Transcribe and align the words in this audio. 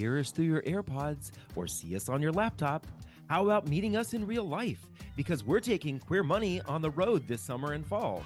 hear 0.00 0.18
us 0.18 0.30
through 0.30 0.46
your 0.46 0.62
AirPods 0.62 1.30
or 1.54 1.66
see 1.66 1.94
us 1.94 2.08
on 2.08 2.22
your 2.22 2.32
laptop, 2.32 2.86
how 3.28 3.44
about 3.44 3.68
meeting 3.68 3.96
us 3.96 4.14
in 4.14 4.26
real 4.26 4.44
life? 4.44 4.86
Because 5.14 5.44
we're 5.44 5.60
taking 5.60 5.98
Queer 5.98 6.22
Money 6.22 6.62
on 6.62 6.80
the 6.80 6.90
road 6.90 7.28
this 7.28 7.42
summer 7.42 7.74
and 7.74 7.86
fall. 7.86 8.24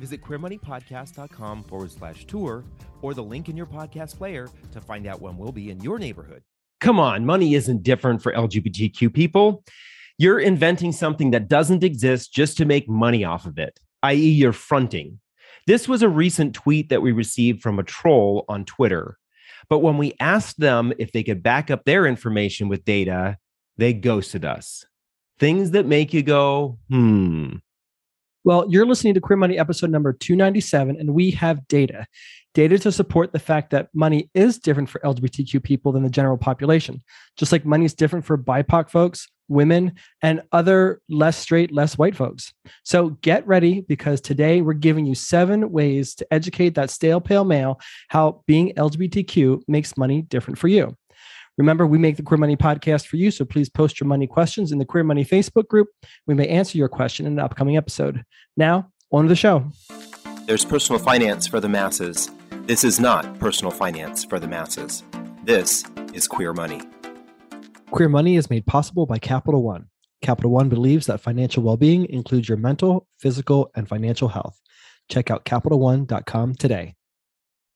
Visit 0.00 0.22
queermoneypodcast.com 0.22 1.64
forward 1.64 1.92
slash 1.92 2.24
tour 2.24 2.64
or 3.00 3.14
the 3.14 3.22
link 3.22 3.48
in 3.48 3.56
your 3.56 3.66
podcast 3.66 4.18
player 4.18 4.48
to 4.72 4.80
find 4.80 5.06
out 5.06 5.22
when 5.22 5.38
we'll 5.38 5.52
be 5.52 5.70
in 5.70 5.80
your 5.80 6.00
neighborhood. 6.00 6.42
Come 6.80 6.98
on, 6.98 7.24
money 7.24 7.54
isn't 7.54 7.84
different 7.84 8.20
for 8.20 8.32
LGBTQ 8.32 9.14
people. 9.14 9.62
You're 10.18 10.40
inventing 10.40 10.92
something 10.92 11.30
that 11.30 11.48
doesn't 11.48 11.84
exist 11.84 12.34
just 12.34 12.56
to 12.56 12.64
make 12.64 12.88
money 12.88 13.24
off 13.24 13.46
of 13.46 13.56
it, 13.58 13.78
i.e., 14.02 14.16
you're 14.16 14.52
fronting. 14.52 15.20
This 15.66 15.88
was 15.88 16.02
a 16.02 16.08
recent 16.08 16.54
tweet 16.54 16.90
that 16.90 17.02
we 17.02 17.12
received 17.12 17.62
from 17.62 17.78
a 17.78 17.84
troll 17.84 18.44
on 18.48 18.64
Twitter. 18.64 19.16
But 19.68 19.80
when 19.80 19.98
we 19.98 20.14
asked 20.20 20.60
them 20.60 20.92
if 20.98 21.12
they 21.12 21.22
could 21.22 21.42
back 21.42 21.70
up 21.70 21.84
their 21.84 22.06
information 22.06 22.68
with 22.68 22.84
data, 22.84 23.38
they 23.76 23.92
ghosted 23.92 24.44
us. 24.44 24.84
Things 25.38 25.72
that 25.72 25.86
make 25.86 26.12
you 26.12 26.22
go, 26.22 26.78
hmm. 26.88 27.56
Well, 28.44 28.66
you're 28.68 28.84
listening 28.84 29.14
to 29.14 29.20
Queer 29.20 29.38
Money 29.38 29.58
episode 29.58 29.88
number 29.88 30.12
297, 30.12 30.96
and 31.00 31.14
we 31.14 31.30
have 31.30 31.66
data. 31.66 32.06
Data 32.52 32.78
to 32.78 32.92
support 32.92 33.32
the 33.32 33.38
fact 33.38 33.70
that 33.70 33.88
money 33.94 34.28
is 34.34 34.58
different 34.58 34.90
for 34.90 35.00
LGBTQ 35.00 35.62
people 35.62 35.92
than 35.92 36.02
the 36.02 36.10
general 36.10 36.36
population. 36.36 37.02
Just 37.38 37.52
like 37.52 37.64
money 37.64 37.86
is 37.86 37.94
different 37.94 38.26
for 38.26 38.36
BIPOC 38.36 38.90
folks, 38.90 39.28
women, 39.48 39.92
and 40.22 40.42
other 40.52 41.00
less 41.08 41.36
straight, 41.36 41.72
less 41.72 41.98
white 41.98 42.16
folks. 42.16 42.52
So 42.84 43.10
get 43.22 43.46
ready 43.46 43.82
because 43.82 44.20
today 44.20 44.60
we're 44.60 44.74
giving 44.74 45.06
you 45.06 45.14
seven 45.14 45.70
ways 45.70 46.14
to 46.16 46.26
educate 46.32 46.74
that 46.74 46.90
stale 46.90 47.20
pale 47.20 47.44
male 47.44 47.80
how 48.08 48.42
being 48.46 48.72
LGBTQ 48.74 49.62
makes 49.68 49.96
money 49.96 50.22
different 50.22 50.58
for 50.58 50.68
you. 50.68 50.96
Remember, 51.56 51.86
we 51.86 51.98
make 51.98 52.16
the 52.16 52.22
Queer 52.22 52.38
Money 52.38 52.56
podcast 52.56 53.06
for 53.06 53.16
you, 53.16 53.30
so 53.30 53.44
please 53.44 53.68
post 53.68 54.00
your 54.00 54.08
money 54.08 54.26
questions 54.26 54.72
in 54.72 54.78
the 54.78 54.84
Queer 54.84 55.04
Money 55.04 55.24
Facebook 55.24 55.68
group. 55.68 55.88
We 56.26 56.34
may 56.34 56.48
answer 56.48 56.78
your 56.78 56.88
question 56.88 57.26
in 57.26 57.34
an 57.34 57.38
upcoming 57.38 57.76
episode. 57.76 58.24
Now, 58.56 58.90
on 59.12 59.24
to 59.24 59.28
the 59.28 59.36
show. 59.36 59.70
There's 60.46 60.64
personal 60.64 61.00
finance 61.00 61.46
for 61.46 61.60
the 61.60 61.68
masses. 61.68 62.30
This 62.66 62.82
is 62.82 62.98
not 62.98 63.38
personal 63.38 63.70
finance 63.70 64.24
for 64.24 64.40
the 64.40 64.48
masses. 64.48 65.04
This 65.44 65.84
is 66.12 66.26
Queer 66.26 66.52
Money. 66.52 66.82
Queer 67.94 68.08
Money 68.08 68.34
is 68.34 68.50
made 68.50 68.66
possible 68.66 69.06
by 69.06 69.20
Capital 69.20 69.62
One. 69.62 69.86
Capital 70.20 70.50
One 70.50 70.68
believes 70.68 71.06
that 71.06 71.20
financial 71.20 71.62
well 71.62 71.76
being 71.76 72.06
includes 72.06 72.48
your 72.48 72.58
mental, 72.58 73.06
physical, 73.20 73.70
and 73.76 73.88
financial 73.88 74.26
health. 74.26 74.60
Check 75.08 75.30
out 75.30 75.44
CapitalOne.com 75.44 76.56
today. 76.56 76.96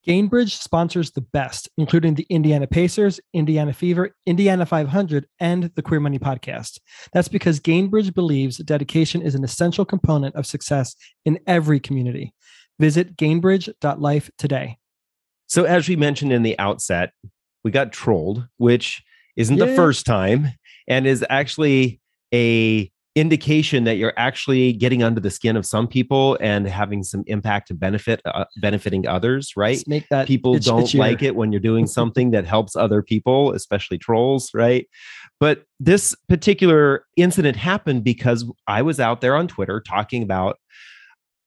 Gainbridge 0.05 0.61
sponsors 0.61 1.13
the 1.13 1.21
best, 1.21 1.69
including 1.79 2.17
the 2.17 2.27
Indiana 2.31 2.67
Pacers, 2.67 3.21
Indiana 3.33 3.73
Fever, 3.73 4.11
Indiana 4.27 4.67
500, 4.67 5.29
and 5.39 5.71
the 5.77 5.83
Queer 5.83 6.01
Money 6.01 6.19
podcast. 6.19 6.81
That's 7.13 7.29
because 7.29 7.61
Gainbridge 7.61 8.13
believes 8.13 8.57
dedication 8.57 9.23
is 9.23 9.37
an 9.37 9.45
essential 9.45 9.85
component 9.85 10.35
of 10.35 10.47
success 10.47 10.97
in 11.25 11.39
every 11.47 11.79
community. 11.79 12.35
Visit 12.81 13.17
gainbridge.life 13.17 14.31
today. 14.37 14.79
So, 15.47 15.63
as 15.63 15.89
we 15.89 15.95
mentioned 15.95 16.33
in 16.33 16.43
the 16.43 16.59
outset, 16.59 17.13
we 17.63 17.71
got 17.71 17.93
trolled, 17.93 18.49
which 18.57 19.05
isn't 19.39 19.57
yeah. 19.57 19.65
the 19.65 19.75
first 19.75 20.05
time 20.05 20.49
and 20.89 21.07
is 21.07 21.25
actually 21.31 22.01
a 22.35 22.91
indication 23.15 23.85
that 23.85 23.97
you're 23.97 24.13
actually 24.17 24.73
getting 24.73 25.03
under 25.03 25.21
the 25.21 25.31
skin 25.31 25.57
of 25.57 25.67
some 25.67 25.89
people 25.89 26.39
and 26.41 26.69
having 26.69 27.03
some 27.03 27.25
impact 27.27 27.69
and 27.71 27.81
benefit 27.81 28.21
uh, 28.27 28.45
benefiting 28.61 29.09
others 29.09 29.53
right? 29.57 29.83
Make 29.87 30.09
that 30.11 30.27
people 30.27 30.59
don't 30.59 30.93
like 30.95 31.23
it 31.23 31.35
when 31.35 31.51
you're 31.51 31.61
doing 31.61 31.87
something 31.99 32.31
that 32.33 32.45
helps 32.45 32.77
other 32.77 33.03
people 33.03 33.53
especially 33.53 33.99
trolls 33.99 34.51
right? 34.53 34.87
But 35.41 35.65
this 35.81 36.15
particular 36.29 37.05
incident 37.17 37.57
happened 37.57 38.03
because 38.03 38.45
i 38.67 38.83
was 38.83 38.99
out 38.99 39.21
there 39.21 39.37
on 39.37 39.47
twitter 39.47 39.81
talking 39.81 40.23
about 40.23 40.59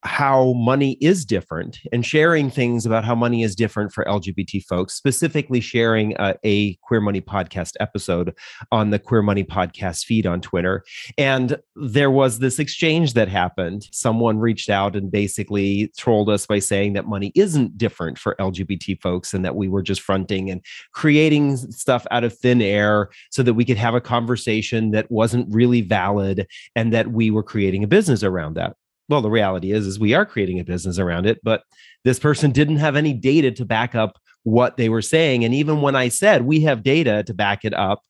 how 0.03 0.53
money 0.53 0.97
is 0.99 1.25
different 1.25 1.79
and 1.91 2.05
sharing 2.05 2.49
things 2.49 2.85
about 2.85 3.05
how 3.05 3.13
money 3.13 3.43
is 3.43 3.55
different 3.55 3.91
for 3.91 4.03
LGBT 4.05 4.63
folks, 4.63 4.95
specifically 4.95 5.59
sharing 5.59 6.15
a, 6.19 6.77
Queer 6.81 7.01
Money 7.01 7.21
podcast 7.21 7.73
episode 7.79 8.35
on 8.71 8.89
the 8.89 8.99
Queer 8.99 9.21
Money 9.21 9.43
podcast 9.43 10.05
feed 10.05 10.25
on 10.25 10.41
Twitter. 10.41 10.83
And 11.17 11.57
there 11.75 12.11
was 12.11 12.39
this 12.39 12.59
exchange 12.59 13.13
that 13.13 13.27
happened. 13.27 13.87
Someone 13.91 14.39
reached 14.39 14.69
out 14.69 14.95
and 14.95 15.11
basically 15.11 15.91
trolled 15.97 16.29
us 16.29 16.45
by 16.45 16.59
saying 16.59 16.93
that 16.93 17.07
money 17.07 17.31
isn't 17.35 17.77
different 17.77 18.17
for 18.17 18.35
LGBT 18.39 19.01
folks 19.01 19.33
and 19.33 19.45
that 19.45 19.55
we 19.55 19.67
were 19.67 19.81
just 19.81 20.01
fronting 20.01 20.49
and 20.49 20.61
creating 20.93 21.57
stuff 21.57 22.05
out 22.11 22.23
of 22.23 22.37
thin 22.37 22.61
air 22.61 23.09
so 23.29 23.43
that 23.43 23.53
we 23.53 23.65
could 23.65 23.77
have 23.77 23.95
a 23.95 24.01
conversation 24.01 24.91
that 24.91 25.09
wasn't 25.11 25.53
really 25.53 25.81
valid 25.81 26.47
and 26.75 26.93
that 26.93 27.11
we 27.11 27.31
were 27.31 27.43
creating 27.43 27.83
a 27.83 27.87
business 27.87 28.23
around 28.23 28.55
that 28.55 28.75
well 29.11 29.21
the 29.21 29.29
reality 29.29 29.71
is 29.71 29.85
is 29.85 29.99
we 29.99 30.15
are 30.15 30.25
creating 30.25 30.59
a 30.59 30.63
business 30.63 30.97
around 30.97 31.27
it 31.27 31.39
but 31.43 31.63
this 32.03 32.17
person 32.17 32.51
didn't 32.51 32.77
have 32.77 32.95
any 32.95 33.13
data 33.13 33.51
to 33.51 33.65
back 33.65 33.93
up 33.93 34.17
what 34.43 34.77
they 34.77 34.89
were 34.89 35.01
saying. 35.01 35.45
And 35.45 35.53
even 35.53 35.81
when 35.81 35.95
i 35.95 36.09
said 36.09 36.43
we 36.43 36.61
have 36.61 36.83
data 36.83 37.23
to 37.23 37.33
back 37.33 37.63
it 37.63 37.73
up 37.73 38.01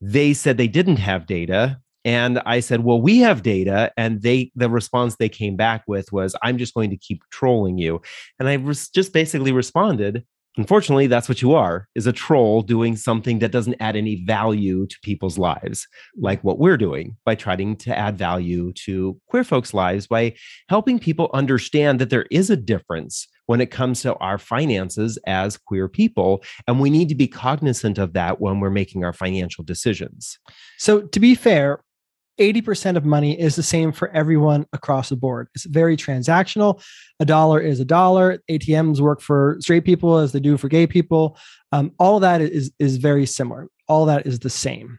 they 0.00 0.32
said 0.32 0.56
they 0.56 0.68
didn't 0.68 0.98
have 0.98 1.26
data. 1.26 1.80
And 2.04 2.40
i 2.46 2.60
said 2.60 2.84
well 2.84 3.00
we 3.00 3.18
have 3.18 3.42
data. 3.42 3.92
And 3.96 4.22
they 4.22 4.50
the 4.54 4.70
response 4.70 5.16
they 5.16 5.28
came 5.28 5.56
back 5.56 5.84
with 5.86 6.12
was 6.12 6.36
i'm 6.42 6.58
just 6.58 6.74
going 6.74 6.90
to 6.90 6.96
keep 6.96 7.22
trolling 7.30 7.78
you. 7.78 8.00
And 8.38 8.48
i 8.48 8.56
was 8.56 8.88
just 8.88 9.12
basically 9.12 9.52
responded 9.52 10.24
Unfortunately, 10.58 11.06
that's 11.06 11.28
what 11.28 11.40
you 11.40 11.54
are 11.54 11.86
is 11.94 12.08
a 12.08 12.12
troll 12.12 12.62
doing 12.62 12.96
something 12.96 13.38
that 13.38 13.52
doesn't 13.52 13.76
add 13.78 13.94
any 13.94 14.24
value 14.24 14.88
to 14.88 14.96
people's 15.04 15.38
lives, 15.38 15.86
like 16.16 16.42
what 16.42 16.58
we're 16.58 16.76
doing 16.76 17.16
by 17.24 17.36
trying 17.36 17.76
to 17.76 17.96
add 17.96 18.18
value 18.18 18.72
to 18.72 19.16
queer 19.28 19.44
folks' 19.44 19.72
lives 19.72 20.08
by 20.08 20.34
helping 20.68 20.98
people 20.98 21.30
understand 21.32 22.00
that 22.00 22.10
there 22.10 22.26
is 22.32 22.50
a 22.50 22.56
difference 22.56 23.28
when 23.46 23.60
it 23.60 23.70
comes 23.70 24.02
to 24.02 24.16
our 24.16 24.36
finances 24.36 25.16
as 25.28 25.56
queer 25.56 25.88
people. 25.88 26.42
And 26.66 26.80
we 26.80 26.90
need 26.90 27.08
to 27.10 27.14
be 27.14 27.28
cognizant 27.28 27.96
of 27.96 28.12
that 28.14 28.40
when 28.40 28.58
we're 28.58 28.68
making 28.68 29.04
our 29.04 29.12
financial 29.12 29.62
decisions. 29.62 30.40
So, 30.76 31.02
to 31.02 31.20
be 31.20 31.36
fair, 31.36 31.78
80% 32.38 32.96
of 32.96 33.04
money 33.04 33.38
is 33.38 33.56
the 33.56 33.62
same 33.62 33.92
for 33.92 34.08
everyone 34.10 34.66
across 34.72 35.08
the 35.08 35.16
board. 35.16 35.48
It's 35.54 35.64
very 35.64 35.96
transactional. 35.96 36.82
A 37.20 37.24
dollar 37.24 37.60
is 37.60 37.80
a 37.80 37.84
dollar. 37.84 38.38
ATMs 38.50 39.00
work 39.00 39.20
for 39.20 39.56
straight 39.60 39.84
people 39.84 40.18
as 40.18 40.32
they 40.32 40.40
do 40.40 40.56
for 40.56 40.68
gay 40.68 40.86
people. 40.86 41.36
Um, 41.72 41.92
all 41.98 42.20
that 42.20 42.40
is, 42.40 42.72
is 42.78 42.96
very 42.96 43.26
similar. 43.26 43.68
All 43.88 44.06
that 44.06 44.26
is 44.26 44.38
the 44.38 44.50
same. 44.50 44.98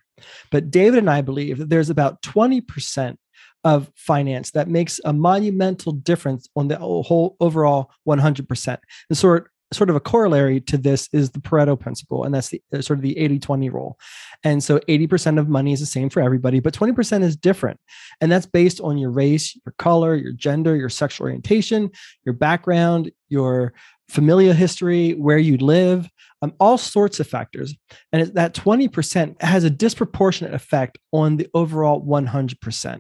But 0.52 0.70
David 0.70 1.00
and 1.00 1.10
I 1.10 1.22
believe 1.22 1.58
that 1.60 1.70
there's 1.70 1.90
about 1.90 2.22
20% 2.22 3.16
of 3.64 3.92
finance 3.96 4.52
that 4.52 4.68
makes 4.68 5.00
a 5.04 5.14
monumental 5.14 5.92
difference 5.92 6.48
on 6.56 6.68
the 6.68 6.78
whole 6.78 7.36
overall 7.40 7.92
100%. 8.08 8.78
And 9.10 9.18
sort 9.18 9.52
sort 9.72 9.90
of 9.90 9.96
a 9.96 10.00
corollary 10.00 10.60
to 10.62 10.78
this 10.78 11.10
is 11.14 11.32
the 11.32 11.40
Pareto 11.40 11.80
principle, 11.80 12.24
and 12.24 12.34
that's 12.34 12.50
the 12.50 12.62
uh, 12.74 12.82
sort 12.82 12.98
of 12.98 13.04
the 13.04 13.18
80 13.18 13.40
20 13.40 13.70
rule. 13.70 14.00
And 14.44 14.64
so 14.64 14.80
80% 14.80 15.38
of 15.38 15.48
money 15.48 15.74
is 15.74 15.80
the 15.80 15.86
same 15.86 16.10
for 16.10 16.22
everybody, 16.22 16.60
but 16.60 16.74
20% 16.74 17.24
is 17.24 17.36
different. 17.36 17.80
And 18.22 18.32
that's 18.32 18.46
based 18.46 18.80
on 18.82 18.98
your 18.98 19.12
race, 19.12 19.56
your 19.66 19.74
color, 19.78 20.16
your 20.16 20.32
gender, 20.32 20.76
your 20.76 20.90
sexual 20.90 21.26
orientation, 21.26 21.92
your 22.26 22.34
background, 22.34 23.12
your 23.28 23.74
familial 24.10 24.54
history, 24.54 25.14
where 25.14 25.38
you 25.38 25.58
live, 25.58 26.10
um, 26.42 26.54
all 26.60 26.78
sorts 26.78 27.20
of 27.20 27.28
factors. 27.28 27.76
And 28.12 28.28
that 28.34 28.54
20% 28.54 29.42
has 29.42 29.64
a 29.64 29.70
disproportionate 29.70 30.54
effect 30.54 30.98
on 31.12 31.38
the 31.38 31.48
overall 31.54 32.06
100%. 32.06 33.00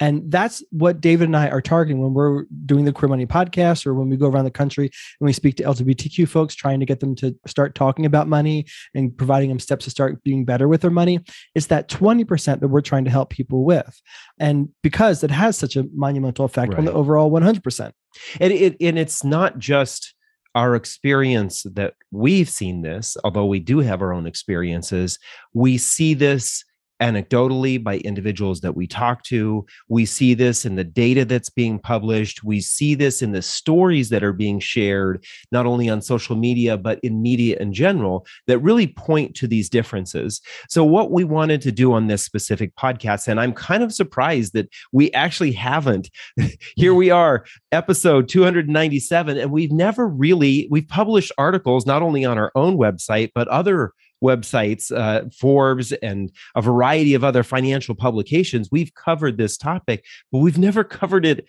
And 0.00 0.30
that's 0.30 0.62
what 0.70 1.00
David 1.00 1.28
and 1.28 1.36
I 1.36 1.48
are 1.48 1.60
targeting 1.60 2.02
when 2.02 2.14
we're 2.14 2.44
doing 2.64 2.84
the 2.84 2.92
Queer 2.92 3.10
Money 3.10 3.26
podcast 3.26 3.86
or 3.86 3.94
when 3.94 4.08
we 4.08 4.16
go 4.16 4.28
around 4.28 4.44
the 4.44 4.50
country 4.50 4.86
and 5.20 5.26
we 5.26 5.32
speak 5.32 5.56
to 5.56 5.64
LGBTQ 5.64 6.26
folks, 6.28 6.54
trying 6.54 6.80
to 6.80 6.86
get 6.86 7.00
them 7.00 7.14
to 7.16 7.36
start 7.46 7.74
talking 7.74 8.06
about 8.06 8.26
money 8.26 8.66
and 8.94 9.16
providing 9.16 9.50
them 9.50 9.58
steps 9.58 9.84
to 9.84 9.90
start 9.90 10.22
being 10.24 10.44
better 10.44 10.66
with 10.66 10.80
their 10.80 10.90
money. 10.90 11.20
It's 11.54 11.66
that 11.66 11.88
20% 11.88 12.60
that 12.60 12.68
we're 12.68 12.80
trying 12.80 13.04
to 13.04 13.10
help 13.10 13.30
people 13.30 13.64
with. 13.64 14.00
And 14.38 14.70
because 14.82 15.22
it 15.22 15.30
has 15.30 15.58
such 15.58 15.76
a 15.76 15.84
monumental 15.92 16.46
effect 16.46 16.72
right. 16.72 16.78
on 16.78 16.84
the 16.86 16.92
overall 16.92 17.30
100%. 17.30 17.92
And, 18.40 18.52
it, 18.52 18.76
and 18.80 18.98
it's 18.98 19.22
not 19.22 19.58
just 19.58 20.14
our 20.58 20.74
experience 20.74 21.62
that 21.74 21.94
we've 22.10 22.50
seen 22.50 22.82
this, 22.82 23.16
although 23.22 23.46
we 23.46 23.60
do 23.60 23.78
have 23.78 24.02
our 24.02 24.12
own 24.12 24.26
experiences, 24.26 25.20
we 25.54 25.78
see 25.78 26.14
this 26.14 26.64
anecdotally 27.00 27.82
by 27.82 27.98
individuals 27.98 28.60
that 28.60 28.76
we 28.76 28.86
talk 28.86 29.22
to. 29.24 29.64
We 29.88 30.04
see 30.04 30.34
this 30.34 30.64
in 30.64 30.76
the 30.76 30.84
data 30.84 31.24
that's 31.24 31.50
being 31.50 31.78
published. 31.78 32.44
We 32.44 32.60
see 32.60 32.94
this 32.94 33.22
in 33.22 33.32
the 33.32 33.42
stories 33.42 34.08
that 34.10 34.24
are 34.24 34.32
being 34.32 34.60
shared, 34.60 35.24
not 35.52 35.66
only 35.66 35.88
on 35.88 36.02
social 36.02 36.36
media, 36.36 36.76
but 36.76 36.98
in 37.02 37.22
media 37.22 37.56
in 37.58 37.72
general, 37.72 38.26
that 38.46 38.58
really 38.58 38.88
point 38.88 39.34
to 39.36 39.46
these 39.46 39.68
differences. 39.68 40.40
So, 40.68 40.84
what 40.84 41.10
we 41.10 41.24
wanted 41.24 41.60
to 41.62 41.72
do 41.72 41.92
on 41.92 42.06
this 42.06 42.24
specific 42.24 42.74
podcast, 42.76 43.28
and 43.28 43.40
I'm 43.40 43.52
kind 43.52 43.82
of 43.82 43.92
surprised 43.92 44.52
that 44.54 44.68
we 44.92 45.12
actually 45.12 45.52
haven't. 45.52 46.10
Here 46.76 46.94
we 46.94 47.10
are, 47.10 47.44
episode 47.72 48.28
297, 48.28 49.38
and 49.38 49.50
we've 49.50 49.72
never 49.72 50.08
really, 50.08 50.68
we've 50.70 50.88
published 50.88 51.32
articles 51.38 51.86
not 51.86 52.02
only 52.02 52.24
on 52.24 52.38
our 52.38 52.52
own 52.54 52.76
website, 52.76 53.30
but 53.34 53.48
other 53.48 53.92
websites, 54.22 54.94
uh, 54.96 55.28
Forbes, 55.38 55.92
and 55.92 56.32
a 56.54 56.62
variety 56.62 57.14
of 57.14 57.24
other 57.24 57.42
financial 57.42 57.94
publications, 57.94 58.68
we've 58.70 58.94
covered 58.94 59.38
this 59.38 59.56
topic, 59.56 60.04
but 60.32 60.38
we've 60.38 60.58
never 60.58 60.84
covered 60.84 61.24
it 61.24 61.46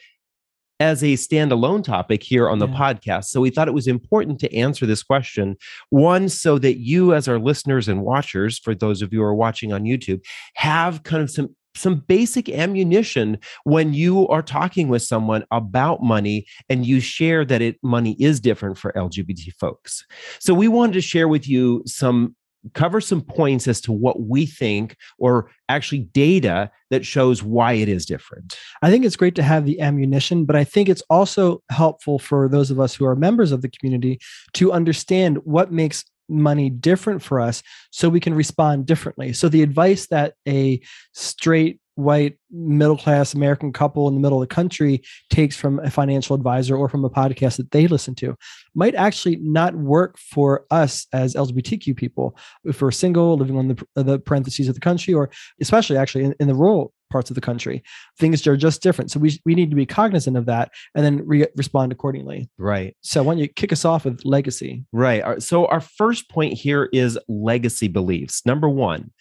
as 0.79 1.03
a 1.03 1.13
standalone 1.13 1.83
topic 1.83 2.23
here 2.23 2.49
on 2.49 2.59
the 2.59 2.67
yeah. 2.67 2.77
podcast. 2.77 3.25
So 3.25 3.41
we 3.41 3.49
thought 3.49 3.67
it 3.67 3.73
was 3.73 3.87
important 3.87 4.39
to 4.39 4.55
answer 4.55 4.85
this 4.85 5.03
question. 5.03 5.57
One, 5.89 6.29
so 6.29 6.57
that 6.59 6.77
you, 6.77 7.13
as 7.13 7.27
our 7.27 7.39
listeners 7.39 7.87
and 7.87 8.03
watchers, 8.03 8.57
for 8.57 8.73
those 8.73 9.01
of 9.01 9.11
you 9.11 9.19
who 9.19 9.25
are 9.25 9.35
watching 9.35 9.73
on 9.73 9.83
YouTube, 9.83 10.23
have 10.55 11.03
kind 11.03 11.21
of 11.21 11.29
some 11.29 11.55
some 11.75 12.03
basic 12.07 12.49
ammunition 12.49 13.37
when 13.63 13.93
you 13.93 14.27
are 14.27 14.41
talking 14.41 14.89
with 14.89 15.03
someone 15.03 15.45
about 15.51 16.01
money 16.01 16.45
and 16.67 16.85
you 16.85 16.99
share 16.99 17.45
that 17.45 17.61
it 17.61 17.77
money 17.83 18.15
is 18.19 18.39
different 18.39 18.77
for 18.77 18.91
LGBT 18.93 19.53
folks. 19.53 20.03
So 20.39 20.53
we 20.53 20.67
wanted 20.67 20.93
to 20.93 21.01
share 21.01 21.27
with 21.27 21.47
you 21.47 21.83
some 21.85 22.35
cover 22.73 22.99
some 22.99 23.21
points 23.21 23.67
as 23.67 23.79
to 23.81 23.91
what 23.91 24.21
we 24.21 24.45
think 24.45 24.95
or 25.17 25.49
actually 25.69 25.99
data 25.99 26.69
that 26.89 27.05
shows 27.05 27.41
why 27.41 27.73
it 27.73 27.87
is 27.87 28.05
different. 28.05 28.57
I 28.81 28.89
think 28.89 29.05
it's 29.05 29.15
great 29.15 29.35
to 29.35 29.43
have 29.43 29.65
the 29.65 29.79
ammunition, 29.79 30.45
but 30.45 30.55
I 30.55 30.63
think 30.63 30.89
it's 30.89 31.03
also 31.09 31.61
helpful 31.71 32.19
for 32.19 32.49
those 32.49 32.71
of 32.71 32.79
us 32.79 32.95
who 32.95 33.05
are 33.05 33.15
members 33.15 33.51
of 33.51 33.61
the 33.61 33.69
community 33.69 34.19
to 34.53 34.71
understand 34.71 35.37
what 35.45 35.71
makes 35.71 36.03
money 36.27 36.69
different 36.69 37.23
for 37.23 37.39
us 37.39 37.63
so 37.91 38.07
we 38.07 38.19
can 38.19 38.33
respond 38.33 38.85
differently. 38.85 39.33
So 39.33 39.49
the 39.49 39.63
advice 39.63 40.07
that 40.07 40.35
a 40.47 40.79
straight 41.13 41.79
white 41.99 42.37
middle 42.51 42.97
class 42.97 43.33
American 43.33 43.71
couple 43.71 44.07
in 44.07 44.13
the 44.15 44.19
middle 44.19 44.41
of 44.41 44.47
the 44.47 44.53
country 44.53 45.01
takes 45.29 45.55
from 45.55 45.79
a 45.79 45.91
financial 45.91 46.35
advisor 46.35 46.75
or 46.75 46.89
from 46.89 47.05
a 47.05 47.09
podcast 47.09 47.57
that 47.57 47.71
they 47.71 47.87
listen 47.87 48.15
to 48.15 48.35
might 48.73 48.95
actually 48.95 49.35
not 49.37 49.75
work 49.75 50.17
for 50.17 50.65
us 50.71 51.05
as 51.13 51.35
LGBTQ 51.35 51.95
people 51.95 52.37
if 52.63 52.81
we're 52.81 52.91
single, 52.91 53.37
living 53.37 53.57
on 53.57 53.67
the, 53.67 54.03
the 54.03 54.19
parentheses 54.19 54.67
of 54.67 54.75
the 54.75 54.81
country, 54.81 55.13
or 55.13 55.29
especially 55.61 55.97
actually 55.97 56.23
in, 56.23 56.35
in 56.39 56.47
the 56.47 56.55
rural 56.55 56.93
parts 57.09 57.29
of 57.29 57.35
the 57.35 57.41
country. 57.41 57.83
Things 58.17 58.45
are 58.47 58.55
just 58.55 58.81
different. 58.81 59.11
So 59.11 59.19
we, 59.19 59.39
we 59.45 59.55
need 59.55 59.69
to 59.71 59.75
be 59.75 59.85
cognizant 59.85 60.37
of 60.37 60.45
that 60.45 60.71
and 60.95 61.03
then 61.03 61.25
re- 61.25 61.47
respond 61.55 61.91
accordingly. 61.91 62.49
Right. 62.57 62.95
So 63.01 63.23
why 63.23 63.33
don't 63.33 63.39
you 63.39 63.47
kick 63.47 63.73
us 63.73 63.85
off 63.85 64.05
with 64.05 64.21
legacy? 64.23 64.85
Right. 64.91 65.41
So 65.41 65.65
our 65.67 65.81
first 65.81 66.29
point 66.29 66.53
here 66.53 66.89
is 66.93 67.17
legacy 67.27 67.87
beliefs. 67.87 68.45
Number 68.45 68.69
one, 68.69 69.11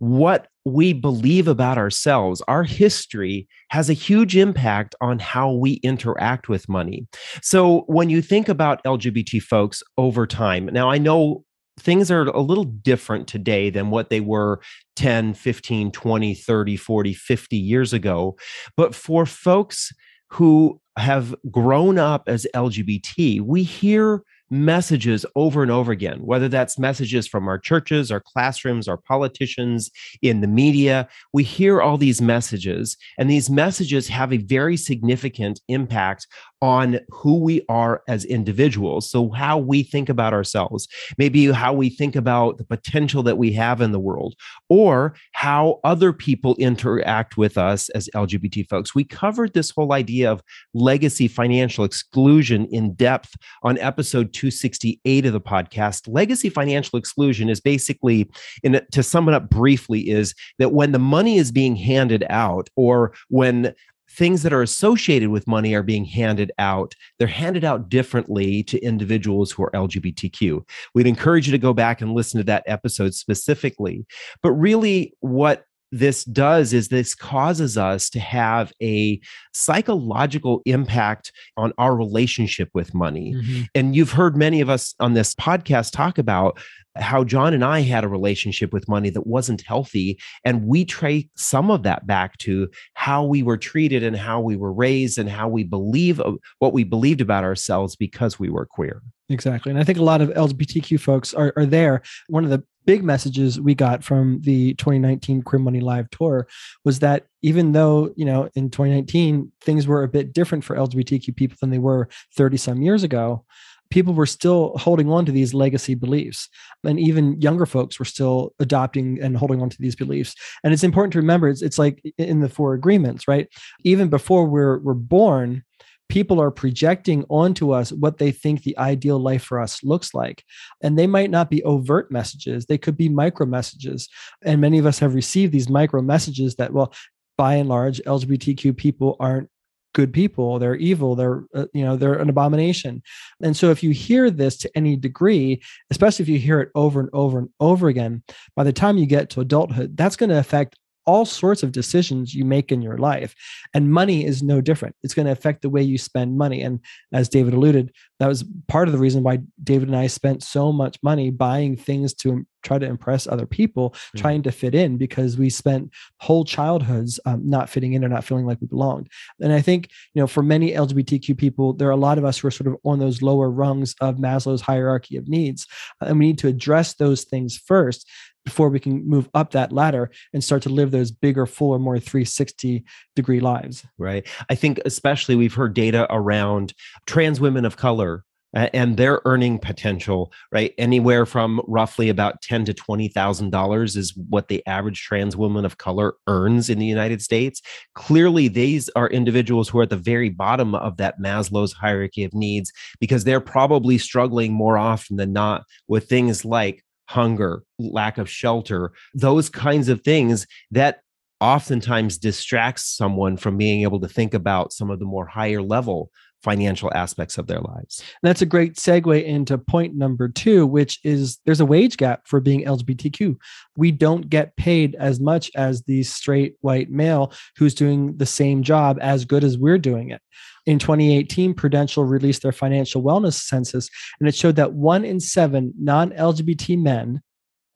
what 0.00 0.48
we 0.64 0.94
believe 0.94 1.46
about 1.46 1.76
ourselves, 1.78 2.42
our 2.48 2.64
history 2.64 3.46
has 3.68 3.88
a 3.88 3.94
huge 3.94 4.34
impact 4.36 4.94
on 5.00 5.18
how 5.18 5.52
we 5.52 5.74
interact 5.82 6.48
with 6.48 6.68
money. 6.68 7.06
So 7.42 7.82
when 7.86 8.08
you 8.08 8.22
think 8.22 8.48
about 8.48 8.82
LGBT 8.84 9.42
folks 9.42 9.82
over 9.98 10.26
time, 10.26 10.66
now 10.72 10.90
I 10.90 10.96
know 10.96 11.44
things 11.78 12.10
are 12.10 12.22
a 12.28 12.40
little 12.40 12.64
different 12.64 13.28
today 13.28 13.68
than 13.68 13.90
what 13.90 14.08
they 14.08 14.20
were 14.20 14.60
10, 14.96 15.34
15, 15.34 15.92
20, 15.92 16.34
30, 16.34 16.76
40, 16.76 17.14
50 17.14 17.56
years 17.56 17.92
ago. 17.92 18.36
But 18.76 18.94
for 18.94 19.26
folks 19.26 19.92
who 20.28 20.80
have 20.96 21.34
grown 21.50 21.98
up 21.98 22.24
as 22.26 22.46
LGBT, 22.54 23.42
we 23.42 23.62
hear 23.64 24.22
messages 24.50 25.24
over 25.36 25.62
and 25.62 25.70
over 25.70 25.92
again, 25.92 26.18
whether 26.24 26.48
that's 26.48 26.78
messages 26.78 27.26
from 27.26 27.48
our 27.48 27.58
churches, 27.58 28.10
our 28.10 28.20
classrooms, 28.20 28.88
our 28.88 28.96
politicians, 28.96 29.90
in 30.22 30.40
the 30.40 30.48
media. 30.48 31.08
We 31.32 31.44
hear 31.44 31.80
all 31.80 31.96
these 31.96 32.20
messages, 32.20 32.96
and 33.18 33.30
these 33.30 33.48
messages 33.48 34.08
have 34.08 34.32
a 34.32 34.38
very 34.38 34.76
significant 34.76 35.60
impact 35.68 36.26
on 36.62 37.00
who 37.08 37.38
we 37.38 37.62
are 37.68 38.02
as 38.08 38.24
individuals. 38.24 39.10
So, 39.10 39.30
how 39.30 39.58
we 39.58 39.82
think 39.82 40.08
about 40.08 40.32
ourselves, 40.32 40.88
maybe 41.16 41.50
how 41.50 41.72
we 41.72 41.88
think 41.88 42.16
about 42.16 42.58
the 42.58 42.64
potential 42.64 43.22
that 43.22 43.38
we 43.38 43.52
have 43.52 43.80
in 43.80 43.92
the 43.92 44.00
world, 44.00 44.34
or 44.68 45.14
how 45.32 45.80
other 45.84 46.12
people 46.12 46.56
interact 46.56 47.36
with 47.36 47.56
us 47.56 47.88
as 47.90 48.08
LGBT 48.14 48.68
folks. 48.68 48.94
We 48.94 49.04
covered 49.04 49.54
this 49.54 49.70
whole 49.70 49.92
idea 49.92 50.30
of 50.30 50.42
legacy 50.74 51.28
financial 51.28 51.84
exclusion 51.84 52.66
in 52.66 52.94
depth 52.94 53.34
on 53.62 53.78
episode 53.78 54.32
268 54.32 55.26
of 55.26 55.32
the 55.32 55.40
podcast. 55.40 56.08
Legacy 56.08 56.50
financial 56.50 56.98
exclusion 56.98 57.48
is 57.48 57.60
basically, 57.60 58.30
in, 58.62 58.80
to 58.92 59.02
sum 59.02 59.28
it 59.28 59.34
up 59.34 59.48
briefly, 59.48 60.10
is 60.10 60.34
that 60.58 60.72
when 60.72 60.92
the 60.92 60.98
money 60.98 61.38
is 61.38 61.50
being 61.50 61.76
handed 61.76 62.24
out 62.28 62.68
or 62.76 63.12
when 63.28 63.74
things 64.10 64.42
that 64.42 64.52
are 64.52 64.62
associated 64.62 65.30
with 65.30 65.46
money 65.46 65.74
are 65.74 65.82
being 65.82 66.04
handed 66.04 66.50
out. 66.58 66.94
They're 67.18 67.28
handed 67.28 67.64
out 67.64 67.88
differently 67.88 68.62
to 68.64 68.78
individuals 68.80 69.52
who 69.52 69.62
are 69.62 69.70
LGBTQ. 69.70 70.62
We'd 70.94 71.06
encourage 71.06 71.46
you 71.46 71.52
to 71.52 71.58
go 71.58 71.72
back 71.72 72.00
and 72.00 72.12
listen 72.12 72.38
to 72.38 72.44
that 72.44 72.64
episode 72.66 73.14
specifically. 73.14 74.04
But 74.42 74.52
really, 74.52 75.14
what 75.20 75.64
this 75.92 76.24
does 76.24 76.72
is 76.72 76.88
this 76.88 77.14
causes 77.14 77.76
us 77.76 78.08
to 78.10 78.20
have 78.20 78.72
a 78.80 79.20
psychological 79.52 80.62
impact 80.64 81.32
on 81.56 81.72
our 81.78 81.96
relationship 81.96 82.68
with 82.74 82.94
money. 82.94 83.34
Mm-hmm. 83.34 83.62
And 83.74 83.96
you've 83.96 84.12
heard 84.12 84.36
many 84.36 84.60
of 84.60 84.68
us 84.68 84.94
on 85.00 85.14
this 85.14 85.34
podcast 85.34 85.92
talk 85.92 86.18
about 86.18 86.58
how 86.96 87.24
John 87.24 87.54
and 87.54 87.64
I 87.64 87.80
had 87.80 88.04
a 88.04 88.08
relationship 88.08 88.72
with 88.72 88.88
money 88.88 89.10
that 89.10 89.26
wasn't 89.26 89.62
healthy. 89.62 90.18
And 90.44 90.66
we 90.66 90.84
trace 90.84 91.26
some 91.36 91.70
of 91.70 91.82
that 91.84 92.06
back 92.06 92.36
to 92.38 92.68
how 92.94 93.24
we 93.24 93.42
were 93.42 93.56
treated 93.56 94.02
and 94.02 94.16
how 94.16 94.40
we 94.40 94.56
were 94.56 94.72
raised 94.72 95.18
and 95.18 95.28
how 95.28 95.48
we 95.48 95.64
believe 95.64 96.20
uh, 96.20 96.32
what 96.58 96.72
we 96.72 96.84
believed 96.84 97.20
about 97.20 97.44
ourselves 97.44 97.96
because 97.96 98.38
we 98.38 98.50
were 98.50 98.66
queer. 98.66 99.02
Exactly. 99.28 99.70
And 99.70 99.78
I 99.78 99.84
think 99.84 99.98
a 99.98 100.02
lot 100.02 100.20
of 100.20 100.30
LGBTQ 100.30 100.98
folks 100.98 101.32
are, 101.32 101.52
are 101.56 101.66
there. 101.66 102.02
One 102.28 102.42
of 102.42 102.50
the 102.50 102.64
big 102.84 103.04
messages 103.04 103.60
we 103.60 103.74
got 103.74 104.02
from 104.02 104.40
the 104.42 104.74
2019 104.74 105.42
Queer 105.42 105.60
Money 105.60 105.80
Live 105.80 106.10
tour 106.10 106.48
was 106.84 106.98
that 106.98 107.26
even 107.42 107.70
though, 107.70 108.12
you 108.16 108.24
know, 108.24 108.50
in 108.56 108.70
2019, 108.70 109.52
things 109.60 109.86
were 109.86 110.02
a 110.02 110.08
bit 110.08 110.32
different 110.32 110.64
for 110.64 110.74
LGBTQ 110.74 111.36
people 111.36 111.56
than 111.60 111.70
they 111.70 111.78
were 111.78 112.08
30 112.36 112.56
some 112.56 112.82
years 112.82 113.04
ago, 113.04 113.44
people 113.90 114.14
were 114.14 114.26
still 114.26 114.72
holding 114.76 115.10
on 115.10 115.26
to 115.26 115.32
these 115.32 115.52
legacy 115.52 115.94
beliefs 115.94 116.48
and 116.84 116.98
even 116.98 117.40
younger 117.40 117.66
folks 117.66 117.98
were 117.98 118.04
still 118.04 118.54
adopting 118.60 119.20
and 119.20 119.36
holding 119.36 119.60
on 119.60 119.68
to 119.68 119.76
these 119.80 119.96
beliefs 119.96 120.34
and 120.64 120.72
it's 120.72 120.84
important 120.84 121.12
to 121.12 121.18
remember 121.18 121.48
it's, 121.48 121.62
it's 121.62 121.78
like 121.78 122.02
in 122.18 122.40
the 122.40 122.48
four 122.48 122.74
agreements 122.74 123.26
right 123.28 123.48
even 123.84 124.08
before 124.08 124.46
we're, 124.46 124.78
we're 124.80 124.94
born 124.94 125.62
people 126.10 126.40
are 126.40 126.50
projecting 126.50 127.24
onto 127.30 127.70
us 127.70 127.92
what 127.92 128.18
they 128.18 128.32
think 128.32 128.62
the 128.62 128.76
ideal 128.76 129.18
life 129.18 129.44
for 129.44 129.60
us 129.60 129.82
looks 129.82 130.12
like. 130.12 130.44
And 130.82 130.98
they 130.98 131.06
might 131.06 131.30
not 131.30 131.48
be 131.48 131.62
overt 131.62 132.10
messages, 132.10 132.66
they 132.66 132.76
could 132.76 132.96
be 132.96 133.08
micro 133.08 133.46
messages. 133.46 134.08
And 134.44 134.60
many 134.60 134.78
of 134.78 134.86
us 134.86 134.98
have 134.98 135.14
received 135.14 135.52
these 135.52 135.70
micro 135.70 136.02
messages 136.02 136.56
that, 136.56 136.72
well, 136.72 136.92
by 137.38 137.54
and 137.54 137.68
large, 137.68 138.02
LGBTQ 138.02 138.76
people 138.76 139.16
aren't 139.18 139.48
good 139.92 140.12
people 140.12 140.58
they're 140.58 140.76
evil 140.76 141.14
they're 141.14 141.44
uh, 141.54 141.66
you 141.72 141.84
know 141.84 141.96
they're 141.96 142.14
an 142.14 142.28
abomination. 142.28 143.02
And 143.42 143.56
so 143.56 143.70
if 143.70 143.82
you 143.82 143.90
hear 143.90 144.30
this 144.30 144.56
to 144.58 144.70
any 144.76 144.96
degree 144.96 145.62
especially 145.90 146.22
if 146.22 146.28
you 146.28 146.38
hear 146.38 146.60
it 146.60 146.70
over 146.74 147.00
and 147.00 147.10
over 147.12 147.38
and 147.38 147.48
over 147.60 147.88
again 147.88 148.22
by 148.56 148.64
the 148.64 148.72
time 148.72 148.98
you 148.98 149.06
get 149.06 149.30
to 149.30 149.40
adulthood 149.40 149.96
that's 149.96 150.16
going 150.16 150.30
to 150.30 150.38
affect 150.38 150.76
all 151.10 151.24
sorts 151.24 151.64
of 151.64 151.72
decisions 151.72 152.36
you 152.36 152.44
make 152.44 152.70
in 152.70 152.80
your 152.80 152.96
life. 152.96 153.34
And 153.74 153.90
money 153.90 154.24
is 154.24 154.44
no 154.44 154.60
different. 154.60 154.94
It's 155.02 155.12
going 155.12 155.26
to 155.26 155.32
affect 155.32 155.62
the 155.62 155.68
way 155.68 155.82
you 155.82 155.98
spend 155.98 156.38
money. 156.38 156.62
And 156.62 156.78
as 157.12 157.28
David 157.28 157.52
alluded, 157.52 157.92
that 158.20 158.28
was 158.28 158.44
part 158.68 158.86
of 158.86 158.92
the 158.92 158.98
reason 158.98 159.24
why 159.24 159.40
David 159.64 159.88
and 159.88 159.96
I 159.96 160.06
spent 160.06 160.44
so 160.44 160.70
much 160.70 160.98
money 161.02 161.30
buying 161.30 161.76
things 161.76 162.14
to 162.14 162.46
try 162.62 162.78
to 162.78 162.86
impress 162.86 163.26
other 163.26 163.46
people, 163.46 163.90
mm-hmm. 163.90 164.18
trying 164.18 164.42
to 164.42 164.52
fit 164.52 164.74
in 164.74 164.98
because 164.98 165.36
we 165.36 165.50
spent 165.50 165.90
whole 166.18 166.44
childhoods 166.44 167.18
um, 167.24 167.42
not 167.48 167.68
fitting 167.68 167.94
in 167.94 168.04
or 168.04 168.08
not 168.08 168.24
feeling 168.24 168.46
like 168.46 168.60
we 168.60 168.68
belonged. 168.68 169.08
And 169.40 169.52
I 169.52 169.60
think, 169.60 169.90
you 170.14 170.20
know, 170.20 170.28
for 170.28 170.44
many 170.44 170.72
LGBTQ 170.72 171.36
people, 171.36 171.72
there 171.72 171.88
are 171.88 171.92
a 171.92 171.96
lot 171.96 172.18
of 172.18 172.24
us 172.24 172.38
who 172.38 172.46
are 172.46 172.52
sort 172.52 172.68
of 172.68 172.76
on 172.84 173.00
those 173.00 173.20
lower 173.20 173.50
rungs 173.50 173.96
of 174.00 174.16
Maslow's 174.16 174.60
hierarchy 174.60 175.16
of 175.16 175.28
needs. 175.28 175.66
And 176.00 176.18
we 176.20 176.26
need 176.26 176.38
to 176.38 176.48
address 176.48 176.94
those 176.94 177.24
things 177.24 177.56
first 177.56 178.08
before 178.44 178.68
we 178.68 178.80
can 178.80 179.06
move 179.06 179.28
up 179.34 179.52
that 179.52 179.72
ladder 179.72 180.10
and 180.32 180.42
start 180.42 180.62
to 180.62 180.68
live 180.68 180.90
those 180.90 181.10
bigger, 181.10 181.46
fuller, 181.46 181.78
more 181.78 181.98
360 181.98 182.84
degree 183.14 183.40
lives. 183.40 183.84
Right. 183.98 184.26
I 184.48 184.54
think, 184.54 184.80
especially, 184.84 185.34
we've 185.34 185.54
heard 185.54 185.74
data 185.74 186.06
around 186.10 186.74
trans 187.06 187.40
women 187.40 187.64
of 187.64 187.76
color 187.76 188.24
and 188.52 188.96
their 188.96 189.20
earning 189.24 189.58
potential, 189.58 190.32
right? 190.50 190.74
Anywhere 190.76 191.24
from 191.24 191.60
roughly 191.66 192.08
about 192.08 192.42
ten 192.42 192.64
to 192.64 192.74
twenty 192.74 193.08
thousand 193.08 193.50
dollars 193.50 193.96
is 193.96 194.14
what 194.28 194.48
the 194.48 194.64
average 194.66 195.02
trans 195.02 195.36
woman 195.36 195.64
of 195.64 195.78
color 195.78 196.14
earns 196.26 196.68
in 196.68 196.78
the 196.78 196.86
United 196.86 197.22
States. 197.22 197.62
Clearly, 197.94 198.48
these 198.48 198.88
are 198.96 199.08
individuals 199.08 199.68
who 199.68 199.78
are 199.78 199.84
at 199.84 199.90
the 199.90 199.96
very 199.96 200.30
bottom 200.30 200.74
of 200.74 200.96
that 200.96 201.20
Maslow's 201.20 201.72
hierarchy 201.72 202.24
of 202.24 202.34
needs 202.34 202.72
because 202.98 203.24
they're 203.24 203.40
probably 203.40 203.98
struggling 203.98 204.52
more 204.52 204.76
often 204.76 205.16
than 205.16 205.32
not 205.32 205.64
with 205.86 206.08
things 206.08 206.44
like 206.44 206.84
hunger, 207.10 207.64
lack 207.80 208.18
of 208.18 208.30
shelter, 208.30 208.92
those 209.14 209.48
kinds 209.48 209.88
of 209.88 210.00
things 210.02 210.46
that 210.70 211.00
oftentimes 211.40 212.18
distracts 212.18 212.84
someone 212.84 213.36
from 213.36 213.56
being 213.56 213.82
able 213.82 213.98
to 213.98 214.06
think 214.06 214.32
about 214.32 214.72
some 214.72 214.90
of 214.90 215.00
the 215.00 215.04
more 215.04 215.26
higher 215.26 215.60
level 215.60 216.08
financial 216.44 216.90
aspects 216.94 217.36
of 217.36 217.48
their 217.48 217.60
lives. 217.60 217.98
And 218.00 218.28
that's 218.28 218.42
a 218.42 218.46
great 218.46 218.76
segue 218.76 219.24
into 219.24 219.58
point 219.58 219.96
number 219.96 220.28
two, 220.28 220.66
which 220.66 221.00
is 221.02 221.38
there's 221.44 221.60
a 221.60 221.66
wage 221.66 221.96
gap 221.96 222.28
for 222.28 222.40
being 222.40 222.64
LGBTQ. 222.64 223.36
We 223.76 223.90
don't 223.90 224.30
get 224.30 224.56
paid 224.56 224.94
as 224.94 225.18
much 225.18 225.50
as 225.56 225.82
the 225.82 226.04
straight 226.04 226.54
white 226.60 226.90
male 226.90 227.32
who's 227.56 227.74
doing 227.74 228.16
the 228.18 228.26
same 228.26 228.62
job 228.62 228.98
as 229.02 229.24
good 229.24 229.42
as 229.42 229.58
we're 229.58 229.78
doing 229.78 230.10
it. 230.10 230.22
In 230.66 230.78
2018, 230.78 231.54
Prudential 231.54 232.04
released 232.04 232.42
their 232.42 232.52
financial 232.52 233.02
wellness 233.02 233.34
census, 233.34 233.88
and 234.18 234.28
it 234.28 234.34
showed 234.34 234.56
that 234.56 234.72
one 234.72 235.04
in 235.04 235.20
seven 235.20 235.72
non 235.78 236.10
LGBT 236.10 236.80
men 236.80 237.22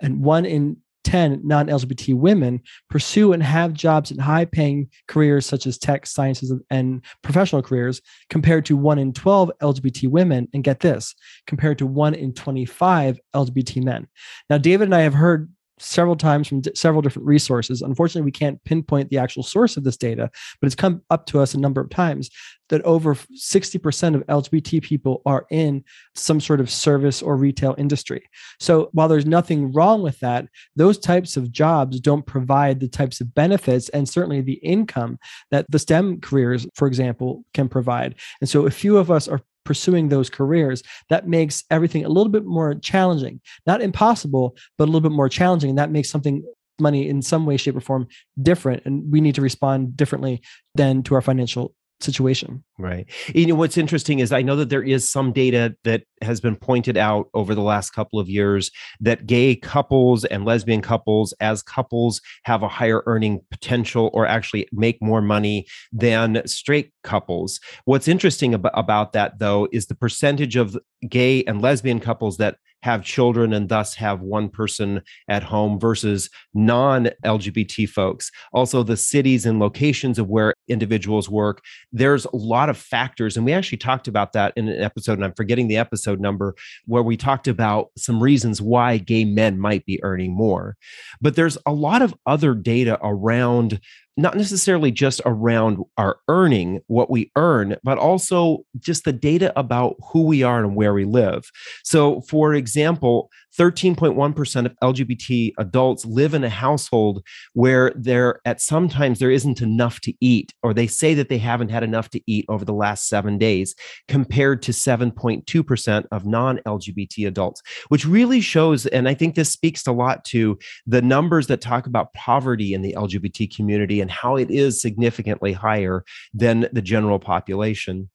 and 0.00 0.22
one 0.22 0.44
in 0.44 0.76
10 1.04 1.42
non 1.44 1.68
LGBT 1.68 2.16
women 2.16 2.60
pursue 2.88 3.32
and 3.32 3.42
have 3.42 3.72
jobs 3.72 4.10
in 4.10 4.18
high 4.18 4.44
paying 4.44 4.88
careers 5.06 5.46
such 5.46 5.66
as 5.66 5.78
tech, 5.78 6.06
sciences, 6.06 6.52
and 6.70 7.04
professional 7.22 7.62
careers, 7.62 8.00
compared 8.30 8.64
to 8.66 8.76
1 8.76 8.98
in 8.98 9.12
12 9.12 9.52
LGBT 9.62 10.08
women. 10.08 10.48
And 10.52 10.64
get 10.64 10.80
this, 10.80 11.14
compared 11.46 11.78
to 11.78 11.86
1 11.86 12.14
in 12.14 12.32
25 12.32 13.20
LGBT 13.34 13.84
men. 13.84 14.08
Now, 14.50 14.58
David 14.58 14.88
and 14.88 14.94
I 14.94 15.00
have 15.00 15.14
heard 15.14 15.50
several 15.78 16.16
times 16.16 16.48
from 16.48 16.60
d- 16.60 16.72
several 16.74 17.02
different 17.02 17.26
resources. 17.26 17.82
Unfortunately, 17.82 18.24
we 18.24 18.32
can't 18.32 18.62
pinpoint 18.64 19.10
the 19.10 19.18
actual 19.18 19.42
source 19.42 19.76
of 19.76 19.84
this 19.84 19.96
data, 19.96 20.30
but 20.60 20.66
it's 20.66 20.74
come 20.74 21.02
up 21.10 21.26
to 21.26 21.40
us 21.40 21.54
a 21.54 21.60
number 21.60 21.80
of 21.80 21.90
times 21.90 22.30
that 22.68 22.82
over 22.82 23.14
60% 23.14 24.14
of 24.14 24.26
LGBT 24.26 24.82
people 24.82 25.22
are 25.26 25.46
in 25.50 25.84
some 26.14 26.40
sort 26.40 26.60
of 26.60 26.70
service 26.70 27.22
or 27.22 27.36
retail 27.36 27.74
industry. 27.76 28.22
So 28.58 28.88
while 28.92 29.08
there's 29.08 29.26
nothing 29.26 29.72
wrong 29.72 30.02
with 30.02 30.18
that, 30.20 30.46
those 30.76 30.98
types 30.98 31.36
of 31.36 31.52
jobs 31.52 32.00
don't 32.00 32.24
provide 32.24 32.80
the 32.80 32.88
types 32.88 33.20
of 33.20 33.34
benefits 33.34 33.88
and 33.90 34.08
certainly 34.08 34.40
the 34.40 34.54
income 34.54 35.18
that 35.50 35.66
the 35.70 35.78
STEM 35.78 36.20
careers, 36.20 36.66
for 36.74 36.88
example, 36.88 37.44
can 37.52 37.68
provide. 37.68 38.14
And 38.40 38.48
so 38.48 38.66
a 38.66 38.70
few 38.70 38.96
of 38.96 39.10
us 39.10 39.28
are 39.28 39.40
pursuing 39.64 40.08
those 40.08 40.30
careers, 40.30 40.82
that 41.08 41.28
makes 41.28 41.64
everything 41.70 42.04
a 42.04 42.08
little 42.08 42.30
bit 42.30 42.44
more 42.44 42.74
challenging. 42.74 43.40
Not 43.66 43.82
impossible, 43.82 44.56
but 44.78 44.84
a 44.84 44.90
little 44.90 45.00
bit 45.00 45.12
more 45.12 45.28
challenging. 45.28 45.70
And 45.70 45.78
that 45.78 45.90
makes 45.90 46.10
something 46.10 46.44
money 46.80 47.08
in 47.08 47.22
some 47.22 47.46
way, 47.46 47.56
shape, 47.56 47.76
or 47.76 47.80
form 47.80 48.06
different. 48.42 48.82
And 48.84 49.10
we 49.10 49.20
need 49.20 49.34
to 49.36 49.42
respond 49.42 49.96
differently 49.96 50.42
than 50.74 51.02
to 51.04 51.14
our 51.14 51.22
financial 51.22 51.74
situation. 52.00 52.64
Right. 52.78 53.06
You 53.34 53.46
know, 53.46 53.54
what's 53.54 53.78
interesting 53.78 54.18
is 54.18 54.32
I 54.32 54.42
know 54.42 54.56
that 54.56 54.68
there 54.68 54.82
is 54.82 55.08
some 55.08 55.32
data 55.32 55.76
that 55.84 56.02
has 56.22 56.40
been 56.40 56.56
pointed 56.56 56.96
out 56.96 57.28
over 57.34 57.54
the 57.54 57.62
last 57.62 57.90
couple 57.90 58.18
of 58.18 58.28
years 58.28 58.70
that 59.00 59.26
gay 59.26 59.56
couples 59.56 60.24
and 60.24 60.44
lesbian 60.44 60.82
couples, 60.82 61.32
as 61.40 61.62
couples, 61.62 62.20
have 62.44 62.62
a 62.62 62.68
higher 62.68 63.02
earning 63.06 63.40
potential 63.50 64.10
or 64.12 64.26
actually 64.26 64.66
make 64.72 65.00
more 65.00 65.22
money 65.22 65.66
than 65.92 66.42
straight 66.46 66.92
couples. 67.02 67.60
What's 67.84 68.08
interesting 68.08 68.54
ab- 68.54 68.70
about 68.74 69.12
that, 69.12 69.38
though, 69.38 69.68
is 69.72 69.86
the 69.86 69.94
percentage 69.94 70.56
of 70.56 70.76
gay 71.08 71.44
and 71.44 71.62
lesbian 71.62 72.00
couples 72.00 72.38
that 72.38 72.56
have 72.84 73.02
children 73.02 73.54
and 73.54 73.70
thus 73.70 73.94
have 73.94 74.20
one 74.20 74.46
person 74.50 75.00
at 75.26 75.42
home 75.42 75.80
versus 75.80 76.28
non 76.52 77.08
LGBT 77.24 77.88
folks. 77.88 78.30
Also, 78.52 78.82
the 78.82 78.96
cities 78.96 79.46
and 79.46 79.58
locations 79.58 80.18
of 80.18 80.28
where 80.28 80.52
individuals 80.68 81.30
work. 81.30 81.64
There's 81.92 82.26
a 82.26 82.36
lot 82.36 82.68
of 82.68 82.76
factors. 82.76 83.38
And 83.38 83.46
we 83.46 83.54
actually 83.54 83.78
talked 83.78 84.06
about 84.06 84.34
that 84.34 84.52
in 84.54 84.68
an 84.68 84.82
episode, 84.82 85.14
and 85.14 85.24
I'm 85.24 85.32
forgetting 85.32 85.68
the 85.68 85.78
episode 85.78 86.20
number, 86.20 86.54
where 86.84 87.02
we 87.02 87.16
talked 87.16 87.48
about 87.48 87.88
some 87.96 88.22
reasons 88.22 88.60
why 88.60 88.98
gay 88.98 89.24
men 89.24 89.58
might 89.58 89.86
be 89.86 89.98
earning 90.04 90.36
more. 90.36 90.76
But 91.22 91.36
there's 91.36 91.56
a 91.64 91.72
lot 91.72 92.02
of 92.02 92.14
other 92.26 92.54
data 92.54 92.98
around 93.02 93.80
not 94.16 94.36
necessarily 94.36 94.90
just 94.90 95.20
around 95.26 95.78
our 95.96 96.18
earning 96.28 96.80
what 96.86 97.10
we 97.10 97.30
earn, 97.36 97.76
but 97.82 97.98
also 97.98 98.64
just 98.78 99.04
the 99.04 99.12
data 99.12 99.52
about 99.58 99.96
who 100.12 100.22
we 100.22 100.42
are 100.42 100.60
and 100.60 100.76
where 100.76 100.94
we 100.94 101.04
live. 101.04 101.50
So, 101.82 102.20
for 102.22 102.54
example, 102.54 103.30
13.1% 103.58 104.66
of 104.66 104.76
LGBT 104.82 105.52
adults 105.58 106.04
live 106.04 106.34
in 106.34 106.42
a 106.42 106.48
household 106.48 107.24
where 107.52 107.92
there 107.94 108.40
at 108.44 108.60
sometimes 108.60 109.18
there 109.18 109.30
isn't 109.30 109.60
enough 109.60 110.00
to 110.00 110.12
eat, 110.20 110.52
or 110.62 110.74
they 110.74 110.86
say 110.86 111.14
that 111.14 111.28
they 111.28 111.38
haven't 111.38 111.68
had 111.68 111.82
enough 111.84 112.10
to 112.10 112.20
eat 112.26 112.44
over 112.48 112.64
the 112.64 112.72
last 112.72 113.08
seven 113.08 113.38
days, 113.38 113.74
compared 114.08 114.62
to 114.62 114.72
7.2% 114.72 116.06
of 116.10 116.26
non 116.26 116.58
LGBT 116.66 117.26
adults, 117.28 117.62
which 117.88 118.04
really 118.04 118.40
shows, 118.40 118.86
and 118.86 119.08
I 119.08 119.14
think 119.14 119.34
this 119.34 119.52
speaks 119.52 119.86
a 119.86 119.92
lot 119.92 120.24
to 120.26 120.58
the 120.86 121.02
numbers 121.02 121.46
that 121.46 121.60
talk 121.60 121.86
about 121.86 122.12
poverty 122.14 122.74
in 122.74 122.82
the 122.82 122.94
LGBT 122.94 123.54
community 123.54 124.00
and 124.04 124.10
how 124.10 124.36
it 124.36 124.50
is 124.50 124.82
significantly 124.82 125.54
higher 125.54 126.04
than 126.34 126.68
the 126.74 126.82
general 126.82 127.18
population. 127.18 128.10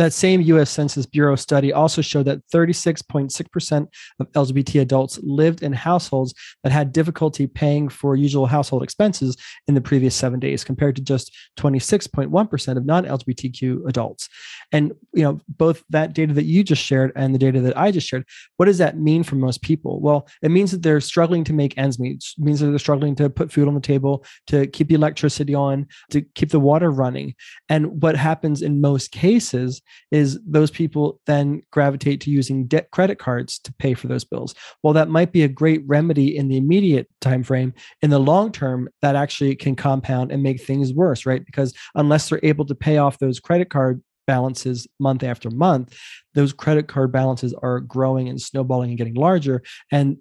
That 0.00 0.14
same 0.14 0.40
US 0.40 0.70
Census 0.70 1.04
Bureau 1.04 1.36
study 1.36 1.74
also 1.74 2.00
showed 2.00 2.24
that 2.24 2.40
36.6% 2.54 3.86
of 4.18 4.32
LGBT 4.32 4.80
adults 4.80 5.18
lived 5.22 5.62
in 5.62 5.74
households 5.74 6.32
that 6.62 6.72
had 6.72 6.90
difficulty 6.90 7.46
paying 7.46 7.90
for 7.90 8.16
usual 8.16 8.46
household 8.46 8.82
expenses 8.82 9.36
in 9.68 9.74
the 9.74 9.80
previous 9.82 10.14
seven 10.14 10.40
days, 10.40 10.64
compared 10.64 10.96
to 10.96 11.02
just 11.02 11.36
26.1% 11.58 12.76
of 12.78 12.86
non 12.86 13.04
LGBTQ 13.04 13.86
adults. 13.86 14.30
And, 14.72 14.94
you 15.12 15.22
know, 15.22 15.38
both 15.48 15.84
that 15.90 16.14
data 16.14 16.32
that 16.32 16.44
you 16.44 16.64
just 16.64 16.82
shared 16.82 17.12
and 17.14 17.34
the 17.34 17.38
data 17.38 17.60
that 17.60 17.76
I 17.76 17.90
just 17.90 18.08
shared, 18.08 18.24
what 18.56 18.66
does 18.66 18.78
that 18.78 18.96
mean 18.96 19.22
for 19.22 19.34
most 19.34 19.60
people? 19.60 20.00
Well, 20.00 20.26
it 20.40 20.50
means 20.50 20.70
that 20.70 20.82
they're 20.82 21.02
struggling 21.02 21.44
to 21.44 21.52
make 21.52 21.76
ends 21.76 21.98
meet, 21.98 22.24
it 22.38 22.42
means 22.42 22.60
that 22.60 22.68
they're 22.68 22.78
struggling 22.78 23.16
to 23.16 23.28
put 23.28 23.52
food 23.52 23.68
on 23.68 23.74
the 23.74 23.80
table, 23.80 24.24
to 24.46 24.66
keep 24.66 24.88
the 24.88 24.94
electricity 24.94 25.54
on, 25.54 25.88
to 26.08 26.22
keep 26.22 26.48
the 26.48 26.58
water 26.58 26.90
running. 26.90 27.34
And 27.68 28.02
what 28.02 28.16
happens 28.16 28.62
in 28.62 28.80
most 28.80 29.10
cases 29.12 29.82
is 30.10 30.38
those 30.46 30.70
people 30.70 31.20
then 31.26 31.62
gravitate 31.70 32.20
to 32.22 32.30
using 32.30 32.66
debt 32.66 32.90
credit 32.90 33.18
cards 33.18 33.58
to 33.60 33.72
pay 33.74 33.94
for 33.94 34.06
those 34.08 34.24
bills. 34.24 34.54
While 34.82 34.94
that 34.94 35.08
might 35.08 35.32
be 35.32 35.42
a 35.42 35.48
great 35.48 35.82
remedy 35.86 36.36
in 36.36 36.48
the 36.48 36.56
immediate 36.56 37.08
time 37.20 37.42
frame, 37.42 37.74
in 38.02 38.10
the 38.10 38.18
long 38.18 38.52
term, 38.52 38.88
that 39.02 39.16
actually 39.16 39.54
can 39.56 39.76
compound 39.76 40.32
and 40.32 40.42
make 40.42 40.62
things 40.62 40.92
worse, 40.92 41.26
right? 41.26 41.44
Because 41.44 41.74
unless 41.94 42.28
they're 42.28 42.40
able 42.42 42.66
to 42.66 42.74
pay 42.74 42.98
off 42.98 43.18
those 43.18 43.40
credit 43.40 43.70
card 43.70 44.02
balances 44.26 44.86
month 44.98 45.24
after 45.24 45.50
month, 45.50 45.96
those 46.34 46.52
credit 46.52 46.86
card 46.86 47.10
balances 47.10 47.54
are 47.62 47.80
growing 47.80 48.28
and 48.28 48.40
snowballing 48.40 48.90
and 48.90 48.98
getting 48.98 49.14
larger. 49.14 49.62
And 49.90 50.18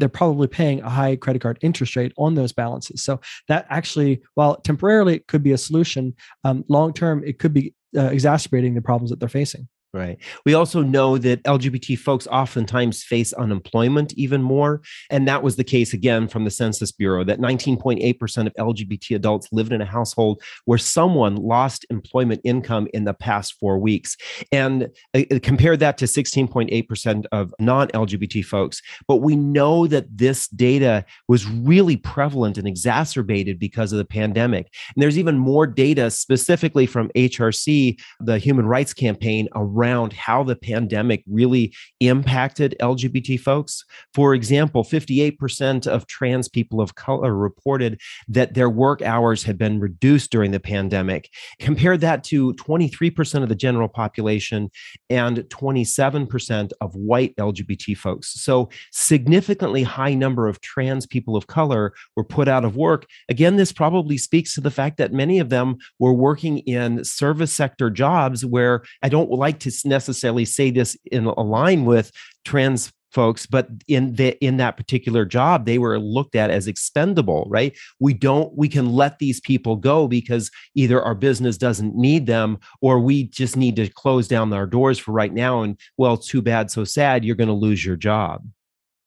they're 0.00 0.08
probably 0.08 0.48
paying 0.48 0.80
a 0.80 0.88
high 0.88 1.14
credit 1.14 1.42
card 1.42 1.58
interest 1.60 1.94
rate 1.94 2.12
on 2.16 2.34
those 2.34 2.52
balances. 2.52 3.04
So 3.04 3.20
that 3.48 3.66
actually, 3.68 4.22
while 4.34 4.56
temporarily 4.56 5.16
it 5.16 5.26
could 5.28 5.42
be 5.42 5.52
a 5.52 5.58
solution, 5.58 6.16
um, 6.42 6.64
long 6.68 6.92
term 6.92 7.22
it 7.24 7.38
could 7.38 7.54
be 7.54 7.74
uh, 7.96 8.06
exacerbating 8.06 8.74
the 8.74 8.82
problems 8.82 9.10
that 9.10 9.20
they're 9.20 9.28
facing. 9.28 9.68
Right. 9.92 10.18
We 10.46 10.54
also 10.54 10.82
know 10.82 11.18
that 11.18 11.42
LGBT 11.42 11.98
folks 11.98 12.28
oftentimes 12.28 13.02
face 13.02 13.32
unemployment 13.32 14.12
even 14.12 14.40
more. 14.40 14.82
And 15.10 15.26
that 15.26 15.42
was 15.42 15.56
the 15.56 15.64
case 15.64 15.92
again 15.92 16.28
from 16.28 16.44
the 16.44 16.50
Census 16.52 16.92
Bureau 16.92 17.24
that 17.24 17.40
19.8% 17.40 18.46
of 18.46 18.54
LGBT 18.54 19.16
adults 19.16 19.48
lived 19.50 19.72
in 19.72 19.80
a 19.80 19.84
household 19.84 20.40
where 20.64 20.78
someone 20.78 21.34
lost 21.34 21.86
employment 21.90 22.40
income 22.44 22.86
in 22.94 23.02
the 23.02 23.12
past 23.12 23.54
four 23.58 23.80
weeks. 23.80 24.16
And 24.52 24.90
uh, 25.12 25.22
uh 25.28 25.40
compare 25.42 25.76
that 25.76 25.98
to 25.98 26.04
16.8% 26.04 27.24
of 27.32 27.52
non 27.58 27.88
LGBT 27.88 28.44
folks. 28.44 28.80
But 29.08 29.16
we 29.16 29.34
know 29.34 29.88
that 29.88 30.06
this 30.16 30.46
data 30.46 31.04
was 31.26 31.48
really 31.48 31.96
prevalent 31.96 32.58
and 32.58 32.68
exacerbated 32.68 33.58
because 33.58 33.90
of 33.92 33.98
the 33.98 34.04
pandemic. 34.04 34.72
And 34.94 35.02
there's 35.02 35.18
even 35.18 35.36
more 35.36 35.66
data 35.66 36.12
specifically 36.12 36.86
from 36.86 37.08
HRC, 37.16 38.00
the 38.20 38.38
Human 38.38 38.66
Rights 38.66 38.94
Campaign, 38.94 39.48
around 39.56 39.79
around 39.80 40.12
how 40.12 40.42
the 40.42 40.56
pandemic 40.56 41.22
really 41.26 41.74
impacted 42.00 42.76
LGBT 42.80 43.40
folks. 43.40 43.84
For 44.12 44.34
example, 44.34 44.84
58% 44.84 45.86
of 45.86 46.06
trans 46.06 46.48
people 46.48 46.80
of 46.80 46.94
color 46.94 47.34
reported 47.34 48.00
that 48.28 48.54
their 48.54 48.68
work 48.68 49.00
hours 49.00 49.42
had 49.42 49.56
been 49.56 49.80
reduced 49.80 50.30
during 50.30 50.50
the 50.50 50.60
pandemic. 50.60 51.30
Compare 51.60 51.96
that 51.98 52.24
to 52.24 52.52
23% 52.54 53.42
of 53.42 53.48
the 53.48 53.54
general 53.54 53.88
population 53.88 54.70
and 55.08 55.38
27% 55.38 56.72
of 56.80 56.94
white 56.94 57.34
LGBT 57.36 57.96
folks. 57.96 58.42
So, 58.42 58.68
significantly 58.92 59.82
high 59.82 60.14
number 60.14 60.46
of 60.46 60.60
trans 60.60 61.06
people 61.06 61.36
of 61.36 61.46
color 61.46 61.94
were 62.16 62.24
put 62.24 62.48
out 62.48 62.64
of 62.64 62.76
work. 62.76 63.06
Again, 63.28 63.56
this 63.56 63.72
probably 63.72 64.18
speaks 64.18 64.54
to 64.54 64.60
the 64.60 64.70
fact 64.70 64.98
that 64.98 65.12
many 65.12 65.38
of 65.38 65.48
them 65.48 65.78
were 65.98 66.12
working 66.12 66.58
in 66.58 67.02
service 67.04 67.52
sector 67.52 67.90
jobs 67.90 68.44
where 68.44 68.82
I 69.02 69.08
don't 69.08 69.30
like 69.30 69.58
to 69.60 69.69
necessarily 69.84 70.44
say 70.44 70.70
this 70.70 70.96
in 71.10 71.26
a 71.26 71.40
line 71.40 71.84
with 71.84 72.10
trans 72.44 72.92
folks 73.12 73.44
but 73.46 73.68
in 73.88 74.14
the 74.14 74.38
in 74.44 74.56
that 74.56 74.76
particular 74.76 75.24
job 75.24 75.66
they 75.66 75.78
were 75.78 75.98
looked 75.98 76.36
at 76.36 76.50
as 76.50 76.66
expendable 76.66 77.46
right? 77.48 77.76
We 77.98 78.14
don't 78.14 78.56
we 78.56 78.68
can 78.68 78.92
let 78.92 79.18
these 79.18 79.40
people 79.40 79.76
go 79.76 80.06
because 80.06 80.50
either 80.74 81.02
our 81.02 81.14
business 81.14 81.56
doesn't 81.56 81.96
need 81.96 82.26
them 82.26 82.58
or 82.80 83.00
we 83.00 83.24
just 83.24 83.56
need 83.56 83.76
to 83.76 83.88
close 83.88 84.28
down 84.28 84.52
our 84.52 84.66
doors 84.66 84.98
for 84.98 85.12
right 85.12 85.32
now 85.32 85.62
and 85.62 85.78
well 85.96 86.16
too 86.16 86.42
bad 86.42 86.70
so 86.70 86.84
sad 86.84 87.24
you're 87.24 87.36
going 87.36 87.48
to 87.48 87.54
lose 87.54 87.84
your 87.84 87.96
job 87.96 88.46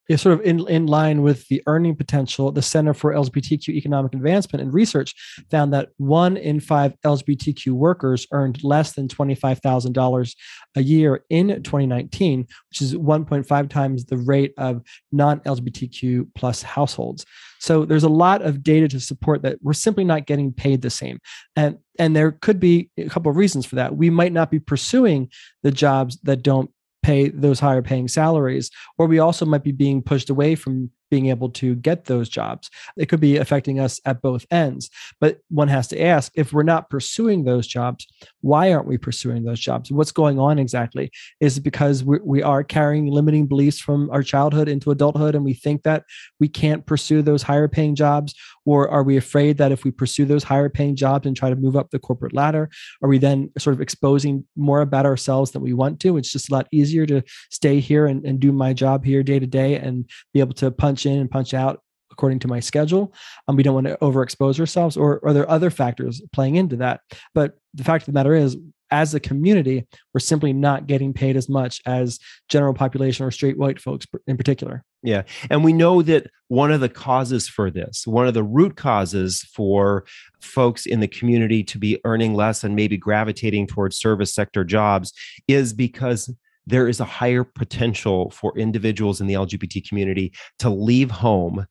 is 0.09 0.21
sort 0.21 0.39
of 0.39 0.45
in, 0.45 0.67
in 0.67 0.85
line 0.85 1.21
with 1.21 1.47
the 1.47 1.61
earning 1.67 1.95
potential, 1.95 2.51
the 2.51 2.61
Center 2.61 2.93
for 2.93 3.13
LGBTQ 3.13 3.69
Economic 3.69 4.13
Advancement 4.13 4.61
and 4.61 4.73
Research 4.73 5.13
found 5.49 5.73
that 5.73 5.89
one 5.97 6.37
in 6.37 6.59
five 6.59 6.93
LGBTQ 7.05 7.71
workers 7.71 8.27
earned 8.31 8.63
less 8.63 8.93
than 8.93 9.07
$25,000 9.07 10.35
a 10.75 10.83
year 10.83 11.23
in 11.29 11.47
2019, 11.47 12.47
which 12.69 12.81
is 12.81 12.95
1.5 12.95 13.69
times 13.69 14.05
the 14.05 14.17
rate 14.17 14.53
of 14.57 14.81
non 15.11 15.39
LGBTQ 15.41 16.27
plus 16.35 16.61
households. 16.61 17.25
So 17.59 17.85
there's 17.85 18.03
a 18.03 18.09
lot 18.09 18.41
of 18.41 18.61
data 18.61 18.89
to 18.89 18.99
support 18.99 19.41
that 19.43 19.57
we're 19.61 19.71
simply 19.71 20.03
not 20.03 20.25
getting 20.25 20.51
paid 20.51 20.81
the 20.81 20.89
same. 20.89 21.19
And 21.55 21.77
and 21.97 22.15
there 22.15 22.31
could 22.31 22.59
be 22.59 22.89
a 22.97 23.07
couple 23.07 23.29
of 23.29 23.37
reasons 23.37 23.65
for 23.65 23.75
that. 23.75 23.95
We 23.95 24.09
might 24.09 24.33
not 24.33 24.51
be 24.51 24.59
pursuing 24.59 25.29
the 25.61 25.71
jobs 25.71 26.19
that 26.23 26.43
don't 26.43 26.71
pay 27.03 27.29
those 27.29 27.59
higher 27.59 27.81
paying 27.81 28.07
salaries 28.07 28.71
or 28.97 29.05
we 29.05 29.19
also 29.19 29.45
might 29.45 29.63
be 29.63 29.71
being 29.71 30.01
pushed 30.01 30.29
away 30.29 30.55
from 30.55 30.89
being 31.13 31.27
able 31.27 31.47
to 31.47 31.75
get 31.75 32.05
those 32.05 32.27
jobs. 32.27 32.71
It 32.97 33.07
could 33.07 33.19
be 33.19 33.37
affecting 33.37 33.79
us 33.79 34.01
at 34.03 34.19
both 34.19 34.47
ends. 34.49 34.89
But 35.21 35.37
one 35.49 35.67
has 35.67 35.87
to 35.89 36.01
ask 36.01 36.31
if 36.33 36.51
we're 36.51 36.63
not 36.63 36.89
pursuing 36.89 37.43
those 37.43 37.67
jobs, 37.67 38.07
why 38.41 38.73
aren't 38.73 38.87
we 38.87 38.97
pursuing 38.97 39.43
those 39.43 39.59
jobs? 39.59 39.91
What's 39.91 40.11
going 40.11 40.39
on 40.39 40.57
exactly? 40.57 41.11
Is 41.39 41.59
it 41.59 41.61
because 41.61 42.03
we, 42.03 42.17
we 42.23 42.41
are 42.41 42.63
carrying 42.63 43.05
limiting 43.05 43.45
beliefs 43.45 43.79
from 43.79 44.09
our 44.09 44.23
childhood 44.23 44.67
into 44.67 44.89
adulthood 44.89 45.35
and 45.35 45.45
we 45.45 45.53
think 45.53 45.83
that 45.83 46.03
we 46.39 46.47
can't 46.47 46.83
pursue 46.87 47.21
those 47.21 47.43
higher 47.43 47.67
paying 47.67 47.93
jobs? 47.93 48.33
Or 48.65 48.89
are 48.89 49.03
we 49.03 49.15
afraid 49.15 49.59
that 49.59 49.71
if 49.71 49.83
we 49.83 49.91
pursue 49.91 50.25
those 50.25 50.43
higher 50.43 50.69
paying 50.69 50.95
jobs 50.95 51.27
and 51.27 51.35
try 51.35 51.51
to 51.51 51.55
move 51.55 51.75
up 51.75 51.91
the 51.91 51.99
corporate 51.99 52.33
ladder, 52.33 52.71
are 53.03 53.09
we 53.09 53.19
then 53.19 53.51
sort 53.59 53.75
of 53.75 53.81
exposing 53.81 54.45
more 54.55 54.81
about 54.81 55.05
ourselves 55.05 55.51
than 55.51 55.61
we 55.61 55.73
want 55.73 55.99
to? 55.99 56.17
It's 56.17 56.31
just 56.31 56.49
a 56.49 56.53
lot 56.53 56.67
easier 56.71 57.05
to 57.05 57.21
stay 57.51 57.79
here 57.79 58.07
and, 58.07 58.25
and 58.25 58.39
do 58.39 58.51
my 58.51 58.73
job 58.73 59.05
here 59.05 59.21
day 59.21 59.37
to 59.37 59.45
day 59.45 59.75
and 59.75 60.09
be 60.33 60.39
able 60.39 60.55
to 60.55 60.71
punch 60.71 61.02
in 61.05 61.19
and 61.19 61.29
punch 61.29 61.53
out 61.53 61.81
according 62.11 62.39
to 62.39 62.47
my 62.47 62.59
schedule. 62.59 63.13
Um, 63.47 63.55
we 63.55 63.63
don't 63.63 63.73
want 63.73 63.87
to 63.87 63.97
overexpose 63.97 64.59
ourselves, 64.59 64.95
or, 64.95 65.15
or 65.15 65.29
are 65.29 65.33
there 65.33 65.49
other 65.49 65.69
factors 65.69 66.21
playing 66.31 66.55
into 66.55 66.77
that? 66.77 67.01
But 67.33 67.57
the 67.73 67.83
fact 67.83 68.03
of 68.03 68.05
the 68.05 68.17
matter 68.17 68.35
is, 68.35 68.55
as 68.91 69.15
a 69.15 69.19
community, 69.19 69.87
we're 70.13 70.19
simply 70.19 70.53
not 70.53 70.85
getting 70.85 71.13
paid 71.13 71.35
as 71.35 71.49
much 71.49 71.81
as 71.87 72.19
general 72.47 72.75
population 72.75 73.25
or 73.25 73.31
straight 73.31 73.57
white 73.57 73.81
folks 73.81 74.05
in 74.27 74.37
particular. 74.37 74.83
Yeah. 75.01 75.23
And 75.49 75.63
we 75.63 75.73
know 75.73 76.03
that 76.03 76.27
one 76.47 76.71
of 76.71 76.79
the 76.79 76.89
causes 76.89 77.47
for 77.47 77.71
this, 77.71 78.05
one 78.05 78.27
of 78.27 78.35
the 78.35 78.43
root 78.43 78.77
causes 78.77 79.41
for 79.51 80.05
folks 80.41 80.85
in 80.85 80.99
the 80.99 81.07
community 81.07 81.63
to 81.63 81.79
be 81.79 81.99
earning 82.05 82.35
less 82.35 82.63
and 82.63 82.75
maybe 82.75 82.95
gravitating 82.95 83.65
towards 83.65 83.97
service 83.97 84.33
sector 84.33 84.63
jobs 84.63 85.11
is 85.47 85.73
because 85.73 86.31
there 86.65 86.87
is 86.87 86.99
a 86.99 87.05
higher 87.05 87.43
potential 87.43 88.31
for 88.31 88.57
individuals 88.57 89.21
in 89.21 89.27
the 89.27 89.33
LGBT 89.33 89.87
community 89.87 90.33
to 90.59 90.69
leave 90.69 91.11
home 91.11 91.65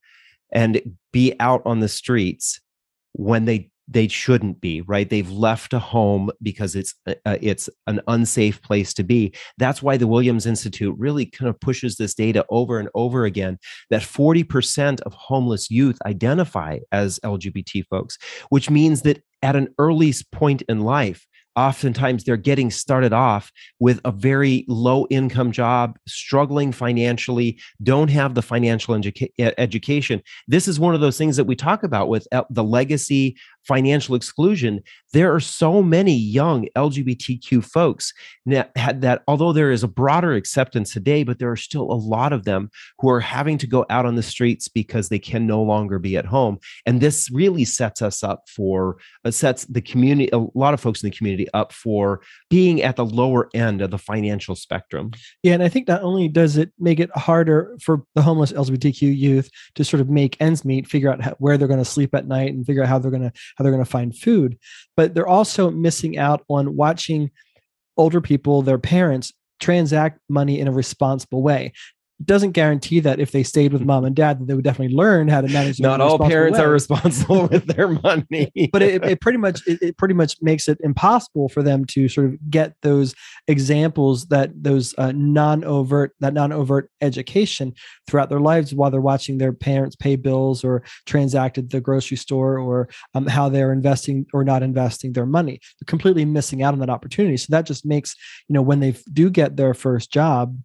and 0.52 0.80
be 1.12 1.34
out 1.40 1.62
on 1.64 1.80
the 1.80 1.88
streets 1.88 2.60
when 3.12 3.44
they 3.44 3.70
they 3.88 4.06
shouldn't 4.08 4.60
be 4.60 4.80
right? 4.82 5.10
They've 5.10 5.30
left 5.30 5.72
a 5.72 5.78
home 5.78 6.30
because 6.40 6.76
it's 6.76 6.94
uh, 7.06 7.14
uh 7.26 7.36
it's 7.42 7.68
an 7.86 8.00
unsafe 8.06 8.62
place 8.62 8.94
to 8.94 9.02
be. 9.02 9.34
That's 9.58 9.82
why 9.82 9.96
the 9.96 10.06
williams 10.06 10.46
institute 10.46 10.94
really 10.98 11.26
kind 11.26 11.48
of 11.48 11.58
pushes 11.60 11.96
this 11.96 12.14
data 12.14 12.44
over 12.48 12.78
and 12.78 12.88
over 12.94 13.24
again 13.24 13.58
that 13.90 14.02
40% 14.02 15.00
of 15.02 15.12
homeless 15.14 15.70
youth 15.70 15.98
identify 16.06 16.78
as 16.92 17.18
lgbt 17.20 17.84
folks 17.90 18.18
which 18.50 18.70
means 18.70 19.02
that 19.02 19.22
at 19.42 19.56
an 19.56 19.68
early 19.78 20.14
point 20.30 20.62
in 20.68 20.80
life 20.80 21.26
oftentimes 21.56 22.24
they're 22.24 22.36
getting 22.36 22.70
started 22.70 23.12
off 23.12 23.52
with 23.80 24.00
a 24.04 24.12
very 24.12 24.64
low 24.68 25.06
income 25.10 25.52
job 25.52 25.98
struggling 26.06 26.72
financially 26.72 27.60
don't 27.82 28.08
have 28.08 28.34
the 28.34 28.42
financial 28.42 28.94
educa- 28.94 29.54
education. 29.58 30.22
This 30.48 30.68
is 30.68 30.80
one 30.80 30.94
of 30.94 31.00
those 31.00 31.18
things 31.18 31.36
that 31.36 31.44
we 31.44 31.56
talk 31.56 31.82
about 31.82 32.08
with 32.08 32.26
the 32.50 32.64
legacy 32.64 33.36
financial 33.66 34.14
exclusion. 34.14 34.80
There 35.12 35.32
are 35.32 35.40
so 35.40 35.82
many 35.82 36.14
young 36.14 36.66
lgbtq 36.76 37.64
folks 37.64 38.12
that, 38.46 38.72
that 38.74 39.22
although 39.28 39.52
there 39.52 39.70
is 39.70 39.82
a 39.82 39.88
broader 39.88 40.32
acceptance 40.32 40.92
today 40.92 41.22
but 41.22 41.38
there 41.38 41.50
are 41.50 41.56
still 41.56 41.92
a 41.92 41.94
lot 41.94 42.32
of 42.32 42.44
them 42.44 42.70
who 42.98 43.08
are 43.08 43.20
having 43.20 43.58
to 43.58 43.66
go 43.66 43.86
out 43.88 44.06
on 44.06 44.16
the 44.16 44.22
streets 44.22 44.68
because 44.68 45.08
they 45.08 45.18
can 45.18 45.46
no 45.46 45.62
longer 45.62 45.98
be 45.98 46.16
at 46.16 46.26
home. 46.26 46.58
And 46.86 47.00
this 47.00 47.30
really 47.30 47.64
sets 47.64 48.02
us 48.02 48.24
up 48.24 48.48
for 48.48 48.96
uh, 49.24 49.30
sets 49.30 49.64
the 49.66 49.80
community 49.80 50.30
a 50.32 50.38
lot 50.54 50.74
of 50.74 50.80
folks 50.80 51.02
in 51.02 51.10
the 51.10 51.16
community 51.16 51.41
up 51.54 51.72
for 51.72 52.20
being 52.50 52.82
at 52.82 52.96
the 52.96 53.04
lower 53.04 53.48
end 53.54 53.80
of 53.80 53.90
the 53.90 53.98
financial 53.98 54.56
spectrum. 54.56 55.12
Yeah 55.42 55.52
and 55.52 55.62
i 55.62 55.68
think 55.68 55.88
not 55.88 56.02
only 56.02 56.28
does 56.28 56.56
it 56.56 56.72
make 56.78 57.00
it 57.00 57.10
harder 57.16 57.76
for 57.80 58.02
the 58.14 58.22
homeless 58.22 58.52
lgbtq 58.52 59.00
youth 59.00 59.50
to 59.74 59.84
sort 59.84 60.00
of 60.00 60.08
make 60.08 60.36
ends 60.40 60.64
meet 60.64 60.86
figure 60.86 61.10
out 61.10 61.20
how, 61.20 61.34
where 61.38 61.56
they're 61.56 61.68
going 61.68 61.78
to 61.78 61.84
sleep 61.84 62.14
at 62.14 62.26
night 62.26 62.52
and 62.52 62.66
figure 62.66 62.82
out 62.82 62.88
how 62.88 62.98
they're 62.98 63.10
going 63.10 63.22
to 63.22 63.32
how 63.56 63.62
they're 63.62 63.72
going 63.72 63.84
to 63.84 63.90
find 63.90 64.16
food 64.16 64.58
but 64.96 65.14
they're 65.14 65.28
also 65.28 65.70
missing 65.70 66.18
out 66.18 66.44
on 66.48 66.76
watching 66.76 67.30
older 67.96 68.20
people 68.20 68.62
their 68.62 68.78
parents 68.78 69.32
transact 69.60 70.18
money 70.28 70.58
in 70.58 70.66
a 70.66 70.72
responsible 70.72 71.42
way 71.42 71.72
doesn't 72.24 72.52
guarantee 72.52 73.00
that 73.00 73.20
if 73.20 73.32
they 73.32 73.42
stayed 73.42 73.72
with 73.72 73.82
mom 73.82 74.04
and 74.04 74.14
dad 74.14 74.38
that 74.38 74.46
they 74.46 74.54
would 74.54 74.64
definitely 74.64 74.94
learn 74.94 75.28
how 75.28 75.40
to 75.40 75.48
manage 75.48 75.80
not 75.80 76.00
all 76.00 76.18
parents 76.18 76.58
way. 76.58 76.64
are 76.64 76.70
responsible 76.70 77.46
with 77.50 77.66
their 77.66 77.88
money. 77.88 78.50
But 78.72 78.82
it, 78.82 79.04
it, 79.04 79.20
pretty 79.20 79.38
much 79.38 79.66
it, 79.66 79.82
it, 79.82 79.96
pretty 79.98 80.14
much 80.14 80.36
makes 80.40 80.68
it 80.68 80.78
impossible 80.82 81.48
for 81.48 81.62
them 81.62 81.84
to 81.86 82.08
sort 82.08 82.26
of 82.28 82.50
get 82.50 82.74
those 82.82 83.14
examples 83.48 84.26
that 84.26 84.50
those 84.54 84.94
uh, 84.98 85.12
non-overt 85.14 86.12
that 86.20 86.32
non-overt 86.32 86.90
education 87.00 87.74
throughout 88.06 88.28
their 88.28 88.40
lives 88.40 88.72
while 88.72 88.90
they're 88.90 89.00
watching 89.00 89.38
their 89.38 89.52
parents 89.52 89.96
pay 89.96 90.16
bills 90.16 90.64
or 90.64 90.82
transact 91.06 91.58
at 91.58 91.70
the 91.70 91.80
grocery 91.80 92.16
store 92.16 92.58
or 92.58 92.88
um, 93.14 93.26
how 93.26 93.48
they're 93.48 93.72
investing 93.72 94.26
or 94.32 94.44
not 94.44 94.62
investing 94.62 95.12
their 95.12 95.26
money. 95.26 95.60
They're 95.80 95.86
completely 95.86 96.24
missing 96.24 96.62
out 96.62 96.72
on 96.72 96.80
that 96.80 96.90
opportunity. 96.90 97.36
So 97.36 97.48
that 97.50 97.66
just 97.66 97.84
makes 97.84 98.14
you 98.48 98.54
know 98.54 98.62
when 98.62 98.80
they 98.80 98.94
do 99.12 99.28
get 99.28 99.56
their 99.56 99.74
first 99.74 100.10
job 100.10 100.56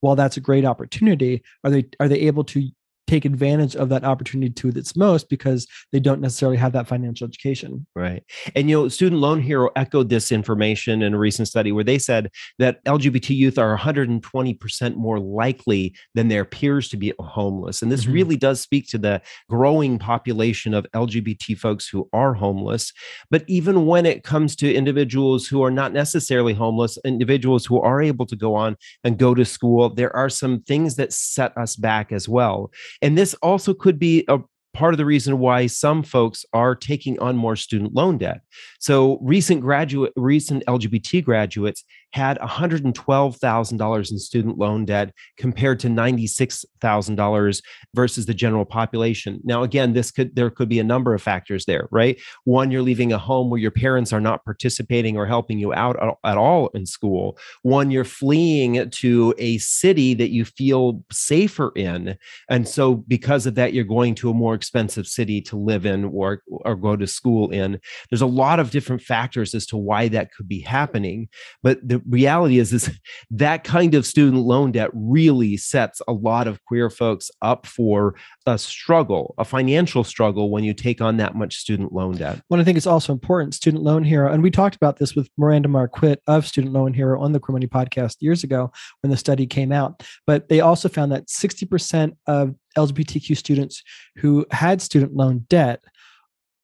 while 0.00 0.16
that's 0.16 0.36
a 0.36 0.40
great 0.40 0.64
opportunity, 0.64 1.42
are 1.64 1.70
they 1.70 1.86
are 2.00 2.08
they 2.08 2.20
able 2.20 2.44
to 2.44 2.70
take 3.08 3.24
advantage 3.24 3.74
of 3.74 3.88
that 3.88 4.04
opportunity 4.04 4.52
to 4.52 4.68
its 4.68 4.94
most 4.94 5.28
because 5.28 5.66
they 5.92 5.98
don't 5.98 6.20
necessarily 6.20 6.56
have 6.56 6.72
that 6.72 6.86
financial 6.86 7.26
education. 7.26 7.86
Right. 7.96 8.22
And 8.54 8.68
you 8.68 8.76
know, 8.76 8.88
Student 8.88 9.20
Loan 9.20 9.40
Hero 9.40 9.70
echoed 9.74 10.10
this 10.10 10.30
information 10.30 11.02
in 11.02 11.14
a 11.14 11.18
recent 11.18 11.48
study 11.48 11.72
where 11.72 11.84
they 11.84 11.98
said 11.98 12.30
that 12.58 12.84
LGBT 12.84 13.30
youth 13.30 13.58
are 13.58 13.76
120% 13.76 14.94
more 14.96 15.18
likely 15.18 15.94
than 16.14 16.28
their 16.28 16.44
peers 16.44 16.88
to 16.90 16.96
be 16.96 17.12
homeless. 17.18 17.82
And 17.82 17.90
this 17.90 18.04
mm-hmm. 18.04 18.12
really 18.12 18.36
does 18.36 18.60
speak 18.60 18.88
to 18.88 18.98
the 18.98 19.22
growing 19.48 19.98
population 19.98 20.74
of 20.74 20.86
LGBT 20.94 21.58
folks 21.58 21.88
who 21.88 22.08
are 22.12 22.34
homeless. 22.34 22.92
But 23.30 23.44
even 23.48 23.86
when 23.86 24.04
it 24.06 24.22
comes 24.22 24.54
to 24.56 24.72
individuals 24.72 25.46
who 25.46 25.62
are 25.64 25.70
not 25.70 25.92
necessarily 25.92 26.52
homeless, 26.52 26.98
individuals 27.04 27.64
who 27.64 27.80
are 27.80 28.02
able 28.02 28.26
to 28.26 28.36
go 28.36 28.54
on 28.54 28.76
and 29.02 29.18
go 29.18 29.34
to 29.34 29.44
school, 29.44 29.94
there 29.94 30.14
are 30.14 30.28
some 30.28 30.60
things 30.60 30.96
that 30.96 31.12
set 31.12 31.56
us 31.56 31.74
back 31.74 32.12
as 32.12 32.28
well. 32.28 32.70
And 33.02 33.16
this 33.16 33.34
also 33.34 33.74
could 33.74 33.98
be 33.98 34.24
a 34.28 34.40
part 34.74 34.94
of 34.94 34.98
the 34.98 35.04
reason 35.04 35.38
why 35.38 35.66
some 35.66 36.02
folks 36.02 36.44
are 36.52 36.74
taking 36.74 37.18
on 37.18 37.36
more 37.36 37.56
student 37.56 37.94
loan 37.94 38.18
debt. 38.18 38.42
So 38.78 39.18
recent 39.22 39.60
graduate 39.60 40.12
recent 40.16 40.64
LGBT 40.66 41.24
graduates 41.24 41.84
had 42.12 42.38
$112,000 42.38 44.10
in 44.10 44.18
student 44.18 44.58
loan 44.58 44.84
debt 44.84 45.12
compared 45.36 45.78
to 45.80 45.88
$96,000 45.88 47.62
versus 47.94 48.26
the 48.26 48.34
general 48.34 48.64
population. 48.64 49.40
Now, 49.44 49.62
again, 49.62 49.92
this 49.92 50.10
could 50.10 50.34
there 50.34 50.50
could 50.50 50.68
be 50.68 50.78
a 50.78 50.84
number 50.84 51.14
of 51.14 51.22
factors 51.22 51.64
there, 51.66 51.88
right? 51.90 52.18
One, 52.44 52.70
you're 52.70 52.82
leaving 52.82 53.12
a 53.12 53.18
home 53.18 53.50
where 53.50 53.60
your 53.60 53.70
parents 53.70 54.12
are 54.12 54.20
not 54.20 54.44
participating 54.44 55.16
or 55.16 55.26
helping 55.26 55.58
you 55.58 55.74
out 55.74 56.18
at 56.24 56.36
all 56.36 56.68
in 56.68 56.86
school. 56.86 57.38
One, 57.62 57.90
you're 57.90 58.04
fleeing 58.04 58.90
to 58.90 59.34
a 59.38 59.58
city 59.58 60.14
that 60.14 60.30
you 60.30 60.44
feel 60.44 61.02
safer 61.12 61.72
in. 61.76 62.16
And 62.48 62.66
so 62.66 62.94
because 62.94 63.46
of 63.46 63.54
that, 63.56 63.72
you're 63.72 63.84
going 63.84 64.14
to 64.16 64.30
a 64.30 64.34
more 64.34 64.54
expensive 64.54 65.06
city 65.06 65.40
to 65.42 65.56
live 65.56 65.84
in 65.84 66.06
or, 66.06 66.42
or 66.48 66.76
go 66.76 66.96
to 66.96 67.06
school 67.06 67.50
in. 67.50 67.80
There's 68.10 68.22
a 68.22 68.26
lot 68.26 68.60
of 68.60 68.70
different 68.70 69.02
factors 69.02 69.54
as 69.54 69.66
to 69.66 69.76
why 69.76 70.08
that 70.08 70.32
could 70.32 70.48
be 70.48 70.60
happening. 70.60 71.28
But 71.62 71.86
the 71.86 71.97
reality 72.08 72.58
is, 72.58 72.72
is 72.72 72.90
that 73.30 73.64
kind 73.64 73.94
of 73.94 74.06
student 74.06 74.42
loan 74.42 74.72
debt 74.72 74.90
really 74.92 75.56
sets 75.56 76.02
a 76.06 76.12
lot 76.12 76.46
of 76.46 76.62
queer 76.64 76.90
folks 76.90 77.30
up 77.42 77.66
for 77.66 78.14
a 78.46 78.58
struggle, 78.58 79.34
a 79.38 79.44
financial 79.44 80.04
struggle 80.04 80.50
when 80.50 80.64
you 80.64 80.74
take 80.74 81.00
on 81.00 81.16
that 81.18 81.34
much 81.34 81.56
student 81.56 81.92
loan 81.92 82.16
debt. 82.16 82.40
Well, 82.48 82.60
I 82.60 82.64
think 82.64 82.76
it's 82.76 82.86
also 82.86 83.12
important, 83.12 83.54
Student 83.54 83.82
Loan 83.82 84.04
Hero, 84.04 84.32
and 84.32 84.42
we 84.42 84.50
talked 84.50 84.76
about 84.76 84.98
this 84.98 85.14
with 85.14 85.28
Miranda 85.36 85.68
Marquit 85.68 86.18
of 86.26 86.46
Student 86.46 86.72
Loan 86.72 86.94
Hero 86.94 87.20
on 87.20 87.32
the 87.32 87.40
Queer 87.40 87.54
Money 87.54 87.66
podcast 87.66 88.16
years 88.20 88.44
ago 88.44 88.70
when 89.00 89.10
the 89.10 89.16
study 89.16 89.46
came 89.46 89.72
out. 89.72 90.02
But 90.26 90.48
they 90.48 90.60
also 90.60 90.88
found 90.88 91.12
that 91.12 91.26
60% 91.26 92.16
of 92.26 92.54
LGBTQ 92.76 93.36
students 93.36 93.82
who 94.16 94.46
had 94.50 94.80
student 94.82 95.14
loan 95.14 95.46
debt 95.48 95.82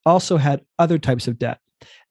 also 0.07 0.37
had 0.37 0.63
other 0.79 0.99
types 0.99 1.27
of 1.27 1.39
debt 1.39 1.59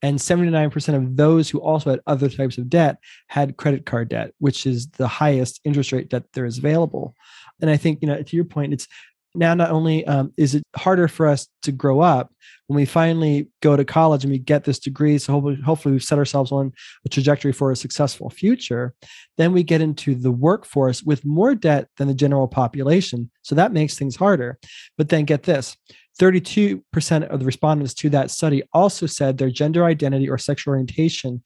And 0.01 0.17
79% 0.17 0.95
of 0.95 1.15
those 1.15 1.49
who 1.49 1.59
also 1.59 1.91
had 1.91 2.01
other 2.07 2.29
types 2.29 2.57
of 2.57 2.69
debt 2.69 2.97
had 3.27 3.57
credit 3.57 3.85
card 3.85 4.09
debt, 4.09 4.33
which 4.39 4.65
is 4.65 4.89
the 4.91 5.07
highest 5.07 5.59
interest 5.63 5.91
rate 5.91 6.09
debt 6.09 6.23
there 6.33 6.45
is 6.45 6.57
available. 6.57 7.15
And 7.61 7.69
I 7.69 7.77
think, 7.77 7.99
you 8.01 8.07
know, 8.07 8.21
to 8.21 8.35
your 8.35 8.45
point, 8.45 8.73
it's 8.73 8.87
now 9.35 9.53
not 9.53 9.71
only 9.71 10.05
um, 10.05 10.31
is 10.37 10.55
it 10.55 10.63
harder 10.75 11.07
for 11.07 11.27
us 11.27 11.47
to 11.63 11.71
grow 11.71 12.01
up 12.01 12.31
when 12.67 12.75
we 12.75 12.85
finally 12.85 13.49
go 13.61 13.75
to 13.75 13.83
college 13.83 14.23
and 14.23 14.31
we 14.31 14.37
get 14.37 14.63
this 14.63 14.79
degree 14.79 15.17
so 15.17 15.33
hopefully, 15.33 15.57
hopefully 15.65 15.91
we've 15.91 16.03
set 16.03 16.19
ourselves 16.19 16.51
on 16.51 16.71
a 17.05 17.09
trajectory 17.09 17.51
for 17.51 17.71
a 17.71 17.75
successful 17.75 18.29
future 18.29 18.93
then 19.37 19.51
we 19.51 19.63
get 19.63 19.81
into 19.81 20.13
the 20.13 20.31
workforce 20.31 21.01
with 21.01 21.25
more 21.25 21.55
debt 21.55 21.87
than 21.97 22.07
the 22.07 22.13
general 22.13 22.47
population 22.47 23.29
so 23.41 23.55
that 23.55 23.73
makes 23.73 23.97
things 23.97 24.15
harder 24.15 24.59
but 24.97 25.09
then 25.09 25.25
get 25.25 25.43
this 25.43 25.75
32% 26.19 27.27
of 27.27 27.39
the 27.39 27.45
respondents 27.45 27.93
to 27.95 28.09
that 28.09 28.31
study 28.31 28.63
also 28.73 29.05
said 29.05 29.37
their 29.37 29.49
gender 29.49 29.85
identity 29.85 30.29
or 30.29 30.37
sexual 30.37 30.71
orientation 30.71 31.41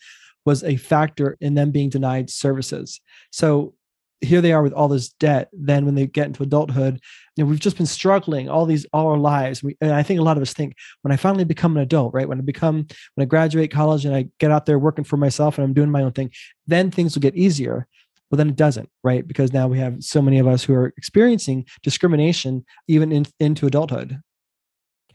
was 0.45 0.63
a 0.63 0.77
factor 0.77 1.37
in 1.41 1.53
them 1.55 1.71
being 1.71 1.89
denied 1.89 2.29
services. 2.29 3.01
So 3.31 3.73
here 4.21 4.41
they 4.41 4.51
are 4.51 4.63
with 4.63 4.73
all 4.73 4.87
this 4.87 5.09
debt 5.09 5.49
then 5.53 5.85
when 5.85 5.95
they 5.95 6.07
get 6.07 6.27
into 6.27 6.41
adulthood 6.41 6.99
you 7.35 7.43
know 7.43 7.49
we've 7.49 7.59
just 7.59 7.77
been 7.77 7.85
struggling 7.85 8.49
all 8.49 8.65
these 8.65 8.85
all 8.91 9.07
our 9.09 9.17
lives. 9.17 9.61
We, 9.61 9.77
and 9.79 9.91
i 9.93 10.01
think 10.01 10.19
a 10.19 10.23
lot 10.23 10.37
of 10.37 10.41
us 10.41 10.53
think 10.53 10.75
when 11.03 11.11
i 11.11 11.15
finally 11.15 11.43
become 11.43 11.77
an 11.77 11.83
adult 11.83 12.13
right 12.13 12.27
when 12.27 12.39
i 12.39 12.41
become 12.41 12.87
when 13.13 13.23
i 13.23 13.25
graduate 13.25 13.71
college 13.71 14.05
and 14.05 14.15
i 14.15 14.27
get 14.39 14.51
out 14.51 14.65
there 14.65 14.79
working 14.79 15.03
for 15.03 15.17
myself 15.17 15.57
and 15.57 15.65
i'm 15.65 15.73
doing 15.73 15.91
my 15.91 16.01
own 16.01 16.13
thing 16.13 16.31
then 16.65 16.91
things 16.91 17.15
will 17.15 17.21
get 17.21 17.35
easier. 17.35 17.87
Well 18.29 18.37
then 18.37 18.49
it 18.49 18.55
doesn't 18.55 18.89
right 19.03 19.25
because 19.25 19.53
now 19.53 19.67
we 19.67 19.79
have 19.79 20.03
so 20.03 20.21
many 20.21 20.39
of 20.39 20.47
us 20.47 20.63
who 20.63 20.73
are 20.73 20.93
experiencing 20.97 21.65
discrimination 21.83 22.65
even 22.87 23.11
in, 23.11 23.25
into 23.39 23.67
adulthood 23.67 24.19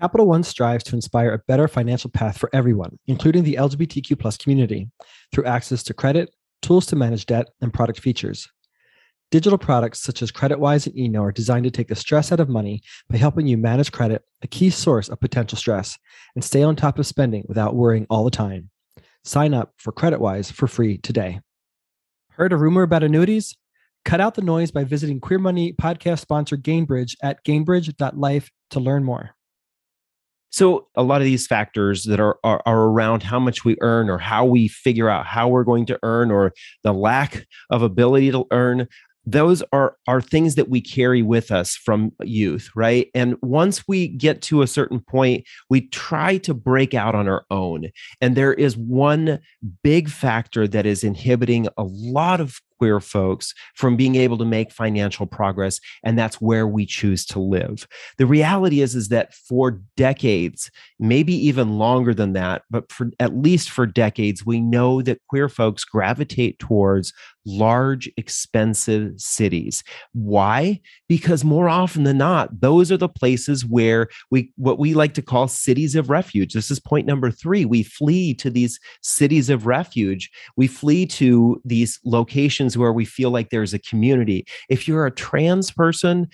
Capital 0.02 0.26
One 0.26 0.42
strives 0.42 0.82
to 0.84 0.96
inspire 0.96 1.32
a 1.32 1.38
better 1.46 1.68
financial 1.68 2.10
path 2.10 2.36
for 2.36 2.50
everyone, 2.52 2.98
including 3.06 3.44
the 3.44 3.54
LGBTQ 3.54 4.18
plus 4.18 4.36
community, 4.36 4.90
through 5.30 5.44
access 5.44 5.84
to 5.84 5.94
credit, 5.94 6.34
tools 6.60 6.86
to 6.86 6.96
manage 6.96 7.24
debt, 7.24 7.50
and 7.60 7.72
product 7.72 8.00
features. 8.00 8.48
Digital 9.30 9.56
products 9.56 10.02
such 10.02 10.20
as 10.20 10.32
CreditWise 10.32 10.88
and 10.88 10.98
Eno 10.98 11.22
are 11.22 11.30
designed 11.30 11.62
to 11.66 11.70
take 11.70 11.86
the 11.86 11.94
stress 11.94 12.32
out 12.32 12.40
of 12.40 12.48
money 12.48 12.82
by 13.08 13.16
helping 13.16 13.46
you 13.46 13.56
manage 13.56 13.92
credit, 13.92 14.22
a 14.42 14.48
key 14.48 14.70
source 14.70 15.08
of 15.08 15.20
potential 15.20 15.56
stress, 15.56 15.96
and 16.34 16.42
stay 16.42 16.64
on 16.64 16.74
top 16.74 16.98
of 16.98 17.06
spending 17.06 17.44
without 17.46 17.76
worrying 17.76 18.08
all 18.10 18.24
the 18.24 18.30
time. 18.32 18.70
Sign 19.22 19.54
up 19.54 19.72
for 19.76 19.92
CreditWise 19.92 20.52
for 20.52 20.66
free 20.66 20.98
today. 20.98 21.38
Heard 22.30 22.52
a 22.52 22.56
rumor 22.56 22.82
about 22.82 23.04
annuities? 23.04 23.56
Cut 24.04 24.20
out 24.20 24.34
the 24.34 24.42
noise 24.42 24.72
by 24.72 24.82
visiting 24.82 25.20
Queer 25.20 25.38
Money 25.38 25.72
podcast 25.74 26.18
sponsor 26.18 26.56
Gainbridge 26.56 27.14
at 27.22 27.44
gainbridge.life 27.44 28.50
to 28.70 28.80
learn 28.80 29.04
more. 29.04 29.36
So 30.52 30.86
a 30.94 31.02
lot 31.02 31.20
of 31.20 31.24
these 31.24 31.46
factors 31.46 32.04
that 32.04 32.20
are, 32.20 32.38
are, 32.44 32.62
are 32.66 32.82
around 32.84 33.22
how 33.22 33.40
much 33.40 33.64
we 33.64 33.76
earn 33.80 34.10
or 34.10 34.18
how 34.18 34.44
we 34.44 34.68
figure 34.68 35.08
out 35.08 35.26
how 35.26 35.48
we're 35.48 35.64
going 35.64 35.86
to 35.86 35.98
earn 36.02 36.30
or 36.30 36.52
the 36.84 36.92
lack 36.92 37.46
of 37.70 37.82
ability 37.82 38.30
to 38.32 38.44
earn 38.50 38.86
those 39.24 39.62
are 39.72 39.96
are 40.08 40.20
things 40.20 40.56
that 40.56 40.68
we 40.68 40.80
carry 40.80 41.22
with 41.22 41.50
us 41.50 41.76
from 41.76 42.12
youth 42.22 42.70
right? 42.74 43.08
And 43.14 43.36
once 43.40 43.86
we 43.86 44.08
get 44.08 44.42
to 44.42 44.62
a 44.62 44.66
certain 44.66 45.00
point 45.00 45.44
we 45.70 45.88
try 45.88 46.38
to 46.38 46.54
break 46.54 46.94
out 46.94 47.14
on 47.14 47.28
our 47.28 47.44
own. 47.50 47.90
And 48.20 48.36
there 48.36 48.52
is 48.52 48.76
one 48.76 49.38
big 49.82 50.08
factor 50.08 50.66
that 50.68 50.86
is 50.86 51.04
inhibiting 51.04 51.68
a 51.76 51.84
lot 51.84 52.40
of 52.40 52.60
queer 52.82 52.98
folks 52.98 53.54
from 53.76 53.96
being 53.96 54.16
able 54.16 54.36
to 54.36 54.44
make 54.44 54.72
financial 54.72 55.24
progress 55.24 55.78
and 56.02 56.18
that's 56.18 56.40
where 56.40 56.66
we 56.66 56.84
choose 56.84 57.24
to 57.24 57.38
live. 57.38 57.86
The 58.18 58.26
reality 58.26 58.80
is 58.80 58.96
is 58.96 59.08
that 59.10 59.32
for 59.34 59.80
decades 59.96 60.68
maybe 60.98 61.32
even 61.32 61.78
longer 61.78 62.12
than 62.12 62.32
that 62.32 62.62
but 62.70 62.90
for 62.90 63.10
at 63.20 63.36
least 63.36 63.70
for 63.70 63.86
decades 63.86 64.44
we 64.44 64.60
know 64.60 65.00
that 65.00 65.20
queer 65.28 65.48
folks 65.48 65.84
gravitate 65.84 66.58
towards 66.58 67.12
large 67.46 68.10
expensive 68.16 69.12
cities. 69.16 69.82
Why? 70.12 70.80
Because 71.08 71.44
more 71.44 71.68
often 71.68 72.02
than 72.02 72.18
not 72.18 72.60
those 72.60 72.90
are 72.90 72.96
the 72.96 73.08
places 73.08 73.64
where 73.64 74.08
we 74.32 74.52
what 74.56 74.80
we 74.80 74.94
like 74.94 75.14
to 75.14 75.22
call 75.22 75.46
cities 75.46 75.94
of 75.94 76.10
refuge. 76.10 76.52
This 76.52 76.70
is 76.70 76.80
point 76.80 77.06
number 77.06 77.30
3 77.30 77.64
we 77.64 77.84
flee 77.84 78.34
to 78.34 78.50
these 78.50 78.80
cities 79.02 79.50
of 79.50 79.66
refuge. 79.66 80.30
We 80.56 80.66
flee 80.66 81.06
to 81.06 81.60
these 81.64 82.00
locations 82.04 82.71
where 82.76 82.92
we 82.92 83.04
feel 83.04 83.30
like 83.30 83.50
there's 83.50 83.74
a 83.74 83.78
community. 83.78 84.46
If 84.68 84.86
you're 84.86 85.06
a 85.06 85.10
trans 85.10 85.70
person, 85.70 86.28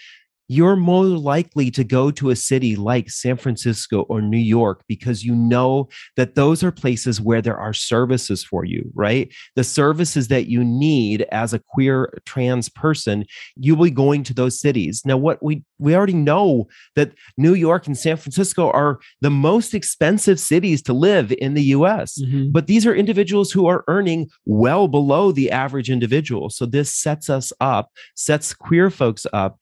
you're 0.48 0.76
more 0.76 1.04
likely 1.04 1.70
to 1.70 1.84
go 1.84 2.10
to 2.10 2.30
a 2.30 2.36
city 2.36 2.74
like 2.74 3.10
San 3.10 3.36
Francisco 3.36 4.02
or 4.08 4.22
New 4.22 4.38
York 4.38 4.82
because 4.88 5.22
you 5.22 5.34
know 5.34 5.88
that 6.16 6.34
those 6.34 6.64
are 6.64 6.72
places 6.72 7.20
where 7.20 7.42
there 7.42 7.58
are 7.58 7.74
services 7.74 8.42
for 8.42 8.64
you, 8.64 8.90
right? 8.94 9.32
The 9.56 9.64
services 9.64 10.28
that 10.28 10.46
you 10.46 10.64
need 10.64 11.22
as 11.30 11.52
a 11.52 11.58
queer 11.58 12.18
trans 12.24 12.70
person, 12.70 13.26
you'll 13.56 13.84
be 13.84 13.90
going 13.90 14.22
to 14.24 14.34
those 14.34 14.58
cities. 14.58 15.02
Now, 15.04 15.18
what 15.18 15.42
we 15.42 15.62
we 15.78 15.94
already 15.94 16.14
know 16.14 16.66
that 16.96 17.12
New 17.36 17.54
York 17.54 17.86
and 17.86 17.96
San 17.96 18.16
Francisco 18.16 18.70
are 18.70 18.98
the 19.20 19.30
most 19.30 19.74
expensive 19.74 20.40
cities 20.40 20.82
to 20.82 20.92
live 20.92 21.32
in 21.38 21.54
the 21.54 21.62
US. 21.64 22.20
Mm-hmm. 22.20 22.50
But 22.50 22.66
these 22.66 22.86
are 22.86 22.94
individuals 22.94 23.52
who 23.52 23.66
are 23.66 23.84
earning 23.86 24.28
well 24.46 24.88
below 24.88 25.30
the 25.30 25.50
average 25.50 25.90
individual. 25.90 26.50
So 26.50 26.66
this 26.66 26.92
sets 26.92 27.30
us 27.30 27.52
up, 27.60 27.90
sets 28.14 28.54
queer 28.54 28.90
folks 28.90 29.26
up 29.32 29.58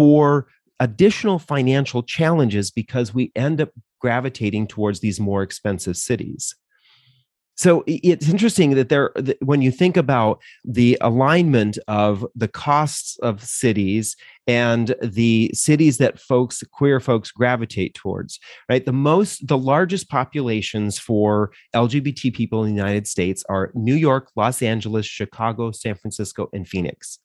for 0.00 0.46
additional 0.80 1.38
financial 1.38 2.02
challenges 2.02 2.70
because 2.70 3.12
we 3.12 3.30
end 3.36 3.60
up 3.60 3.68
gravitating 4.00 4.66
towards 4.66 5.00
these 5.00 5.20
more 5.20 5.42
expensive 5.42 5.94
cities. 5.94 6.54
So 7.58 7.84
it's 7.86 8.30
interesting 8.30 8.70
that 8.70 8.88
there, 8.88 9.12
when 9.40 9.60
you 9.60 9.70
think 9.70 9.98
about 9.98 10.40
the 10.64 10.96
alignment 11.02 11.76
of 11.86 12.26
the 12.34 12.48
costs 12.48 13.18
of 13.18 13.44
cities 13.44 14.16
and 14.46 14.94
the 15.02 15.50
cities 15.52 15.98
that 15.98 16.18
folks, 16.18 16.64
queer 16.72 16.98
folks, 16.98 17.30
gravitate 17.30 17.92
towards, 17.92 18.40
right? 18.70 18.86
The 18.86 18.94
most, 18.94 19.46
the 19.46 19.58
largest 19.58 20.08
populations 20.08 20.98
for 20.98 21.52
LGBT 21.76 22.34
people 22.34 22.64
in 22.64 22.70
the 22.70 22.82
United 22.82 23.06
States 23.06 23.44
are 23.50 23.70
New 23.74 23.96
York, 23.96 24.30
Los 24.34 24.62
Angeles, 24.62 25.04
Chicago, 25.04 25.72
San 25.72 25.94
Francisco, 25.96 26.48
and 26.54 26.66
Phoenix. 26.66 27.18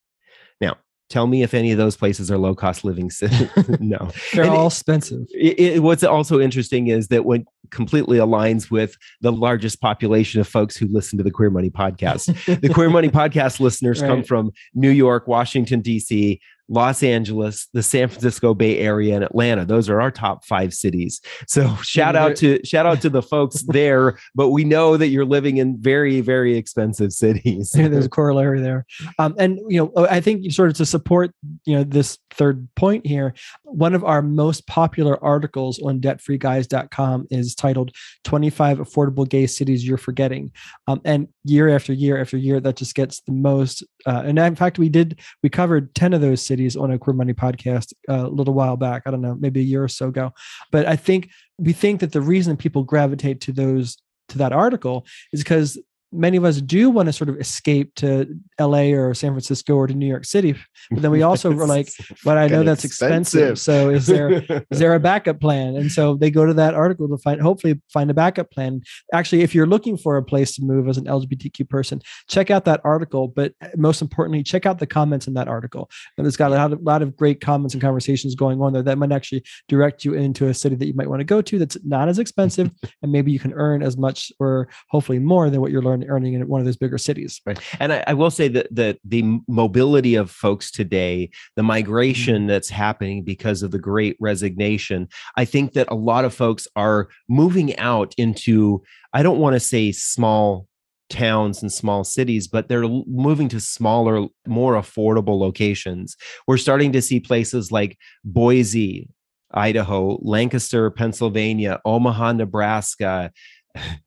Now, 0.60 0.76
Tell 1.10 1.28
me 1.28 1.44
if 1.44 1.54
any 1.54 1.72
of 1.72 1.78
those 1.78 1.96
places 1.96 2.32
are 2.32 2.38
low 2.38 2.56
cost 2.56 2.84
living. 2.84 3.12
Cities. 3.12 3.50
no, 3.80 4.10
they're 4.34 4.46
and 4.46 4.54
all 4.54 4.68
expensive. 4.68 5.28
It, 5.30 5.60
it, 5.60 5.84
what's 5.84 6.04
also 6.04 6.40
interesting 6.40 6.88
is 6.88 7.10
that 7.10 7.26
what 7.26 7.42
completely 7.70 8.18
aligns 8.18 8.72
with 8.72 8.96
the 9.22 9.32
largest 9.32 9.82
population 9.82 10.42
of 10.42 10.48
folks 10.48 10.76
who 10.76 10.88
listen 10.90 11.18
to 11.18 11.24
the 11.24 11.32
Queer 11.32 11.50
Money 11.50 11.70
podcast, 11.70 12.34
the 12.62 12.70
Queer 12.70 12.90
Money 12.90 13.10
podcast 13.12 13.60
listeners 13.60 14.02
right. 14.02 14.08
come 14.08 14.24
from 14.24 14.52
New 14.74 14.90
York, 14.90 15.28
Washington 15.28 15.82
D.C., 15.82 16.40
Los 16.68 17.04
Angeles, 17.04 17.68
the 17.74 17.84
San 17.84 18.08
Francisco 18.08 18.54
Bay 18.54 18.80
Area, 18.80 19.16
and 19.16 19.24
Atlanta. 19.24 19.66
Those 19.66 19.90
are 19.90 20.02
our 20.02 20.12
top 20.12 20.46
five 20.46 20.74
cities. 20.74 21.22
So 21.48 21.76
shout 21.78 22.16
out 22.16 22.36
to 22.38 22.60
shout 22.66 22.86
out 22.86 23.02
to 23.02 23.10
the 23.10 23.22
folks 23.22 23.64
there. 23.68 24.18
But 24.34 24.50
we 24.50 24.64
know 24.64 24.98
that 24.98 25.08
you're 25.08 25.26
living 25.26 25.58
in 25.58 25.78
very 25.80 26.22
very 26.22 26.58
expensive 26.58 27.12
cities. 27.14 27.72
There's 27.72 28.06
a 28.06 28.10
corollary 28.10 28.62
there, 28.62 28.86
um, 29.20 29.36
and 29.38 29.60
you 29.68 29.78
know 29.80 30.08
I 30.08 30.22
think 30.22 30.52
sort 30.52 30.70
of 30.70 30.76
to 30.78 30.86
support 30.86 31.32
you 31.66 31.76
know 31.76 31.84
this 31.84 32.18
third 32.32 32.68
point 32.76 33.06
here. 33.06 33.34
One 33.76 33.94
of 33.94 34.04
our 34.04 34.22
most 34.22 34.68
popular 34.68 35.24
articles 35.24 35.80
on 35.80 36.00
DebtFreeGuys.com 36.00 37.28
is 37.30 37.56
titled 37.56 37.92
"25 38.24 38.80
Affordable 38.80 39.28
Gay 39.28 39.48
Cities 39.48 39.88
You're 39.88 39.98
Forgetting," 39.98 40.52
um, 40.88 41.00
and 41.06 41.28
year 41.44 41.70
after 41.70 41.94
year 41.94 42.20
after 42.20 42.38
year, 42.38 42.60
that 42.60 42.76
just 42.76 42.96
gets 42.96 43.22
the 43.22 43.32
most. 43.32 43.84
Uh, 44.06 44.24
and 44.26 44.38
in 44.40 44.56
fact, 44.56 44.78
we 44.78 44.90
did 44.90 45.20
we 45.44 45.50
covered 45.50 45.94
ten 45.96 46.14
of 46.14 46.22
those 46.22 46.42
cities 46.42 46.56
cities 46.56 46.76
on 46.76 46.92
a 46.92 46.98
queer 46.98 47.14
money 47.14 47.34
podcast 47.34 47.94
uh, 48.10 48.28
a 48.28 48.30
little 48.30 48.54
while 48.54 48.78
back. 48.78 49.04
I 49.06 49.12
don't 49.12 49.22
know, 49.22 49.36
maybe 49.36 49.60
a 49.60 49.64
year 49.64 49.84
or 49.84 49.88
so 49.88 50.08
ago. 50.08 50.32
But 50.72 50.86
I 50.86 50.96
think 50.96 51.30
we 51.58 51.74
think 51.74 52.00
that 52.00 52.12
the 52.12 52.22
reason 52.22 52.58
people 52.58 52.84
gravitate 52.84 53.42
to 53.42 53.52
those 53.52 53.98
to 54.30 54.38
that 54.38 54.54
article 54.54 55.06
is 55.34 55.44
because 55.44 55.78
many 56.16 56.38
of 56.38 56.46
us 56.46 56.62
do 56.62 56.90
want 56.90 57.08
to 57.08 57.14
sort 57.14 57.30
of 57.30 57.40
escape 57.40 57.94
to 57.96 58.28
LA 58.60 58.94
or 58.94 59.14
San 59.14 59.32
Francisco 59.32 59.76
or 59.76 59.88
to 59.88 59.94
New 59.94 60.08
York 60.08 60.26
City. 60.26 60.56
But 60.92 61.02
then 61.02 61.12
we 61.12 61.22
also 61.22 61.52
were 61.52 61.68
like, 61.76 61.90
but 62.24 62.38
I 62.38 62.48
know 62.48 62.64
that's 62.64 62.86
expensive. 62.86 63.52
expensive. 63.52 63.60
So 63.60 63.90
is 63.90 64.08
there 64.08 64.32
is 64.72 64.80
there 64.80 64.94
a 64.94 65.00
backup 65.00 65.40
plan? 65.40 65.76
And 65.76 65.92
so 65.92 66.16
they 66.16 66.32
go 66.32 66.46
to 66.46 66.54
that 66.54 66.74
article 66.74 67.08
to 67.10 67.18
find 67.18 67.42
hopefully 67.42 67.82
find 67.92 68.10
a 68.10 68.14
backup 68.14 68.52
plan. 68.52 68.82
Actually, 69.14 69.42
if 69.42 69.54
you're 69.54 69.68
looking 69.68 69.98
for 69.98 70.18
a 70.18 70.24
place 70.24 70.56
to 70.56 70.64
move 70.64 70.88
as 70.88 70.98
an 70.98 71.06
LGBTQ 71.06 71.70
person, 71.70 72.02
check 72.30 72.50
out 72.50 72.66
that 72.66 72.82
article. 72.84 73.28
But 73.28 73.54
uh, 73.62 73.70
most 73.76 74.02
importantly, 74.02 74.44
check 74.44 74.66
out 74.66 74.80
the 74.80 74.88
comments 74.88 75.28
in 75.28 75.34
that 75.36 75.48
article. 75.48 75.90
And 76.18 76.26
it's 76.26 76.38
got 76.38 76.52
a 76.52 76.56
lot 76.56 76.74
of, 76.74 76.82
lot 76.82 77.02
of 77.02 77.16
great 77.16 77.42
comments 77.42 77.74
and 77.74 77.82
conversations 77.82 78.36
going 78.36 78.62
on 78.62 78.74
there 78.74 78.84
that 78.84 78.98
might 78.98 79.12
actually 79.12 79.44
direct 79.68 80.06
you 80.06 80.14
into 80.14 80.48
a 80.48 80.54
city 80.54 80.76
that 80.76 80.86
you 80.86 80.94
might 80.94 81.10
want 81.10 81.20
to 81.20 81.26
go 81.26 81.42
to 81.42 81.60
that's 81.60 81.78
not 81.84 82.08
as 82.08 82.20
expensive 82.20 82.72
and 83.02 83.12
maybe 83.12 83.32
you 83.32 83.40
can 83.40 83.54
earn 83.54 83.82
as 83.84 83.98
much 83.98 84.32
or 84.40 84.68
hopefully 84.90 85.20
more 85.20 85.50
than 85.50 85.62
what 85.62 85.72
you're 85.72 85.82
learning 85.82 86.05
currently 86.06 86.30
earning 86.30 86.42
in 86.42 86.48
one 86.48 86.62
of 86.62 86.66
those 86.66 86.78
bigger 86.78 86.98
cities. 86.98 87.42
Right. 87.46 87.60
And 87.80 87.94
I, 87.94 88.04
I 88.08 88.14
will 88.14 88.32
say 88.32 88.48
that 88.50 88.68
the 88.74 88.98
the 89.04 89.40
mobility 89.48 90.16
of 90.16 90.32
folks 90.32 90.72
today, 90.72 91.30
the 91.56 91.64
migration 91.64 92.42
mm-hmm. 92.42 92.48
that's 92.48 92.70
happening 92.70 93.24
because 93.24 93.64
of 93.64 93.72
the 93.72 93.80
great 93.80 94.18
resignation, 94.20 95.08
I 95.36 95.46
think 95.46 95.74
that 95.74 95.88
a 95.90 95.96
lot 95.96 96.26
of 96.26 96.34
folks 96.34 96.68
are 96.76 97.10
moving 97.28 97.78
out 97.78 98.14
into, 98.18 98.84
I 99.14 99.24
don't 99.24 99.40
want 99.40 99.56
to 99.56 99.60
say 99.60 99.92
small 99.92 100.68
towns 101.10 101.62
and 101.62 101.72
small 101.72 102.04
cities, 102.04 102.48
but 102.48 102.68
they're 102.68 102.88
moving 102.88 103.48
to 103.50 103.60
smaller, 103.60 104.28
more 104.48 104.74
affordable 104.74 105.40
locations. 105.40 106.16
We're 106.48 106.58
starting 106.58 106.92
to 106.94 107.02
see 107.02 107.20
places 107.20 107.72
like 107.72 107.98
Boise, 108.24 109.10
Idaho, 109.54 110.20
Lancaster, 110.22 110.90
Pennsylvania, 110.90 111.80
Omaha, 111.86 112.34
Nebraska. 112.34 113.32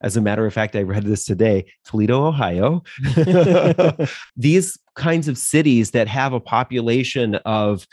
As 0.00 0.16
a 0.16 0.20
matter 0.20 0.46
of 0.46 0.54
fact, 0.54 0.76
I 0.76 0.82
read 0.82 1.04
this 1.04 1.24
today 1.24 1.66
Toledo, 1.84 2.26
Ohio. 2.26 2.82
These 4.36 4.78
kinds 4.94 5.28
of 5.28 5.38
cities 5.38 5.92
that 5.92 6.08
have 6.08 6.32
a 6.32 6.40
population 6.40 7.36
of 7.46 7.86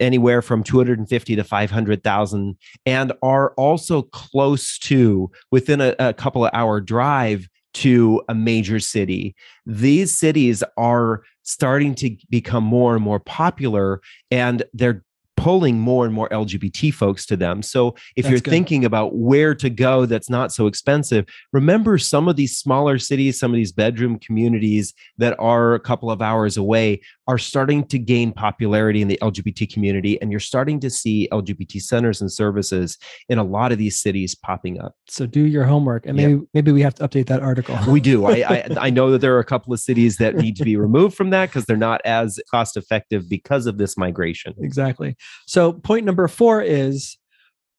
anywhere 0.00 0.42
from 0.42 0.62
250 0.62 1.36
to 1.36 1.44
500,000 1.44 2.56
and 2.84 3.12
are 3.22 3.52
also 3.54 4.02
close 4.02 4.78
to 4.80 5.30
within 5.50 5.80
a, 5.80 5.94
a 5.98 6.12
couple 6.12 6.44
of 6.44 6.50
hour 6.52 6.80
drive 6.80 7.48
to 7.74 8.22
a 8.28 8.34
major 8.34 8.80
city. 8.80 9.34
These 9.64 10.18
cities 10.18 10.62
are 10.76 11.22
starting 11.42 11.94
to 11.96 12.16
become 12.28 12.64
more 12.64 12.94
and 12.94 13.02
more 13.02 13.20
popular 13.20 14.00
and 14.30 14.62
they're 14.72 15.04
pulling 15.36 15.78
more 15.78 16.04
and 16.04 16.14
more 16.14 16.28
LGBT 16.28 16.92
folks 16.94 17.26
to 17.26 17.36
them. 17.36 17.62
So 17.62 17.94
if 18.16 18.24
that's 18.24 18.30
you're 18.30 18.40
good. 18.40 18.50
thinking 18.50 18.84
about 18.84 19.16
where 19.16 19.54
to 19.56 19.70
go 19.70 20.06
that's 20.06 20.30
not 20.30 20.52
so 20.52 20.66
expensive, 20.66 21.26
remember 21.52 21.98
some 21.98 22.28
of 22.28 22.36
these 22.36 22.56
smaller 22.56 22.98
cities, 22.98 23.38
some 23.38 23.50
of 23.50 23.56
these 23.56 23.72
bedroom 23.72 24.18
communities 24.18 24.94
that 25.18 25.36
are 25.38 25.74
a 25.74 25.80
couple 25.80 26.10
of 26.10 26.22
hours 26.22 26.56
away 26.56 27.00
are 27.28 27.38
starting 27.38 27.84
to 27.86 27.98
gain 27.98 28.32
popularity 28.32 29.00
in 29.00 29.08
the 29.08 29.18
LGBT 29.22 29.72
community. 29.72 30.20
And 30.20 30.30
you're 30.30 30.40
starting 30.40 30.80
to 30.80 30.90
see 30.90 31.28
LGBT 31.30 31.80
centers 31.80 32.20
and 32.20 32.30
services 32.30 32.98
in 33.28 33.38
a 33.38 33.44
lot 33.44 33.70
of 33.70 33.78
these 33.78 34.00
cities 34.00 34.34
popping 34.34 34.80
up. 34.80 34.94
So 35.08 35.26
do 35.26 35.40
your 35.40 35.64
homework. 35.64 36.06
And 36.06 36.16
maybe, 36.16 36.40
maybe 36.52 36.72
we 36.72 36.82
have 36.82 36.94
to 36.96 37.08
update 37.08 37.26
that 37.26 37.40
article. 37.40 37.78
we 37.88 38.00
do. 38.00 38.26
I, 38.26 38.44
I, 38.48 38.68
I 38.86 38.90
know 38.90 39.10
that 39.12 39.18
there 39.18 39.36
are 39.36 39.40
a 39.40 39.44
couple 39.44 39.72
of 39.72 39.80
cities 39.80 40.16
that 40.16 40.34
need 40.36 40.56
to 40.56 40.64
be 40.64 40.76
removed 40.76 41.16
from 41.16 41.30
that 41.30 41.48
because 41.48 41.64
they're 41.66 41.76
not 41.76 42.00
as 42.04 42.40
cost 42.50 42.76
effective 42.76 43.28
because 43.28 43.66
of 43.66 43.78
this 43.78 43.96
migration. 43.96 44.54
Exactly. 44.58 45.16
So 45.46 45.74
point 45.74 46.04
number 46.04 46.26
four 46.26 46.60
is 46.60 47.16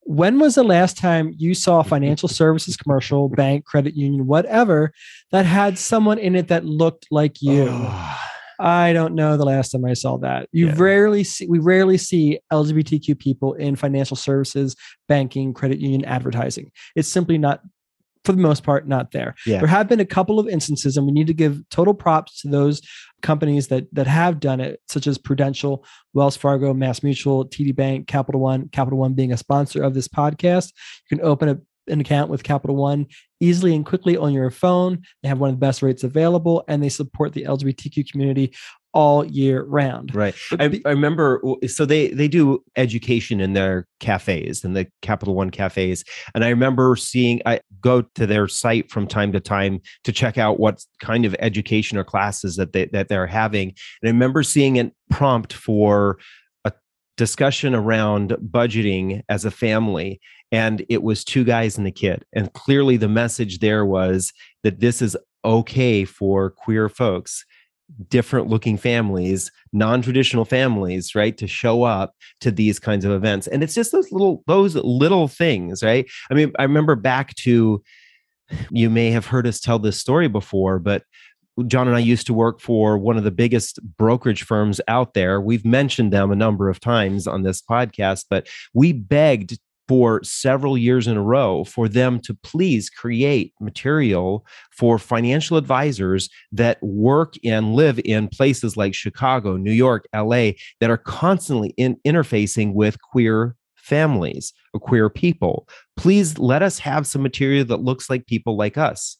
when 0.06 0.40
was 0.40 0.56
the 0.56 0.64
last 0.64 0.98
time 0.98 1.34
you 1.38 1.54
saw 1.54 1.80
a 1.80 1.84
financial 1.84 2.28
services 2.28 2.76
commercial, 2.76 3.30
bank, 3.30 3.66
credit 3.66 3.96
union, 3.96 4.28
whatever, 4.28 4.92
that 5.32 5.46
had 5.46 5.78
someone 5.78 6.20
in 6.20 6.36
it 6.36 6.50
that 6.50 6.66
looked 6.66 7.08
like 7.12 7.42
you? 7.42 7.68
Oh. 7.70 8.20
I 8.60 8.94
don't 8.94 9.16
know 9.16 9.38
the 9.38 9.46
last 9.46 9.72
time 9.72 9.86
I 9.86 9.94
saw 9.94 10.18
that. 10.18 10.48
You 10.52 10.68
yeah. 10.68 10.76
rarely 10.78 11.24
see 11.24 11.48
we 11.48 11.60
rarely 11.60 11.98
see 11.98 12.40
LGBTQ 12.52 13.18
people 13.20 13.54
in 13.54 13.76
financial 13.76 14.18
services, 14.18 14.76
banking, 15.08 15.54
credit 15.54 15.80
union 15.80 16.06
advertising. 16.06 16.72
It's 16.96 17.08
simply 17.08 17.38
not 17.38 17.62
for 18.24 18.32
the 18.32 18.42
most 18.42 18.64
part 18.64 18.88
not 18.88 19.12
there. 19.12 19.36
Yeah. 19.46 19.60
There 19.60 19.68
have 19.68 19.90
been 19.90 20.00
a 20.00 20.06
couple 20.06 20.40
of 20.40 20.48
instances 20.48 20.96
and 20.96 21.06
we 21.06 21.12
need 21.12 21.28
to 21.28 21.34
give 21.34 21.62
total 21.70 21.94
props 21.94 22.42
to 22.42 22.48
those 22.48 22.82
companies 23.22 23.68
that 23.68 23.86
that 23.94 24.08
have 24.08 24.40
done 24.40 24.60
it 24.60 24.82
such 24.88 25.08
as 25.08 25.18
Prudential, 25.18 25.86
Wells 26.14 26.38
Fargo, 26.38 26.74
Mass 26.74 27.04
Mutual, 27.04 27.46
TD 27.46 27.76
Bank, 27.76 28.08
Capital 28.08 28.40
One, 28.40 28.70
Capital 28.70 29.00
One 29.00 29.14
being 29.14 29.34
a 29.34 29.38
sponsor 29.38 29.84
of 29.84 29.94
this 29.94 30.08
podcast. 30.08 30.72
You 31.10 31.18
can 31.18 31.26
open 31.26 31.50
a 31.50 31.58
an 31.88 32.02
account 32.02 32.30
with 32.30 32.44
Capital 32.44 32.76
One 32.76 33.08
easily 33.40 33.76
and 33.76 33.86
quickly 33.86 34.16
on 34.16 34.34
your 34.34 34.50
phone. 34.50 35.02
They 35.22 35.30
have 35.30 35.40
one 35.40 35.50
of 35.50 35.56
the 35.56 35.66
best 35.66 35.82
rates 35.82 36.04
available 36.04 36.64
and 36.68 36.82
they 36.82 36.90
support 36.90 37.34
the 37.34 37.44
LGBTQ 37.44 38.10
community 38.10 38.54
all 38.94 39.26
year 39.26 39.64
round. 39.64 40.14
Right. 40.14 40.36
I, 40.60 40.82
I, 40.86 40.90
remember 40.90 41.42
so 41.68 41.86
they 41.86 42.10
they 42.10 42.28
do 42.28 42.64
education 42.78 43.42
in 43.42 43.54
their 43.54 43.88
cafes 44.00 44.64
and 44.64 44.76
the 44.76 44.88
Capital 45.02 45.34
One 45.34 45.50
cafes 45.50 46.04
and 46.36 46.46
I 46.46 46.50
remember 46.50 46.96
seeing 46.96 47.42
I 47.46 47.62
go 47.82 48.04
to 48.04 48.28
their 48.28 48.48
site 48.48 48.92
from 48.92 49.08
time 49.08 49.32
to 49.34 49.40
time 49.40 49.82
to 50.04 50.12
check 50.12 50.38
out 50.38 50.60
what 50.60 50.86
kind 51.02 51.26
of 51.26 51.36
education 51.40 51.98
or 51.98 52.04
classes 52.04 52.56
that 52.58 52.74
they 52.74 52.86
that 52.88 53.08
they're 53.08 53.28
having 53.28 53.70
and 53.70 54.10
I 54.10 54.12
remember 54.12 54.44
seeing 54.44 54.80
a 54.80 54.92
prompt 55.10 55.54
for 55.54 56.20
discussion 57.18 57.76
around 57.76 58.32
budgeting 58.52 59.22
as 59.30 59.46
a 59.46 59.52
family 59.52 60.20
and 60.52 60.86
it 60.88 61.02
was 61.02 61.24
two 61.24 61.44
guys 61.44 61.78
and 61.78 61.88
a 61.88 61.92
kid. 61.92 62.24
And 62.34 62.54
clearly 62.54 62.96
the 62.98 63.08
message 63.08 63.60
there 63.60 63.86
was 63.86 64.32
that 64.64 64.80
this 64.80 65.02
is 65.02 65.18
okay 65.44 66.06
for 66.06 66.50
queer 66.52 66.90
folks 66.90 67.44
different 68.10 68.48
looking 68.48 68.78
families 68.78 69.52
non-traditional 69.74 70.46
families 70.46 71.14
right 71.16 71.38
to 71.38 71.48
show 71.48 71.84
up 71.84 72.16
to 72.40 72.50
these 72.50 72.80
kinds 72.80 73.04
of 73.04 73.12
events. 73.12 73.46
And 73.48 73.62
it's 73.62 73.76
just 73.76 73.92
those 73.92 74.12
little 74.12 74.42
those 74.48 74.76
little 74.76 75.28
things 75.28 75.84
right? 75.84 76.10
I 76.32 76.34
mean 76.34 76.52
i 76.58 76.64
remember 76.64 76.96
back 76.96 77.36
to 77.36 77.84
you 78.72 78.90
may 78.90 79.12
have 79.12 79.28
heard 79.28 79.46
us 79.48 79.60
tell 79.60 79.80
this 79.80 80.00
story 80.00 80.28
before 80.28 80.80
but 80.80 81.04
John 81.68 81.88
and 81.88 81.96
I 81.96 82.00
used 82.00 82.26
to 82.28 82.34
work 82.34 82.60
for 82.60 82.98
one 82.98 83.18
of 83.18 83.24
the 83.24 83.32
biggest 83.32 83.80
brokerage 83.98 84.44
firms 84.44 84.82
out 84.88 85.14
there. 85.14 85.40
We've 85.40 85.66
mentioned 85.66 86.12
them 86.12 86.32
a 86.32 86.36
number 86.36 86.70
of 86.70 86.80
times 86.80 87.28
on 87.28 87.44
this 87.44 87.62
podcast, 87.62 88.26
but 88.30 88.48
we 88.74 88.92
begged 88.94 89.60
for 89.88 90.24
several 90.24 90.78
years 90.78 91.08
in 91.08 91.18
a 91.18 91.22
row 91.22 91.64
for 91.66 91.88
them 91.90 92.20
to 92.22 92.34
please 92.34 92.90
create 92.90 93.54
material 93.60 94.46
for 94.72 94.98
financial 94.98 95.58
advisors 95.58 96.30
that 96.52 96.82
work 96.82 97.36
and 97.44 97.76
live 97.76 98.00
in 98.06 98.28
places 98.30 98.78
like 98.78 98.96
Chicago, 98.96 99.58
New 99.58 99.72
York, 99.74 100.08
LA 100.16 100.52
that 100.80 100.90
are 100.90 100.98
constantly 100.98 101.74
in 101.78 101.98
interfacing 102.08 102.74
with 102.74 103.02
queer 103.02 103.56
families 103.76 104.54
or 104.74 104.80
queer 104.80 105.10
people. 105.10 105.68
Please 105.98 106.40
let 106.40 106.64
us 106.64 106.80
have 106.80 107.06
some 107.06 107.22
material 107.22 107.66
that 107.66 107.82
looks 107.82 108.10
like 108.10 108.26
people 108.26 108.56
like 108.56 108.78
us. 108.78 109.18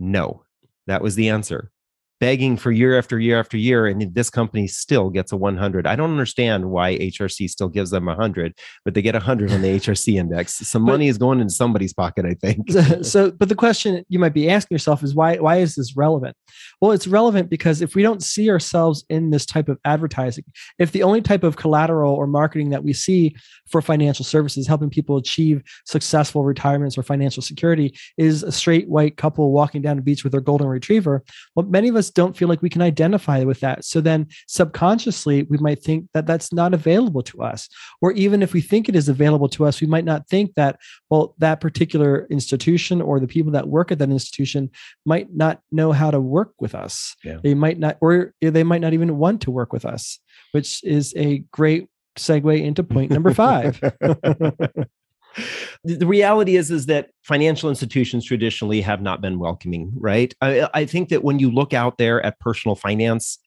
No, 0.00 0.42
that 0.86 1.02
was 1.02 1.14
the 1.14 1.28
answer 1.28 1.70
begging 2.24 2.56
for 2.56 2.72
year 2.72 2.96
after 2.96 3.18
year 3.18 3.38
after 3.38 3.58
year 3.58 3.86
and 3.86 4.14
this 4.14 4.30
company 4.30 4.66
still 4.66 5.10
gets 5.10 5.30
a 5.30 5.36
100 5.36 5.86
i 5.86 5.94
don't 5.94 6.10
understand 6.10 6.70
why 6.70 6.96
hrc 6.96 7.50
still 7.50 7.68
gives 7.68 7.90
them 7.90 8.06
100 8.06 8.54
but 8.82 8.94
they 8.94 9.02
get 9.02 9.14
100 9.14 9.52
on 9.52 9.60
the 9.60 9.68
hrc 9.78 10.14
index. 10.14 10.54
Some 10.54 10.86
but, 10.86 10.92
money 10.92 11.08
is 11.08 11.18
going 11.18 11.42
into 11.42 11.52
somebody's 11.52 11.92
pocket 11.92 12.24
i 12.24 12.32
think. 12.32 12.70
So 13.04 13.30
but 13.40 13.50
the 13.50 13.54
question 13.54 14.06
you 14.08 14.18
might 14.18 14.32
be 14.32 14.48
asking 14.48 14.74
yourself 14.74 15.02
is 15.02 15.14
why 15.14 15.36
why 15.36 15.56
is 15.56 15.74
this 15.74 15.98
relevant? 15.98 16.34
Well 16.80 16.92
it's 16.92 17.06
relevant 17.06 17.50
because 17.50 17.82
if 17.82 17.94
we 17.94 18.00
don't 18.00 18.22
see 18.22 18.48
ourselves 18.48 19.04
in 19.10 19.28
this 19.28 19.44
type 19.44 19.68
of 19.68 19.78
advertising 19.84 20.44
if 20.78 20.92
the 20.92 21.02
only 21.02 21.20
type 21.20 21.44
of 21.44 21.56
collateral 21.56 22.14
or 22.14 22.26
marketing 22.26 22.70
that 22.70 22.84
we 22.84 22.94
see 22.94 23.36
for 23.68 23.82
financial 23.82 24.24
services 24.24 24.66
helping 24.66 24.88
people 24.88 25.18
achieve 25.18 25.62
successful 25.84 26.42
retirements 26.42 26.96
or 26.96 27.02
financial 27.02 27.42
security 27.42 27.94
is 28.16 28.42
a 28.42 28.52
straight 28.52 28.88
white 28.88 29.18
couple 29.18 29.52
walking 29.52 29.82
down 29.82 29.96
the 29.96 30.02
beach 30.02 30.24
with 30.24 30.32
their 30.32 30.40
golden 30.40 30.68
retriever 30.68 31.22
well 31.54 31.66
many 31.66 31.88
of 31.88 31.96
us 31.96 32.13
don't 32.14 32.36
feel 32.36 32.48
like 32.48 32.62
we 32.62 32.70
can 32.70 32.82
identify 32.82 33.42
with 33.44 33.60
that. 33.60 33.84
So 33.84 34.00
then 34.00 34.28
subconsciously, 34.46 35.44
we 35.44 35.58
might 35.58 35.82
think 35.82 36.08
that 36.14 36.26
that's 36.26 36.52
not 36.52 36.74
available 36.74 37.22
to 37.24 37.42
us. 37.42 37.68
Or 38.00 38.12
even 38.12 38.42
if 38.42 38.52
we 38.52 38.60
think 38.60 38.88
it 38.88 38.96
is 38.96 39.08
available 39.08 39.48
to 39.50 39.66
us, 39.66 39.80
we 39.80 39.86
might 39.86 40.04
not 40.04 40.28
think 40.28 40.54
that, 40.54 40.78
well, 41.10 41.34
that 41.38 41.60
particular 41.60 42.26
institution 42.30 43.02
or 43.02 43.20
the 43.20 43.26
people 43.26 43.52
that 43.52 43.68
work 43.68 43.92
at 43.92 43.98
that 43.98 44.10
institution 44.10 44.70
might 45.04 45.34
not 45.34 45.60
know 45.72 45.92
how 45.92 46.10
to 46.10 46.20
work 46.20 46.52
with 46.60 46.74
us. 46.74 47.16
Yeah. 47.24 47.38
They 47.42 47.54
might 47.54 47.78
not, 47.78 47.98
or 48.00 48.34
they 48.40 48.64
might 48.64 48.80
not 48.80 48.94
even 48.94 49.18
want 49.18 49.42
to 49.42 49.50
work 49.50 49.72
with 49.72 49.84
us, 49.84 50.18
which 50.52 50.82
is 50.84 51.12
a 51.16 51.38
great 51.50 51.88
segue 52.18 52.62
into 52.62 52.84
point 52.84 53.10
number 53.10 53.34
five. 53.34 53.80
the 55.84 56.06
reality 56.06 56.56
is 56.56 56.70
is 56.70 56.86
that 56.86 57.10
financial 57.22 57.68
institutions 57.68 58.24
traditionally 58.24 58.80
have 58.80 59.00
not 59.00 59.20
been 59.20 59.38
welcoming 59.38 59.92
right? 59.96 60.34
I, 60.40 60.68
I, 60.74 60.84
think 60.84 61.08
that 61.08 61.24
when 61.24 61.38
you 61.38 61.50
look 61.50 61.72
out 61.72 61.98
there 61.98 62.24
at 62.24 62.40
personal 62.40 62.74
finance 62.74 63.38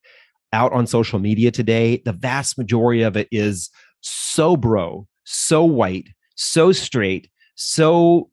out 0.54 0.71
on 0.73 0.88
social 0.88 1.19
media 1.19 1.52
today 1.52 2.02
the 2.06 2.13
vast 2.13 2.58
majority 2.58 3.02
of 3.02 3.17
it 3.17 3.28
is 3.32 3.69
so 4.02 4.56
bro 4.56 5.08
so 5.26 5.63
white 5.63 6.08
so 6.36 6.71
straight 6.71 7.30
so 7.56 8.30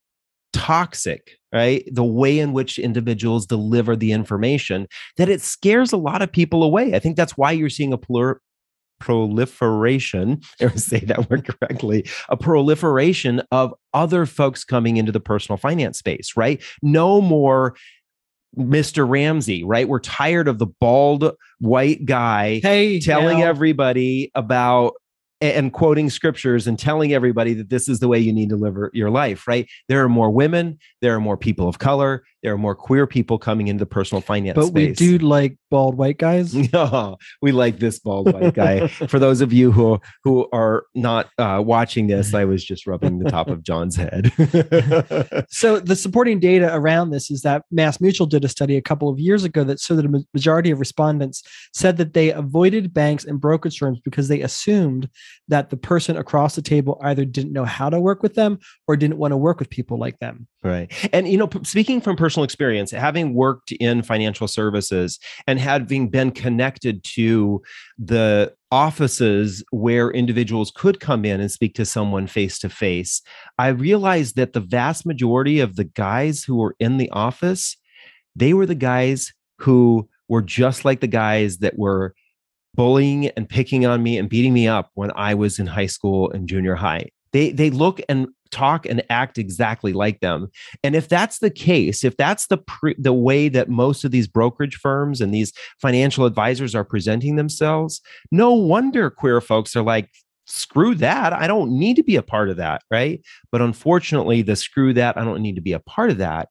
toxic 0.52 1.32
right? 1.54 1.88
The 1.92 2.04
way 2.04 2.40
in 2.40 2.52
which 2.52 2.80
individuals 2.80 3.46
deliver 3.46 3.94
the 3.94 4.10
information 4.10 4.88
that 5.16 5.28
it 5.28 5.40
scares 5.40 5.92
a 5.92 5.96
lot 5.96 6.20
of 6.20 6.32
people 6.32 6.64
away. 6.64 6.94
I 6.94 6.98
think 6.98 7.16
that's 7.16 7.38
why 7.38 7.52
you're 7.52 7.70
seeing 7.70 7.92
a 7.92 7.98
plur- 7.98 8.40
proliferation, 9.00 10.40
or 10.61 10.70
say 10.76 11.00
that 11.00 11.30
word 11.30 11.46
correctly, 11.46 12.07
a 12.28 12.37
proliferation 12.37 13.42
of 13.50 13.74
other 13.92 14.26
folks 14.26 14.64
coming 14.64 14.96
into 14.96 15.12
the 15.12 15.20
personal 15.20 15.57
finance 15.57 15.98
space, 15.98 16.37
right? 16.37 16.62
No 16.83 17.20
more 17.20 17.74
Mr. 18.57 19.09
Ramsey, 19.09 19.64
right? 19.64 19.88
We're 19.88 20.00
tired 20.00 20.48
of 20.48 20.59
the 20.59 20.66
bald 20.66 21.33
white 21.59 22.07
guy 22.07 22.61
hey, 22.62 23.00
telling 23.00 23.42
everybody 23.42 24.30
about 24.35 24.94
and 25.40 25.72
quoting 25.72 26.09
scriptures 26.09 26.66
and 26.66 26.78
telling 26.78 27.12
everybody 27.12 27.52
that 27.54 27.68
this 27.68 27.88
is 27.88 28.00
the 28.00 28.09
way 28.09 28.18
you 28.18 28.33
need 28.33 28.48
to 28.48 28.57
live 28.57 28.76
your 28.94 29.11
life, 29.11 29.46
right? 29.46 29.68
There 29.88 30.02
are 30.02 30.09
more 30.09 30.30
women, 30.30 30.78
there 31.02 31.14
are 31.14 31.20
more 31.20 31.37
people 31.37 31.68
of 31.68 31.78
color, 31.78 32.24
there 32.44 32.52
are 32.52 32.59
more 32.59 32.74
queer 32.74 33.07
people 33.07 33.38
coming 33.38 33.68
into 33.68 33.80
the 33.80 33.87
personal 33.87 34.20
finance 34.20 34.54
space? 34.54 34.70
but 34.70 34.78
space. 34.78 35.00
we 35.00 35.18
do 35.18 35.18
like 35.26 35.57
bald 35.70 35.96
white 35.96 36.18
guys. 36.18 36.54
No, 36.74 37.16
we 37.40 37.52
like 37.52 37.78
this 37.78 37.98
bald 37.98 38.33
white 38.33 38.54
guy. 38.54 38.88
For 39.09 39.18
those 39.18 39.40
of 39.40 39.52
you 39.52 39.72
who 39.72 40.00
who 40.24 40.48
are 40.52 40.87
not 40.94 41.30
uh, 41.38 41.62
watching 41.64 42.07
this, 42.09 42.35
I 42.35 42.44
was 42.44 42.64
just 42.64 42.87
rubbing 42.87 43.18
the 43.18 43.30
top 43.30 43.48
of 43.48 43.62
John's 43.62 43.96
head. 43.96 44.33
So 45.48 45.78
the 45.78 45.96
supporting 45.96 46.40
data 46.40 46.74
around 46.74 47.11
this 47.11 47.30
is 47.30 47.42
that 47.42 47.62
Mass 47.70 48.00
Mutual 48.00 48.26
did 48.26 48.44
a 48.44 48.48
study 48.48 48.76
a 48.76 48.83
couple 48.83 49.09
of 49.09 49.18
years 49.18 49.44
ago 49.44 49.64
that 49.64 49.80
showed 49.80 49.96
that 49.96 50.04
a 50.07 50.24
majority 50.35 50.70
of 50.70 50.80
respondents 50.80 51.42
said 51.72 51.96
that 51.96 52.12
they 52.12 52.30
avoided 52.30 52.92
banks 52.92 53.24
and 53.24 53.40
brokerage 53.40 53.78
firms 53.78 54.00
because 54.04 54.28
they 54.28 54.40
assumed 54.40 55.09
that 55.48 55.70
the 55.70 55.76
person 55.76 56.16
across 56.16 56.54
the 56.54 56.62
table 56.62 56.98
either 57.02 57.24
didn't 57.24 57.52
know 57.52 57.64
how 57.64 57.88
to 57.88 58.00
work 58.00 58.22
with 58.22 58.35
them 58.35 58.59
or 58.87 58.96
didn't 58.96 59.18
want 59.18 59.33
to 59.33 59.37
work 59.37 59.59
with 59.59 59.70
people 59.70 59.98
like 59.98 60.18
them. 60.18 60.46
Right. 60.64 60.90
And, 61.12 61.28
you 61.28 61.37
know, 61.37 61.48
speaking 61.62 62.00
from 62.00 62.16
personal 62.16 62.34
experience, 62.42 62.90
having 62.90 63.35
worked 63.35 63.73
in 63.73 64.03
financial 64.03 64.49
services 64.49 65.18
and 65.47 65.61
having 65.61 66.09
been 66.09 66.31
connected 66.31 67.05
to 67.05 67.62
the 67.99 68.53
offices 68.73 69.62
where 69.70 70.11
individuals 70.11 70.73
could 70.75 70.99
come 70.99 71.25
in 71.25 71.40
and 71.40 71.53
speak 71.53 71.75
to 71.75 71.85
someone 71.85 72.27
face 72.27 72.59
to 72.59 72.68
face, 72.68 73.23
I 73.59 73.68
realized 73.68 74.37
that 74.37 74.53
the 74.53 74.61
vast 74.61 75.07
majority 75.07 75.61
of 75.61 75.77
the 75.77 75.85
guys 75.85 76.42
who 76.42 76.57
were 76.57 76.75
in 76.81 76.97
the 76.97 77.11
office, 77.11 77.77
they 78.35 78.53
were 78.55 78.66
the 78.66 78.75
guys 78.75 79.33
who 79.59 80.09
were 80.29 80.42
just 80.42 80.85
like 80.85 81.01
the 81.01 81.07
guys 81.07 81.59
that 81.59 81.79
were 81.79 82.14
bullying 82.75 83.29
and 83.29 83.49
picking 83.49 83.87
on 83.87 84.03
me 84.03 84.18
and 84.18 84.29
beating 84.29 84.53
me 84.53 84.66
up 84.66 84.90
when 84.94 85.12
I 85.14 85.35
was 85.35 85.59
in 85.59 85.66
high 85.66 85.87
school 85.87 86.31
and 86.31 86.49
junior 86.49 86.75
high. 86.75 87.11
They 87.33 87.51
they 87.51 87.70
look 87.70 88.01
and 88.09 88.29
talk 88.54 88.86
and 88.86 89.02
act 89.10 89.36
exactly 89.36 89.92
like 89.92 90.20
them. 90.20 90.48
And 90.82 90.94
if 90.94 91.08
that's 91.08 91.40
the 91.40 91.50
case, 91.50 92.04
if 92.04 92.16
that's 92.16 92.46
the 92.46 92.58
pre- 92.58 92.96
the 92.98 93.12
way 93.12 93.48
that 93.48 93.68
most 93.68 94.04
of 94.04 94.10
these 94.10 94.28
brokerage 94.28 94.76
firms 94.76 95.20
and 95.20 95.34
these 95.34 95.52
financial 95.80 96.24
advisors 96.24 96.74
are 96.74 96.84
presenting 96.84 97.36
themselves, 97.36 98.00
no 98.30 98.52
wonder 98.52 99.10
queer 99.10 99.40
folks 99.40 99.74
are 99.76 99.82
like 99.82 100.08
screw 100.46 100.94
that. 100.94 101.32
I 101.32 101.46
don't 101.46 101.78
need 101.78 101.96
to 101.96 102.02
be 102.02 102.16
a 102.16 102.22
part 102.22 102.50
of 102.50 102.56
that, 102.58 102.82
right? 102.90 103.20
But 103.50 103.62
unfortunately, 103.62 104.42
the 104.42 104.56
screw 104.56 104.92
that, 104.94 105.16
I 105.16 105.24
don't 105.24 105.42
need 105.42 105.56
to 105.56 105.62
be 105.62 105.72
a 105.72 105.80
part 105.80 106.10
of 106.10 106.18
that 106.18 106.48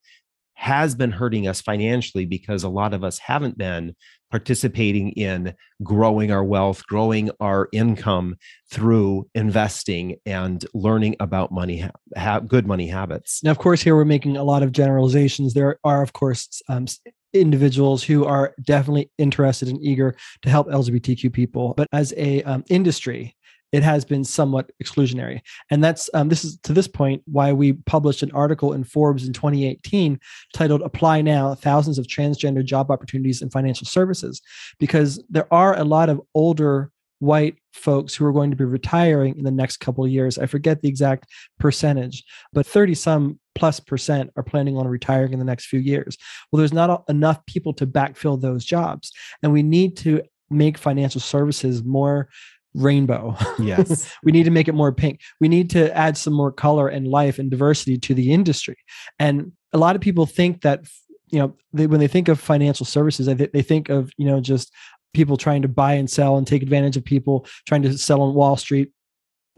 has 0.56 0.96
been 0.96 1.12
hurting 1.12 1.48
us 1.48 1.62
financially 1.62 2.26
because 2.26 2.64
a 2.64 2.70
lot 2.70 2.94
of 2.94 3.04
us 3.04 3.20
haven't 3.20 3.58
been 3.58 3.96
participating 4.34 5.12
in 5.12 5.54
growing 5.84 6.32
our 6.32 6.44
wealth, 6.44 6.84
growing 6.88 7.30
our 7.40 7.70
income 7.72 8.36
through 8.72 9.30
investing 9.36 10.16
and 10.26 10.66
learning 10.74 11.16
about 11.20 11.52
money, 11.52 11.88
ha- 12.18 12.40
good 12.40 12.66
money 12.66 12.88
habits. 12.88 13.44
Now, 13.44 13.52
of 13.52 13.60
course, 13.60 13.84
here 13.84 13.96
we're 13.96 14.06
making 14.06 14.36
a 14.36 14.44
lot 14.44 14.64
of 14.64 14.72
generalizations. 14.72 15.54
There 15.54 15.78
are, 15.84 16.02
of 16.02 16.14
course, 16.14 16.64
um, 16.68 16.88
individuals 17.34 18.02
who 18.02 18.26
are 18.26 18.56
definitely 18.64 19.12
interested 19.20 19.70
and 19.70 19.80
eager 19.84 20.16
to 20.42 20.50
help 20.50 20.68
LGBTQ 20.68 21.32
people, 21.32 21.76
but 21.78 21.88
as 21.92 22.12
a 22.18 22.42
um, 22.42 22.64
industry, 22.72 23.36
it 23.74 23.84
has 23.84 24.06
been 24.06 24.24
somewhat 24.24 24.72
exclusionary, 24.82 25.42
and 25.70 25.84
that's 25.84 26.10
um, 26.14 26.30
this 26.30 26.46
is 26.46 26.58
to 26.60 26.72
this 26.72 26.88
point 26.88 27.22
why 27.26 27.52
we 27.52 27.74
published 27.74 28.24
an 28.24 28.32
article 28.32 28.72
in 28.72 28.86
Forbes 28.86 29.28
in 29.28 29.34
2018 29.34 30.20
titled 30.54 30.82
"Apply 30.84 31.22
Now: 31.22 31.56
Thousands 31.56 31.98
of 31.98 32.08
Transgender 32.08 32.64
Job 32.64 32.90
Opportunities 32.92 33.42
in 33.42 33.50
Financial 33.50 33.86
Services," 33.86 34.42
because 34.80 35.22
there 35.30 35.52
are 35.52 35.78
a 35.78 35.84
lot 35.84 36.10
of 36.10 36.22
older 36.34 36.92
white 37.20 37.56
folks 37.72 38.14
who 38.14 38.26
are 38.26 38.34
going 38.34 38.52
to 38.52 38.58
be 38.58 38.66
retiring 38.66 39.38
in 39.38 39.44
the 39.44 39.52
next 39.52 39.78
couple 39.78 40.04
of 40.04 40.12
years. 40.12 40.38
I 40.38 40.46
forget 40.46 40.82
the 40.82 40.90
exact 40.90 41.30
percentage, 41.58 42.24
but 42.52 42.68
30 42.68 42.96
some 42.96 43.40
plus 43.56 43.80
percent 43.80 44.30
are 44.36 44.44
planning 44.44 44.78
on 44.78 44.88
retiring 44.88 45.32
in 45.32 45.40
the 45.40 45.46
next 45.46 45.68
few 45.68 45.80
years. 45.80 46.18
Well, 46.52 46.60
there's 46.60 46.74
not 46.74 47.06
enough 47.08 47.46
people 47.46 47.74
to 47.76 47.88
backfill 47.88 48.42
those 48.42 48.66
jobs. 48.66 49.12
And 49.42 49.54
we 49.54 49.64
need 49.64 49.96
to 49.98 50.22
make 50.50 50.78
financial 50.78 51.22
services 51.22 51.84
more 51.84 52.30
rainbow. 52.74 53.36
Yes. 53.60 54.10
we 54.24 54.32
need 54.32 54.44
to 54.44 54.52
make 54.52 54.68
it 54.68 54.74
more 54.74 54.92
pink. 54.92 55.22
We 55.40 55.48
need 55.48 55.70
to 55.72 55.96
add 55.96 56.18
some 56.18 56.34
more 56.34 56.52
color 56.52 56.88
and 56.88 57.08
life 57.08 57.40
and 57.40 57.50
diversity 57.52 57.98
to 58.00 58.14
the 58.14 58.32
industry. 58.34 58.78
And 59.20 59.52
a 59.72 59.78
lot 59.78 59.96
of 59.96 60.02
people 60.02 60.26
think 60.26 60.62
that 60.62 60.82
you 61.30 61.40
know 61.40 61.56
they, 61.72 61.88
when 61.88 62.00
they 62.00 62.08
think 62.08 62.28
of 62.28 62.40
financial 62.40 62.86
services, 62.86 63.26
they, 63.26 63.34
they 63.34 63.62
think 63.62 63.90
of 63.90 64.12
you 64.18 64.26
know 64.26 64.40
just 64.42 64.72
people 65.14 65.38
trying 65.38 65.62
to 65.62 65.68
buy 65.68 65.94
and 65.94 66.10
sell 66.10 66.38
and 66.38 66.48
take 66.48 66.64
advantage 66.64 66.98
of 66.98 67.06
people 67.06 67.46
trying 67.68 67.84
to 67.84 67.98
sell 67.98 68.22
on 68.22 68.34
Wall 68.34 68.58
Street. 68.58 68.92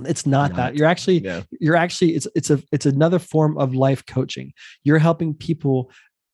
It's 0.04 0.26
not, 0.26 0.52
Not. 0.52 0.58
that. 0.58 0.76
You're 0.76 0.88
actually 0.88 1.20
Yeah. 1.20 1.44
you're 1.60 1.78
actually 1.78 2.16
it's 2.16 2.28
it's 2.36 2.50
a 2.50 2.62
it's 2.72 2.86
another 2.86 3.20
form 3.20 3.58
of 3.58 3.74
life 3.74 4.06
coaching. 4.06 4.52
You're 4.84 5.00
helping 5.00 5.34
people 5.34 5.90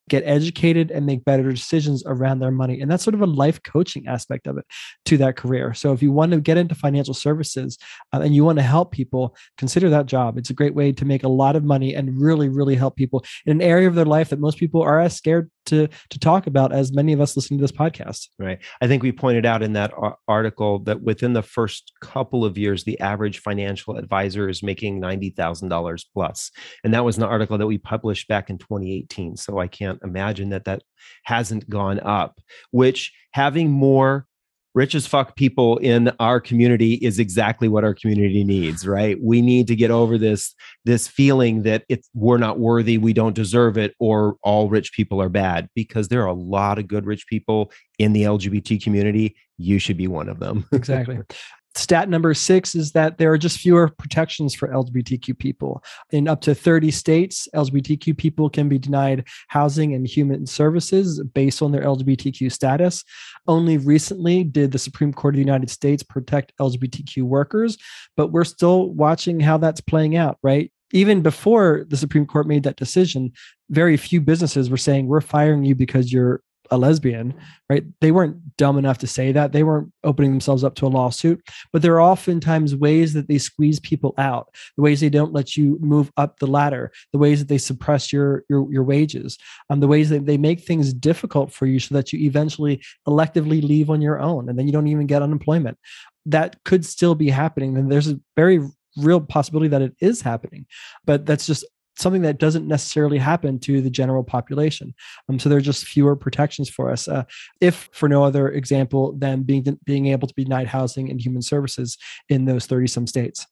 get 0.09 0.23
educated 0.25 0.91
and 0.91 1.05
make 1.05 1.23
better 1.25 1.51
decisions 1.51 2.03
around 2.05 2.39
their 2.39 2.51
money. 2.51 2.81
And 2.81 2.89
that's 2.89 3.03
sort 3.03 3.13
of 3.13 3.21
a 3.21 3.25
life 3.25 3.61
coaching 3.63 4.07
aspect 4.07 4.47
of 4.47 4.57
it 4.57 4.65
to 5.05 5.17
that 5.17 5.37
career. 5.37 5.73
So 5.73 5.93
if 5.93 6.01
you 6.01 6.11
want 6.11 6.31
to 6.31 6.41
get 6.41 6.57
into 6.57 6.75
financial 6.75 7.13
services 7.13 7.77
uh, 8.13 8.19
and 8.21 8.35
you 8.35 8.43
want 8.43 8.59
to 8.59 8.63
help 8.63 8.91
people, 8.91 9.35
consider 9.57 9.89
that 9.89 10.07
job. 10.07 10.37
It's 10.37 10.49
a 10.49 10.55
great 10.55 10.75
way 10.75 10.91
to 10.91 11.05
make 11.05 11.23
a 11.23 11.29
lot 11.29 11.55
of 11.55 11.63
money 11.63 11.95
and 11.95 12.19
really, 12.21 12.49
really 12.49 12.75
help 12.75 12.95
people 12.95 13.23
in 13.45 13.51
an 13.51 13.61
area 13.61 13.87
of 13.87 13.95
their 13.95 14.05
life 14.05 14.29
that 14.29 14.39
most 14.39 14.57
people 14.57 14.81
are 14.81 14.99
as 14.99 15.15
scared 15.15 15.49
to 15.65 15.87
to 16.09 16.19
talk 16.19 16.47
about 16.47 16.71
as 16.71 16.91
many 16.91 17.13
of 17.13 17.21
us 17.21 17.35
listening 17.35 17.59
to 17.59 17.63
this 17.63 17.71
podcast. 17.71 18.27
Right. 18.39 18.59
I 18.81 18.87
think 18.87 19.03
we 19.03 19.11
pointed 19.11 19.45
out 19.45 19.61
in 19.61 19.73
that 19.73 19.93
article 20.27 20.79
that 20.79 21.01
within 21.01 21.33
the 21.33 21.43
first 21.43 21.91
couple 22.01 22.45
of 22.45 22.57
years, 22.57 22.83
the 22.83 22.99
average 22.99 23.39
financial 23.39 23.97
advisor 23.97 24.49
is 24.49 24.63
making 24.63 25.01
$90,000. 25.01 26.51
And 26.83 26.93
that 26.93 27.05
was 27.05 27.17
an 27.17 27.23
article 27.23 27.57
that 27.57 27.67
we 27.67 27.77
published 27.77 28.27
back 28.27 28.49
in 28.49 28.57
2018. 28.57 29.37
So 29.37 29.59
I 29.59 29.67
can't 29.67 29.99
imagine 30.03 30.49
that 30.49 30.65
that 30.65 30.83
hasn't 31.23 31.69
gone 31.69 31.99
up, 31.99 32.39
which 32.71 33.13
having 33.31 33.71
more 33.71 34.27
rich 34.73 34.95
as 34.95 35.05
fuck 35.07 35.35
people 35.35 35.77
in 35.77 36.11
our 36.19 36.39
community 36.39 36.93
is 36.95 37.19
exactly 37.19 37.67
what 37.67 37.83
our 37.83 37.93
community 37.93 38.43
needs 38.43 38.87
right? 38.87 39.17
We 39.21 39.41
need 39.41 39.67
to 39.67 39.75
get 39.75 39.91
over 39.91 40.17
this 40.17 40.53
this 40.85 41.07
feeling 41.07 41.63
that 41.63 41.83
it's 41.89 42.09
we're 42.13 42.37
not 42.37 42.59
worthy 42.59 42.97
we 42.97 43.13
don't 43.13 43.35
deserve 43.35 43.77
it 43.77 43.95
or 43.99 44.35
all 44.43 44.69
rich 44.69 44.93
people 44.93 45.21
are 45.21 45.29
bad 45.29 45.69
because 45.75 46.07
there 46.07 46.21
are 46.23 46.27
a 46.27 46.33
lot 46.33 46.79
of 46.79 46.87
good 46.87 47.05
rich 47.05 47.27
people 47.27 47.71
in 47.99 48.13
the 48.13 48.23
lgbt 48.23 48.81
community. 48.83 49.35
You 49.57 49.77
should 49.77 49.97
be 49.97 50.07
one 50.07 50.27
of 50.27 50.39
them. 50.39 50.65
Exactly. 50.71 51.19
Stat 51.75 52.09
number 52.09 52.33
six 52.33 52.75
is 52.75 52.91
that 52.91 53.17
there 53.17 53.31
are 53.31 53.37
just 53.37 53.59
fewer 53.59 53.87
protections 53.87 54.53
for 54.53 54.67
LGBTQ 54.67 55.37
people. 55.39 55.81
In 56.11 56.27
up 56.27 56.41
to 56.41 56.53
30 56.53 56.91
states, 56.91 57.47
LGBTQ 57.55 58.17
people 58.17 58.49
can 58.49 58.67
be 58.67 58.77
denied 58.77 59.27
housing 59.47 59.93
and 59.93 60.05
human 60.05 60.45
services 60.45 61.23
based 61.33 61.61
on 61.61 61.71
their 61.71 61.83
LGBTQ 61.83 62.51
status. 62.51 63.05
Only 63.47 63.77
recently 63.77 64.43
did 64.43 64.71
the 64.71 64.79
Supreme 64.79 65.13
Court 65.13 65.35
of 65.35 65.37
the 65.37 65.45
United 65.45 65.69
States 65.69 66.03
protect 66.03 66.51
LGBTQ 66.59 67.23
workers, 67.23 67.77
but 68.17 68.31
we're 68.31 68.43
still 68.43 68.91
watching 68.91 69.39
how 69.39 69.57
that's 69.57 69.81
playing 69.81 70.17
out, 70.17 70.37
right? 70.43 70.71
Even 70.91 71.21
before 71.21 71.85
the 71.87 71.95
Supreme 71.95 72.25
Court 72.25 72.47
made 72.47 72.63
that 72.63 72.75
decision, 72.75 73.31
very 73.69 73.95
few 73.95 74.19
businesses 74.19 74.69
were 74.69 74.75
saying, 74.75 75.07
We're 75.07 75.21
firing 75.21 75.63
you 75.63 75.73
because 75.73 76.11
you're 76.11 76.41
a 76.71 76.77
lesbian, 76.77 77.33
right? 77.69 77.83
They 77.99 78.11
weren't 78.11 78.57
dumb 78.57 78.77
enough 78.77 78.97
to 78.99 79.07
say 79.07 79.31
that. 79.33 79.51
They 79.51 79.63
weren't 79.63 79.91
opening 80.03 80.31
themselves 80.31 80.63
up 80.63 80.75
to 80.75 80.85
a 80.85 80.87
lawsuit, 80.87 81.41
but 81.73 81.81
there 81.81 81.93
are 81.95 82.01
oftentimes 82.01 82.75
ways 82.75 83.13
that 83.13 83.27
they 83.27 83.37
squeeze 83.37 83.79
people 83.79 84.13
out, 84.17 84.55
the 84.77 84.83
ways 84.83 85.01
they 85.01 85.09
don't 85.09 85.33
let 85.33 85.57
you 85.57 85.77
move 85.81 86.11
up 86.17 86.39
the 86.39 86.47
ladder, 86.47 86.91
the 87.11 87.19
ways 87.19 87.39
that 87.39 87.49
they 87.49 87.57
suppress 87.57 88.11
your 88.11 88.43
your, 88.49 88.71
your 88.71 88.83
wages, 88.83 89.37
um, 89.69 89.81
the 89.81 89.87
ways 89.87 90.09
that 90.09 90.25
they 90.25 90.37
make 90.37 90.61
things 90.61 90.93
difficult 90.93 91.51
for 91.51 91.65
you 91.65 91.79
so 91.79 91.93
that 91.93 92.11
you 92.13 92.19
eventually 92.25 92.81
electively 93.07 93.61
leave 93.61 93.89
on 93.89 94.01
your 94.01 94.19
own 94.19 94.49
and 94.49 94.57
then 94.57 94.65
you 94.65 94.73
don't 94.73 94.87
even 94.87 95.07
get 95.07 95.21
unemployment. 95.21 95.77
That 96.25 96.63
could 96.63 96.85
still 96.85 97.15
be 97.15 97.29
happening. 97.29 97.77
And 97.77 97.91
there's 97.91 98.07
a 98.07 98.19
very 98.35 98.61
real 98.97 99.21
possibility 99.21 99.69
that 99.69 99.81
it 99.81 99.95
is 99.99 100.21
happening, 100.21 100.65
but 101.05 101.25
that's 101.25 101.45
just 101.45 101.65
something 101.95 102.21
that 102.21 102.39
doesn't 102.39 102.67
necessarily 102.67 103.17
happen 103.17 103.59
to 103.59 103.81
the 103.81 103.89
general 103.89 104.23
population. 104.23 104.93
Um, 105.29 105.39
so 105.39 105.49
there 105.49 105.57
are 105.57 105.61
just 105.61 105.85
fewer 105.85 106.15
protections 106.15 106.69
for 106.69 106.89
us. 106.91 107.07
Uh, 107.07 107.23
if 107.59 107.89
for 107.91 108.07
no 108.07 108.23
other 108.23 108.49
example 108.49 109.13
than 109.17 109.43
being 109.43 109.79
being 109.85 110.07
able 110.07 110.27
to 110.27 110.33
be 110.33 110.43
denied 110.43 110.67
housing 110.67 111.09
and 111.09 111.21
human 111.21 111.41
services 111.41 111.97
in 112.29 112.45
those 112.45 112.65
30 112.65 112.87
some 112.87 113.07
states. 113.07 113.45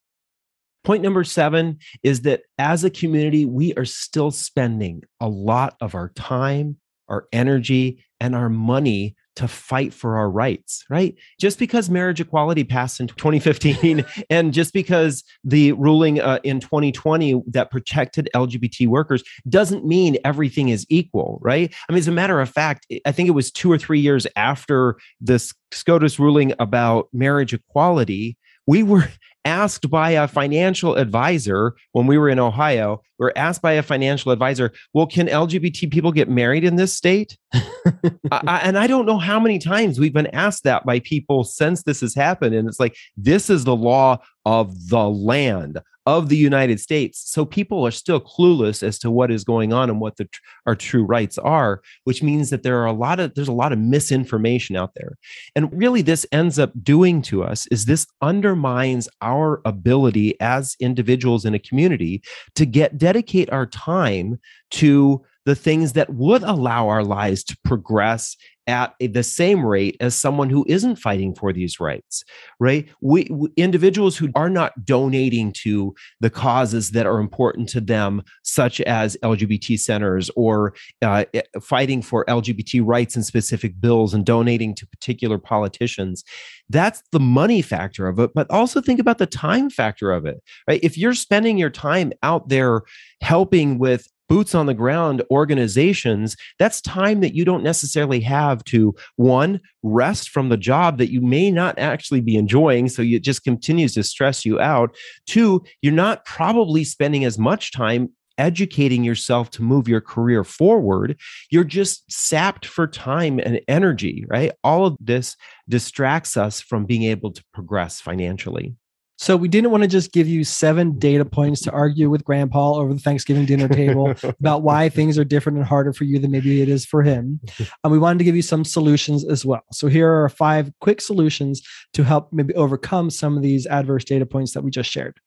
Point 0.84 1.04
number 1.04 1.24
seven 1.24 1.80
is 2.04 2.22
that 2.22 2.44
as 2.58 2.84
a 2.84 2.90
community, 2.90 3.46
we 3.46 3.74
are 3.74 3.86
still 3.86 4.32
spending 4.32 5.04
a 5.20 5.28
lot 5.28 5.76
of 5.82 5.94
our 5.94 6.10
time, 6.10 6.78
our 7.10 7.28
energy, 7.34 8.06
and 8.20 8.34
our 8.34 8.50
money 8.50 9.16
to 9.40 9.48
fight 9.48 9.94
for 9.94 10.18
our 10.18 10.30
rights, 10.30 10.84
right? 10.90 11.16
Just 11.40 11.60
because 11.60 11.90
marriage 11.90 12.20
equality 12.20 12.66
passed 12.66 13.00
in 13.00 13.08
2015 13.08 14.04
and 14.30 14.54
just 14.54 14.74
because 14.74 15.24
the 15.46 15.72
ruling 15.74 16.20
uh, 16.20 16.40
in 16.44 16.60
2020 16.60 17.42
that 17.48 17.72
protected 17.72 18.30
LGBT 18.36 18.88
workers 18.88 19.24
doesn't 19.48 19.86
mean 19.86 20.18
everything 20.26 20.68
is 20.68 20.86
equal, 20.90 21.40
right? 21.42 21.74
I 21.88 21.94
mean, 21.94 22.00
as 22.00 22.10
a 22.10 22.12
matter 22.12 22.42
of 22.42 22.50
fact, 22.50 22.86
I 23.06 23.14
think 23.14 23.30
it 23.30 23.34
was 23.34 23.50
two 23.50 23.72
or 23.72 23.78
three 23.78 24.02
years 24.02 24.28
after 24.36 24.98
this 25.22 25.54
SCOTUS 25.72 26.20
ruling 26.20 26.54
about 26.60 27.08
marriage 27.14 27.54
equality 27.54 28.38
we 28.70 28.84
were 28.84 29.10
asked 29.46 29.90
by 29.90 30.12
a 30.12 30.28
financial 30.28 30.96
advisor 30.96 31.74
when 31.94 32.06
we 32.06 32.18
were 32.20 32.30
in 32.30 32.38
Ohio, 32.38 33.02
we 33.18 33.24
were 33.24 33.38
asked 33.38 33.64
by 33.64 33.72
a 33.72 33.82
financial 33.82 34.32
advisor, 34.32 34.72
well, 34.94 35.08
can 35.08 35.28
LGBT 35.28 35.92
people 35.92 36.12
get 36.12 36.30
married 36.30 36.64
in 36.64 36.76
this 36.76 36.94
state? 36.94 37.36
I, 37.54 38.62
and 38.64 38.78
I 38.78 38.86
don't 38.86 39.06
know 39.06 39.18
how 39.18 39.40
many 39.40 39.58
times 39.58 39.98
we've 39.98 40.14
been 40.14 40.28
asked 40.28 40.66
that 40.66 40.86
by 40.86 41.00
people 41.00 41.46
since 41.46 41.84
this 41.84 42.02
has 42.02 42.14
happened. 42.14 42.54
And 42.54 42.68
it's 42.68 42.82
like, 42.82 42.96
this 43.18 43.50
is 43.50 43.64
the 43.64 43.76
law 43.76 44.20
of 44.46 44.90
the 44.90 45.10
land 45.10 45.80
of 46.10 46.28
the 46.28 46.36
United 46.36 46.80
States. 46.80 47.22
So 47.32 47.46
people 47.46 47.86
are 47.86 47.92
still 47.92 48.20
clueless 48.20 48.82
as 48.82 48.98
to 49.00 49.12
what 49.12 49.30
is 49.30 49.44
going 49.44 49.72
on 49.72 49.92
and 49.92 50.00
what 50.00 50.18
the 50.18 50.28
our 50.66 50.76
true 50.76 51.04
rights 51.04 51.38
are, 51.38 51.84
which 52.06 52.24
means 52.24 52.50
that 52.50 52.64
there 52.64 52.80
are 52.82 52.88
a 52.88 52.94
lot 52.94 53.20
of 53.20 53.36
there's 53.36 53.48
a 53.48 53.54
lot 53.54 53.72
of 53.72 53.78
misinformation 53.78 54.76
out 54.76 54.94
there. 54.96 55.18
And 55.56 55.72
really 55.72 56.02
this 56.02 56.26
ends 56.32 56.58
up 56.58 56.72
doing 56.82 57.22
to 57.24 57.44
us 57.44 57.68
is 57.68 57.86
this 57.86 58.08
undermines 58.24 59.08
our 59.22 59.62
ability 59.66 60.36
as 60.42 60.76
individuals 60.80 61.46
in 61.46 61.54
a 61.54 61.60
community 61.60 62.24
to 62.56 62.66
get 62.66 62.98
dedicate 62.98 63.52
our 63.52 63.68
time 63.68 64.40
to 64.72 65.24
the 65.46 65.56
things 65.56 65.94
that 65.94 66.12
would 66.12 66.42
allow 66.42 66.88
our 66.88 67.04
lives 67.04 67.44
to 67.44 67.58
progress 67.64 68.36
at 68.70 68.94
the 69.00 69.24
same 69.24 69.66
rate 69.66 69.98
as 70.00 70.16
someone 70.16 70.50
who 70.50 70.64
isn't 70.68 70.96
fighting 70.96 71.36
for 71.36 71.52
these 71.52 71.80
rights 71.80 72.24
right? 72.60 72.88
We, 73.02 73.28
we, 73.32 73.50
individuals 73.58 74.18
who 74.18 74.30
are 74.36 74.50
not 74.50 74.86
donating 74.86 75.52
to 75.64 75.96
the 76.20 76.30
causes 76.30 76.92
that 76.92 77.06
are 77.06 77.20
important 77.20 77.68
to 77.70 77.82
them 77.82 78.24
such 78.44 78.80
as 78.82 79.18
lgbt 79.24 79.80
centers 79.80 80.30
or 80.36 80.74
uh, 81.02 81.26
eh, 81.34 81.42
fighting 81.62 82.02
for 82.02 82.26
lgbt 82.26 82.82
rights 82.86 83.16
in 83.16 83.24
specific 83.24 83.82
bills 83.82 84.14
and 84.14 84.26
donating 84.26 84.76
to 84.76 84.88
particular 84.88 85.38
politicians 85.38 86.24
that's 86.70 87.02
the 87.12 87.20
money 87.20 87.62
factor 87.62 88.08
of 88.08 88.20
it 88.20 88.32
but 88.34 88.50
also 88.52 88.82
think 88.82 89.00
about 89.00 89.18
the 89.18 89.26
time 89.26 89.70
factor 89.70 90.12
of 90.12 90.26
it 90.26 90.42
right? 90.68 90.80
If 90.84 90.98
you're 90.98 91.14
spending 91.14 91.58
your 91.58 91.70
time 91.70 92.12
out 92.24 92.50
there 92.50 92.82
helping 93.22 93.80
with 93.80 94.08
boots 94.30 94.56
on 94.56 94.68
the 94.68 94.74
ground 94.74 95.22
organizations, 95.30 96.38
that's 96.58 96.82
time 96.82 97.20
that 97.20 97.36
you 97.36 97.44
don't 97.44 97.64
necessarily 97.64 98.22
have 98.22 98.64
to 98.66 98.96
one, 99.18 99.60
rest 99.84 100.30
from 100.30 100.50
the 100.50 100.58
job 100.58 100.98
that 101.00 101.12
you 101.12 101.22
may 101.22 101.52
not 101.52 101.78
actually 101.78 102.22
be 102.22 102.36
enjoying. 102.36 102.88
So 102.88 103.02
it 103.02 103.24
just 103.24 103.44
continues 103.44 103.94
to 103.96 104.04
stress 104.04 104.46
you 104.46 104.60
out. 104.60 104.96
Two, 105.26 105.64
you're 105.82 105.94
not 105.94 106.26
probably 106.26 106.84
spending 106.84 107.26
as 107.26 107.38
much 107.38 107.72
time 107.72 108.10
educating 108.40 109.04
yourself 109.04 109.52
to 109.52 109.62
move 109.62 109.88
your 109.88 110.02
career 110.02 110.44
forward, 110.44 111.20
you're 111.52 111.66
just 111.66 112.10
sapped 112.10 112.66
for 112.66 112.88
time 112.88 113.38
and 113.38 113.60
energy, 113.68 114.26
right? 114.30 114.54
All 114.64 114.86
of 114.86 114.96
this 115.00 115.36
distracts 115.68 116.38
us 116.38 116.62
from 116.62 116.86
being 116.86 117.04
able 117.04 117.32
to 117.32 117.44
progress 117.54 118.00
financially. 118.00 118.76
So 119.20 119.36
we 119.36 119.50
didn't 119.50 119.72
want 119.72 119.84
to 119.84 119.90
just 119.90 120.14
give 120.14 120.30
you 120.30 120.46
seven 120.46 120.98
data 120.98 121.26
points 121.26 121.60
to 121.64 121.72
argue 121.72 122.10
with 122.10 122.24
grandpa 122.24 122.76
over 122.76 122.94
the 122.94 123.02
Thanksgiving 123.02 123.46
dinner 123.46 123.68
table 123.68 124.14
about 124.40 124.64
why 124.64 124.88
things 124.88 125.18
are 125.18 125.26
different 125.26 125.58
and 125.58 125.68
harder 125.68 125.92
for 125.92 126.06
you 126.06 126.20
than 126.20 126.32
maybe 126.32 126.62
it 126.62 126.70
is 126.70 126.86
for 126.86 127.04
him. 127.04 127.42
And 127.84 127.92
we 127.92 128.00
wanted 128.00 128.20
to 128.20 128.24
give 128.24 128.36
you 128.36 128.42
some 128.42 128.64
solutions 128.64 129.26
as 129.26 129.46
well. 129.46 129.64
So 129.74 129.88
here 129.88 130.10
are 130.10 130.30
five 130.30 130.72
quick 130.80 131.02
solutions 131.02 131.62
to 131.94 132.04
help 132.04 132.32
maybe 132.32 132.54
overcome 132.56 133.10
some 133.10 133.36
of 133.36 133.44
these 133.44 133.68
adverse 133.68 134.06
data 134.06 134.26
points 134.26 134.54
that 134.54 134.64
we 134.64 134.72
just 134.72 134.90
shared. 134.90 135.20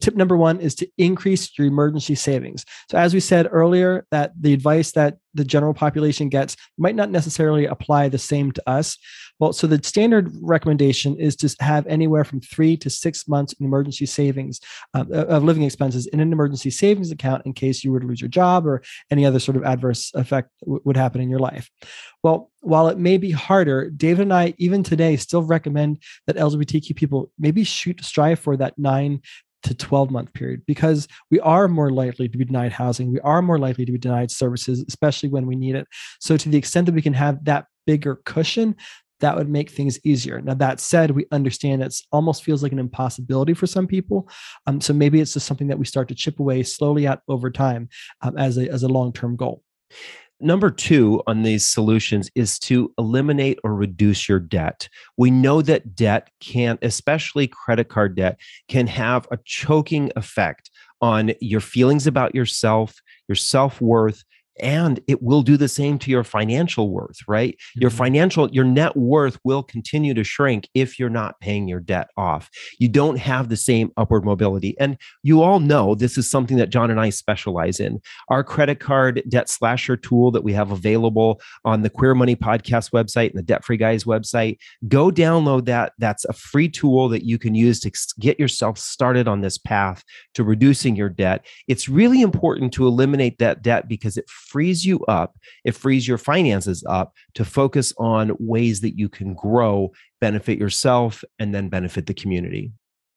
Tip 0.00 0.14
number 0.14 0.36
one 0.36 0.60
is 0.60 0.74
to 0.76 0.88
increase 0.96 1.58
your 1.58 1.66
emergency 1.66 2.14
savings. 2.14 2.64
So, 2.90 2.98
as 2.98 3.14
we 3.14 3.20
said 3.20 3.48
earlier, 3.50 4.06
that 4.10 4.32
the 4.40 4.52
advice 4.52 4.92
that 4.92 5.18
the 5.34 5.44
general 5.44 5.74
population 5.74 6.28
gets 6.28 6.56
might 6.76 6.94
not 6.94 7.10
necessarily 7.10 7.66
apply 7.66 8.08
the 8.08 8.18
same 8.18 8.52
to 8.52 8.68
us. 8.68 8.98
Well, 9.38 9.52
so 9.52 9.68
the 9.68 9.80
standard 9.82 10.30
recommendation 10.40 11.16
is 11.16 11.36
to 11.36 11.54
have 11.60 11.86
anywhere 11.86 12.24
from 12.24 12.40
three 12.40 12.76
to 12.78 12.90
six 12.90 13.28
months 13.28 13.52
in 13.54 13.66
emergency 13.66 14.04
savings 14.04 14.60
uh, 14.94 15.04
of 15.10 15.44
living 15.44 15.62
expenses 15.62 16.06
in 16.08 16.18
an 16.18 16.32
emergency 16.32 16.70
savings 16.70 17.12
account 17.12 17.46
in 17.46 17.52
case 17.52 17.84
you 17.84 17.92
were 17.92 18.00
to 18.00 18.06
lose 18.06 18.20
your 18.20 18.28
job 18.28 18.66
or 18.66 18.82
any 19.10 19.24
other 19.24 19.38
sort 19.38 19.56
of 19.56 19.64
adverse 19.64 20.12
effect 20.14 20.50
w- 20.62 20.80
would 20.84 20.96
happen 20.96 21.20
in 21.20 21.30
your 21.30 21.38
life. 21.38 21.70
Well, 22.24 22.50
while 22.60 22.88
it 22.88 22.98
may 22.98 23.16
be 23.16 23.30
harder, 23.30 23.90
David 23.90 24.22
and 24.22 24.34
I, 24.34 24.54
even 24.58 24.82
today, 24.82 25.16
still 25.16 25.42
recommend 25.42 26.02
that 26.26 26.36
LGBTQ 26.36 26.96
people 26.96 27.30
maybe 27.38 27.62
shoot 27.62 28.04
strive 28.04 28.40
for 28.40 28.56
that 28.56 28.76
nine 28.76 29.20
to 29.64 29.74
12 29.74 30.10
month 30.10 30.32
period 30.32 30.62
because 30.66 31.08
we 31.30 31.40
are 31.40 31.68
more 31.68 31.90
likely 31.90 32.28
to 32.28 32.38
be 32.38 32.44
denied 32.44 32.72
housing. 32.72 33.12
We 33.12 33.20
are 33.20 33.42
more 33.42 33.58
likely 33.58 33.84
to 33.84 33.92
be 33.92 33.98
denied 33.98 34.30
services, 34.30 34.84
especially 34.88 35.28
when 35.28 35.46
we 35.46 35.56
need 35.56 35.74
it. 35.74 35.86
So, 36.20 36.36
to 36.36 36.48
the 36.48 36.58
extent 36.58 36.86
that 36.86 36.94
we 36.94 37.02
can 37.02 37.14
have 37.14 37.44
that 37.44 37.66
bigger 37.86 38.20
cushion, 38.24 38.76
that 39.20 39.36
would 39.36 39.48
make 39.48 39.70
things 39.70 39.98
easier. 40.04 40.40
Now, 40.40 40.54
that 40.54 40.80
said, 40.80 41.10
we 41.10 41.26
understand 41.32 41.82
it 41.82 41.94
almost 42.12 42.44
feels 42.44 42.62
like 42.62 42.72
an 42.72 42.78
impossibility 42.78 43.54
for 43.54 43.66
some 43.66 43.86
people. 43.86 44.28
Um, 44.66 44.80
so 44.80 44.92
maybe 44.92 45.20
it's 45.20 45.34
just 45.34 45.46
something 45.46 45.68
that 45.68 45.78
we 45.78 45.84
start 45.84 46.08
to 46.08 46.14
chip 46.14 46.38
away 46.38 46.62
slowly 46.62 47.06
at 47.06 47.20
over 47.28 47.50
time 47.50 47.88
um, 48.22 48.36
as 48.36 48.58
a, 48.58 48.68
as 48.70 48.82
a 48.82 48.88
long 48.88 49.12
term 49.12 49.36
goal. 49.36 49.62
Number 50.40 50.70
two 50.70 51.20
on 51.26 51.42
these 51.42 51.66
solutions 51.66 52.30
is 52.36 52.60
to 52.60 52.92
eliminate 52.96 53.58
or 53.64 53.74
reduce 53.74 54.28
your 54.28 54.38
debt. 54.38 54.88
We 55.16 55.32
know 55.32 55.62
that 55.62 55.96
debt 55.96 56.30
can, 56.38 56.78
especially 56.80 57.48
credit 57.48 57.88
card 57.88 58.14
debt, 58.14 58.38
can 58.68 58.86
have 58.86 59.26
a 59.32 59.38
choking 59.44 60.12
effect 60.14 60.70
on 61.00 61.32
your 61.40 61.60
feelings 61.60 62.06
about 62.06 62.36
yourself, 62.36 63.00
your 63.26 63.34
self 63.34 63.80
worth, 63.80 64.22
and 64.60 65.00
it 65.06 65.22
will 65.22 65.42
do 65.42 65.56
the 65.56 65.68
same 65.68 65.98
to 65.98 66.10
your 66.10 66.24
financial 66.24 66.90
worth 66.90 67.18
right? 67.26 67.54
Mm-hmm. 67.54 67.80
your 67.82 67.90
financial 67.90 68.50
your 68.50 68.64
net 68.64 68.96
worth 68.96 69.38
will 69.44 69.62
continue 69.62 70.14
to 70.14 70.24
shrink 70.24 70.68
if 70.74 70.98
you're 70.98 71.08
not 71.08 71.40
paying 71.40 71.68
your 71.68 71.80
debt 71.80 72.08
off. 72.16 72.50
You 72.78 72.88
don't 72.88 73.18
have 73.18 73.48
the 73.48 73.56
same 73.56 73.90
upward 73.96 74.24
mobility. 74.24 74.76
And 74.78 74.96
you 75.22 75.42
all 75.42 75.60
know 75.60 75.94
this 75.94 76.18
is 76.18 76.30
something 76.30 76.56
that 76.56 76.70
john 76.70 76.90
and 76.90 77.00
i 77.00 77.10
specialize 77.10 77.80
in. 77.80 78.00
Our 78.28 78.44
credit 78.44 78.80
card 78.80 79.22
debt 79.28 79.48
slasher 79.48 79.96
tool 79.96 80.30
that 80.32 80.44
we 80.44 80.52
have 80.52 80.70
available 80.70 81.40
on 81.64 81.82
the 81.82 81.90
queer 81.90 82.14
money 82.14 82.36
podcast 82.36 82.92
website 82.92 83.30
and 83.30 83.38
the 83.38 83.42
debt 83.42 83.64
free 83.64 83.76
guys 83.76 84.04
website 84.04 84.58
go 84.86 85.10
download 85.10 85.64
that. 85.66 85.92
That's 85.98 86.24
a 86.26 86.32
free 86.32 86.68
tool 86.68 87.08
that 87.08 87.24
you 87.24 87.38
can 87.38 87.54
use 87.54 87.80
to 87.80 87.92
get 88.20 88.38
yourself 88.38 88.78
started 88.78 89.28
on 89.28 89.40
this 89.40 89.58
path 89.58 90.04
to 90.34 90.44
reducing 90.44 90.96
your 90.96 91.08
debt. 91.08 91.44
It's 91.66 91.88
really 91.88 92.22
important 92.22 92.72
to 92.74 92.86
eliminate 92.86 93.38
that 93.38 93.62
debt 93.62 93.88
because 93.88 94.16
it 94.16 94.28
frees 94.48 94.84
you 94.84 95.04
up, 95.06 95.38
it 95.64 95.72
frees 95.72 96.08
your 96.08 96.18
finances 96.18 96.84
up 96.88 97.14
to 97.34 97.44
focus 97.44 97.92
on 97.98 98.36
ways 98.38 98.80
that 98.80 98.98
you 98.98 99.08
can 99.08 99.34
grow, 99.34 99.92
benefit 100.20 100.58
yourself, 100.58 101.22
and 101.38 101.54
then 101.54 101.68
benefit 101.68 102.06
the 102.06 102.14
community. 102.14 102.72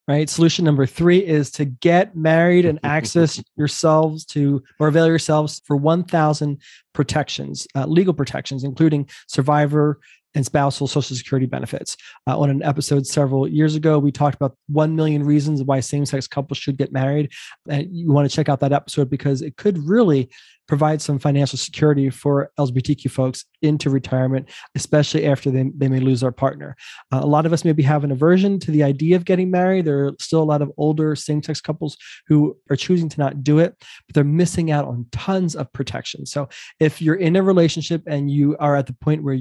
Right. 0.08 0.28
Solution 0.28 0.64
number 0.64 0.84
three 0.84 1.24
is 1.24 1.50
to 1.52 1.64
get 1.64 2.16
married 2.16 2.64
and 2.64 2.80
access 2.82 3.40
yourselves 3.56 4.24
to 4.26 4.62
or 4.80 4.88
avail 4.88 5.06
yourselves 5.06 5.62
for 5.64 5.76
1,000 5.76 6.60
protections, 6.92 7.68
uh, 7.76 7.86
legal 7.86 8.12
protections, 8.12 8.64
including 8.64 9.08
survivor 9.28 10.00
and 10.34 10.44
spousal 10.44 10.86
social 10.86 11.16
security 11.16 11.46
benefits. 11.46 11.96
Uh, 12.26 12.38
on 12.38 12.50
an 12.50 12.62
episode 12.62 13.06
several 13.06 13.48
years 13.48 13.74
ago, 13.74 13.98
we 13.98 14.12
talked 14.12 14.36
about 14.36 14.56
1 14.68 14.96
million 14.96 15.24
reasons 15.24 15.62
why 15.62 15.80
same 15.80 16.06
sex 16.06 16.26
couples 16.26 16.58
should 16.58 16.76
get 16.76 16.92
married. 16.92 17.30
And 17.68 17.88
you 17.90 18.10
want 18.12 18.28
to 18.30 18.34
check 18.34 18.48
out 18.48 18.60
that 18.60 18.72
episode 18.72 19.10
because 19.10 19.42
it 19.42 19.56
could 19.56 19.78
really 19.78 20.30
provide 20.68 21.02
some 21.02 21.18
financial 21.18 21.58
security 21.58 22.08
for 22.08 22.50
LGBTQ 22.58 23.10
folks 23.10 23.44
into 23.62 23.90
retirement, 23.90 24.48
especially 24.74 25.26
after 25.26 25.50
they, 25.50 25.70
they 25.76 25.88
may 25.88 26.00
lose 26.00 26.20
their 26.20 26.32
partner. 26.32 26.76
Uh, 27.12 27.20
a 27.22 27.26
lot 27.26 27.46
of 27.46 27.52
us 27.52 27.64
maybe 27.64 27.82
have 27.82 28.04
an 28.04 28.12
aversion 28.12 28.58
to 28.60 28.70
the 28.70 28.82
idea 28.82 29.16
of 29.16 29.24
getting 29.24 29.50
married. 29.50 29.84
There 29.84 30.06
are 30.06 30.12
still 30.18 30.42
a 30.42 30.44
lot 30.44 30.62
of 30.62 30.72
older 30.76 31.14
same 31.16 31.42
sex 31.42 31.60
couples 31.60 31.96
who 32.26 32.56
are 32.70 32.76
choosing 32.76 33.08
to 33.10 33.20
not 33.20 33.42
do 33.42 33.58
it, 33.58 33.74
but 33.78 34.14
they're 34.14 34.24
missing 34.24 34.70
out 34.70 34.86
on 34.86 35.06
tons 35.12 35.54
of 35.54 35.72
protection. 35.72 36.24
So 36.26 36.48
if 36.80 37.02
you're 37.02 37.16
in 37.16 37.36
a 37.36 37.42
relationship 37.42 38.02
and 38.06 38.30
you 38.30 38.56
are 38.58 38.76
at 38.76 38.86
the 38.86 38.94
point 38.94 39.22
where 39.22 39.38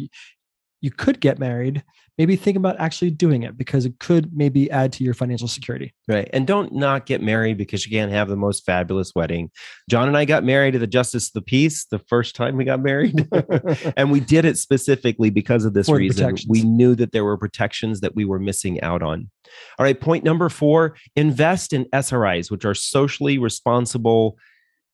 you 0.82 0.90
could 0.90 1.20
get 1.20 1.38
married, 1.38 1.84
maybe 2.18 2.36
think 2.36 2.58
about 2.58 2.80
actually 2.80 3.12
doing 3.12 3.44
it 3.44 3.58
because 3.58 3.86
it 3.86 4.00
could 4.00 4.36
maybe 4.36 4.70
add 4.72 4.92
to 4.94 5.04
your 5.04 5.14
financial 5.14 5.48
security. 5.48 5.94
Right. 6.08 6.30
And 6.34 6.46
don't 6.46 6.74
not 6.74 7.06
get 7.06 7.22
married 7.22 7.58
because 7.58 7.86
you 7.86 7.92
can't 7.92 8.12
have 8.12 8.30
the 8.30 8.36
most 8.36 8.66
fabulous 8.66 9.14
wedding. 9.16 9.52
John 9.90 10.08
and 10.08 10.18
I 10.18 10.26
got 10.26 10.44
married 10.44 10.74
at 10.74 10.82
the 10.82 10.88
Justice 10.88 11.28
of 11.28 11.34
the 11.34 11.42
Peace 11.44 11.86
the 11.86 12.00
first 12.00 12.36
time 12.36 12.58
we 12.58 12.66
got 12.66 12.82
married. 12.82 13.28
and 13.98 14.12
we 14.12 14.20
did 14.20 14.44
it 14.44 14.58
specifically 14.58 15.30
because 15.30 15.66
of 15.66 15.74
this 15.74 15.88
For 15.88 15.98
reason. 15.98 16.36
We 16.48 16.64
knew 16.64 16.96
that 16.96 17.12
there 17.12 17.24
were 17.24 17.38
protections 17.38 18.02
that 18.02 18.16
we 18.16 18.26
were 18.26 18.40
missing 18.40 18.82
out 18.82 19.04
on. 19.04 19.30
All 19.78 19.84
right. 19.84 20.00
Point 20.00 20.24
number 20.24 20.50
four 20.50 20.96
invest 21.16 21.74
in 21.74 21.86
SRIs, 21.86 22.50
which 22.50 22.66
are 22.66 22.76
socially 22.76 23.38
responsible 23.38 24.38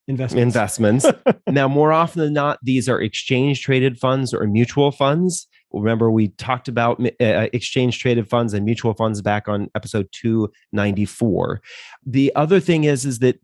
investments. 0.07 0.55
investments. 0.55 1.05
now, 1.47 1.67
more 1.67 1.91
often 1.91 2.21
than 2.21 2.33
not, 2.33 2.59
these 2.63 2.89
are 2.89 3.01
exchange 3.01 3.61
traded 3.61 3.97
funds 3.97 4.33
or 4.33 4.45
mutual 4.47 4.91
funds. 4.91 5.47
Remember, 5.73 6.09
we 6.09 6.29
talked 6.29 6.67
about 6.67 6.99
uh, 7.21 7.47
exchange 7.53 7.99
traded 7.99 8.29
funds 8.29 8.53
and 8.53 8.65
mutual 8.65 8.93
funds 8.93 9.21
back 9.21 9.47
on 9.47 9.69
episode 9.75 10.07
294. 10.13 11.61
The 12.05 12.31
other 12.35 12.59
thing 12.59 12.85
is, 12.85 13.05
is 13.05 13.19
that 13.19 13.39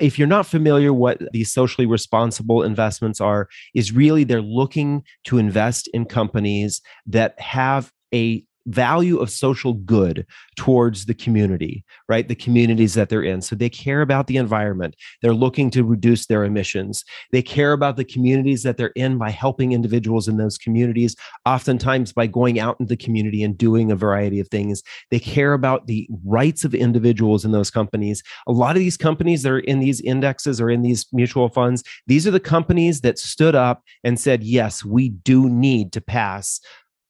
if 0.00 0.18
you're 0.18 0.28
not 0.28 0.46
familiar 0.46 0.92
what 0.92 1.20
these 1.32 1.52
socially 1.52 1.86
responsible 1.86 2.62
investments 2.62 3.20
are, 3.20 3.48
is 3.74 3.92
really 3.92 4.24
they're 4.24 4.40
looking 4.42 5.02
to 5.24 5.38
invest 5.38 5.88
in 5.92 6.04
companies 6.04 6.80
that 7.06 7.38
have 7.40 7.92
a 8.14 8.44
value 8.66 9.18
of 9.18 9.30
social 9.30 9.74
good 9.74 10.26
towards 10.56 11.06
the 11.06 11.14
community, 11.14 11.84
right? 12.08 12.28
The 12.28 12.34
communities 12.34 12.94
that 12.94 13.08
they're 13.08 13.22
in. 13.22 13.40
So 13.40 13.56
they 13.56 13.68
care 13.68 14.00
about 14.00 14.26
the 14.26 14.36
environment. 14.36 14.96
They're 15.22 15.34
looking 15.34 15.70
to 15.70 15.84
reduce 15.84 16.26
their 16.26 16.44
emissions. 16.44 17.04
They 17.32 17.42
care 17.42 17.72
about 17.72 17.96
the 17.96 18.04
communities 18.04 18.62
that 18.64 18.76
they're 18.76 18.92
in 18.96 19.18
by 19.18 19.30
helping 19.30 19.72
individuals 19.72 20.28
in 20.28 20.36
those 20.36 20.58
communities, 20.58 21.16
oftentimes 21.44 22.12
by 22.12 22.26
going 22.26 22.58
out 22.58 22.76
into 22.80 22.88
the 22.88 22.96
community 22.96 23.42
and 23.42 23.56
doing 23.56 23.90
a 23.90 23.96
variety 23.96 24.40
of 24.40 24.48
things. 24.48 24.82
They 25.10 25.20
care 25.20 25.52
about 25.52 25.86
the 25.86 26.08
rights 26.24 26.64
of 26.64 26.74
individuals 26.74 27.44
in 27.44 27.52
those 27.52 27.70
companies. 27.70 28.22
A 28.46 28.52
lot 28.52 28.76
of 28.76 28.80
these 28.80 28.96
companies 28.96 29.42
that 29.42 29.52
are 29.52 29.60
in 29.60 29.80
these 29.80 30.00
indexes 30.00 30.60
or 30.60 30.70
in 30.70 30.82
these 30.82 31.06
mutual 31.12 31.48
funds, 31.48 31.82
these 32.06 32.26
are 32.26 32.32
the 32.32 32.40
companies 32.40 33.00
that 33.02 33.18
stood 33.18 33.54
up 33.54 33.82
and 34.04 34.18
said, 34.18 34.42
yes, 34.42 34.84
we 34.84 35.10
do 35.10 35.48
need 35.48 35.92
to 35.92 36.00
pass 36.00 36.60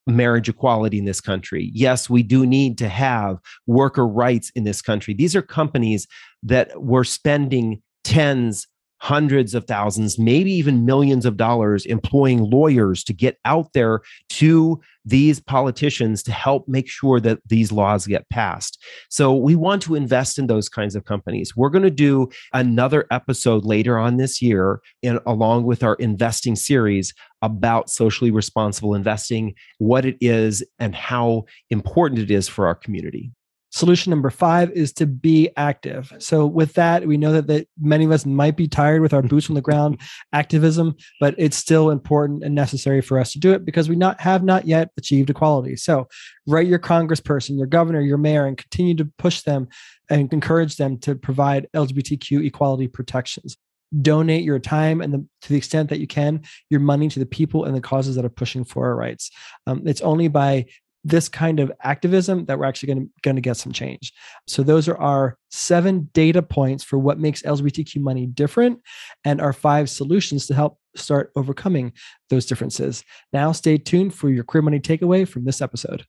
marriage 0.07 0.49
equality 0.49 0.97
in 0.97 1.05
this 1.05 1.21
country. 1.21 1.71
Yes, 1.73 2.09
we 2.09 2.23
do 2.23 2.45
need 2.45 2.77
to 2.79 2.89
have 2.89 3.37
worker 3.65 4.07
rights 4.07 4.51
in 4.55 4.63
this 4.63 4.81
country. 4.81 5.13
These 5.13 5.35
are 5.35 5.41
companies 5.41 6.07
that 6.43 6.81
were 6.81 7.03
spending 7.03 7.81
tens, 8.03 8.67
hundreds 8.99 9.53
of 9.53 9.65
thousands, 9.65 10.17
maybe 10.17 10.51
even 10.51 10.85
millions 10.85 11.25
of 11.25 11.37
dollars 11.37 11.85
employing 11.85 12.49
lawyers 12.49 13.03
to 13.03 13.13
get 13.13 13.37
out 13.45 13.73
there 13.73 14.01
to 14.29 14.79
these 15.05 15.39
politicians 15.39 16.21
to 16.23 16.31
help 16.31 16.67
make 16.67 16.89
sure 16.89 17.19
that 17.19 17.39
these 17.47 17.71
laws 17.71 18.05
get 18.05 18.29
passed. 18.29 18.83
So 19.09 19.35
we 19.35 19.55
want 19.55 19.81
to 19.83 19.95
invest 19.95 20.37
in 20.37 20.47
those 20.47 20.67
kinds 20.67 20.95
of 20.95 21.05
companies. 21.05 21.55
We're 21.55 21.69
going 21.69 21.83
to 21.83 21.89
do 21.89 22.29
another 22.53 23.05
episode 23.09 23.63
later 23.65 23.97
on 23.97 24.17
this 24.17 24.41
year 24.41 24.81
in 25.01 25.19
along 25.25 25.63
with 25.63 25.83
our 25.83 25.95
investing 25.95 26.55
series 26.55 27.13
about 27.41 27.89
socially 27.89 28.31
responsible 28.31 28.95
investing, 28.95 29.53
what 29.77 30.05
it 30.05 30.17
is 30.19 30.63
and 30.79 30.93
how 30.93 31.45
important 31.69 32.19
it 32.19 32.31
is 32.31 32.47
for 32.47 32.67
our 32.67 32.75
community. 32.75 33.31
Solution 33.77 34.09
number 34.09 34.31
five 34.31 34.71
is 34.71 34.91
to 34.93 35.05
be 35.05 35.51
active. 35.55 36.11
So, 36.17 36.47
with 36.47 36.73
that, 36.73 37.05
we 37.05 37.15
know 37.15 37.33
that, 37.33 37.45
that 37.45 37.67
many 37.79 38.05
of 38.05 38.11
us 38.11 38.25
might 38.25 38.57
be 38.57 38.67
tired 38.67 39.03
with 39.03 39.13
our 39.13 39.21
boots 39.33 39.49
on 39.49 39.53
the 39.53 39.61
ground 39.61 40.01
activism, 40.33 40.95
but 41.19 41.35
it's 41.37 41.57
still 41.57 41.91
important 41.91 42.43
and 42.43 42.55
necessary 42.55 43.01
for 43.01 43.19
us 43.19 43.33
to 43.33 43.39
do 43.39 43.53
it 43.53 43.65
because 43.65 43.87
we 43.87 43.95
not 43.95 44.19
have 44.19 44.43
not 44.43 44.65
yet 44.65 44.89
achieved 44.97 45.29
equality. 45.29 45.75
So, 45.75 46.07
write 46.47 46.65
your 46.65 46.79
congressperson, 46.79 47.55
your 47.55 47.67
governor, 47.67 48.01
your 48.01 48.17
mayor, 48.17 48.47
and 48.47 48.57
continue 48.57 48.95
to 48.95 49.05
push 49.19 49.41
them 49.41 49.67
and 50.09 50.33
encourage 50.33 50.77
them 50.77 50.97
to 51.01 51.13
provide 51.13 51.67
LGBTQ 51.75 52.47
equality 52.47 52.87
protections. 52.87 53.57
Donate 54.01 54.43
your 54.43 54.57
time 54.57 55.01
and 55.01 55.13
the, 55.13 55.23
to 55.43 55.49
the 55.49 55.55
extent 55.55 55.89
that 55.91 55.99
you 55.99 56.07
can, 56.07 56.41
your 56.71 56.79
money 56.79 57.09
to 57.09 57.19
the 57.19 57.27
people 57.27 57.65
and 57.65 57.75
the 57.75 57.81
causes 57.81 58.15
that 58.15 58.25
are 58.25 58.29
pushing 58.29 58.63
for 58.63 58.87
our 58.87 58.95
rights. 58.95 59.29
Um, 59.67 59.83
it's 59.85 60.01
only 60.01 60.29
by 60.29 60.65
this 61.03 61.29
kind 61.29 61.59
of 61.59 61.71
activism 61.83 62.45
that 62.45 62.59
we're 62.59 62.65
actually 62.65 62.93
going 63.21 63.35
to, 63.35 63.41
get 63.41 63.57
some 63.57 63.71
change. 63.71 64.11
So 64.47 64.63
those 64.63 64.87
are 64.87 64.97
our 64.97 65.37
seven 65.49 66.09
data 66.13 66.41
points 66.41 66.83
for 66.83 66.97
what 66.97 67.19
makes 67.19 67.41
LGBTQ 67.43 68.01
money 68.01 68.25
different 68.25 68.81
and 69.23 69.39
our 69.39 69.53
five 69.53 69.89
solutions 69.89 70.47
to 70.47 70.53
help 70.53 70.79
start 70.95 71.31
overcoming 71.35 71.93
those 72.29 72.45
differences. 72.45 73.03
Now 73.31 73.51
stay 73.51 73.77
tuned 73.77 74.13
for 74.15 74.29
your 74.29 74.43
queer 74.43 74.61
money 74.61 74.79
takeaway 74.79 75.27
from 75.27 75.45
this 75.45 75.61
episode. 75.61 76.05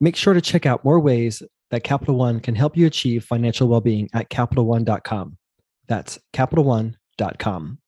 Make 0.00 0.16
sure 0.16 0.34
to 0.34 0.40
check 0.40 0.64
out 0.64 0.84
more 0.84 1.00
ways 1.00 1.42
that 1.70 1.84
Capital 1.84 2.16
One 2.16 2.40
can 2.40 2.54
help 2.54 2.76
you 2.76 2.86
achieve 2.86 3.24
financial 3.24 3.68
well-being 3.68 4.08
at 4.12 4.30
capitalone.com. 4.30 5.36
That's 5.88 6.18
capitalone.com. 6.32 7.78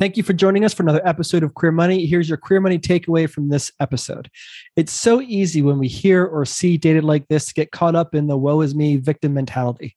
Thank 0.00 0.16
you 0.16 0.24
for 0.24 0.32
joining 0.32 0.64
us 0.64 0.74
for 0.74 0.82
another 0.82 1.06
episode 1.06 1.44
of 1.44 1.54
Queer 1.54 1.70
Money. 1.70 2.04
Here's 2.04 2.28
your 2.28 2.36
Queer 2.36 2.60
Money 2.60 2.80
takeaway 2.80 3.30
from 3.30 3.48
this 3.48 3.70
episode. 3.78 4.28
It's 4.74 4.92
so 4.92 5.20
easy 5.20 5.62
when 5.62 5.78
we 5.78 5.86
hear 5.86 6.24
or 6.24 6.44
see 6.44 6.76
data 6.76 7.00
like 7.00 7.28
this 7.28 7.46
to 7.46 7.54
get 7.54 7.70
caught 7.70 7.94
up 7.94 8.12
in 8.12 8.26
the 8.26 8.36
woe 8.36 8.60
is 8.62 8.74
me 8.74 8.96
victim 8.96 9.34
mentality. 9.34 9.94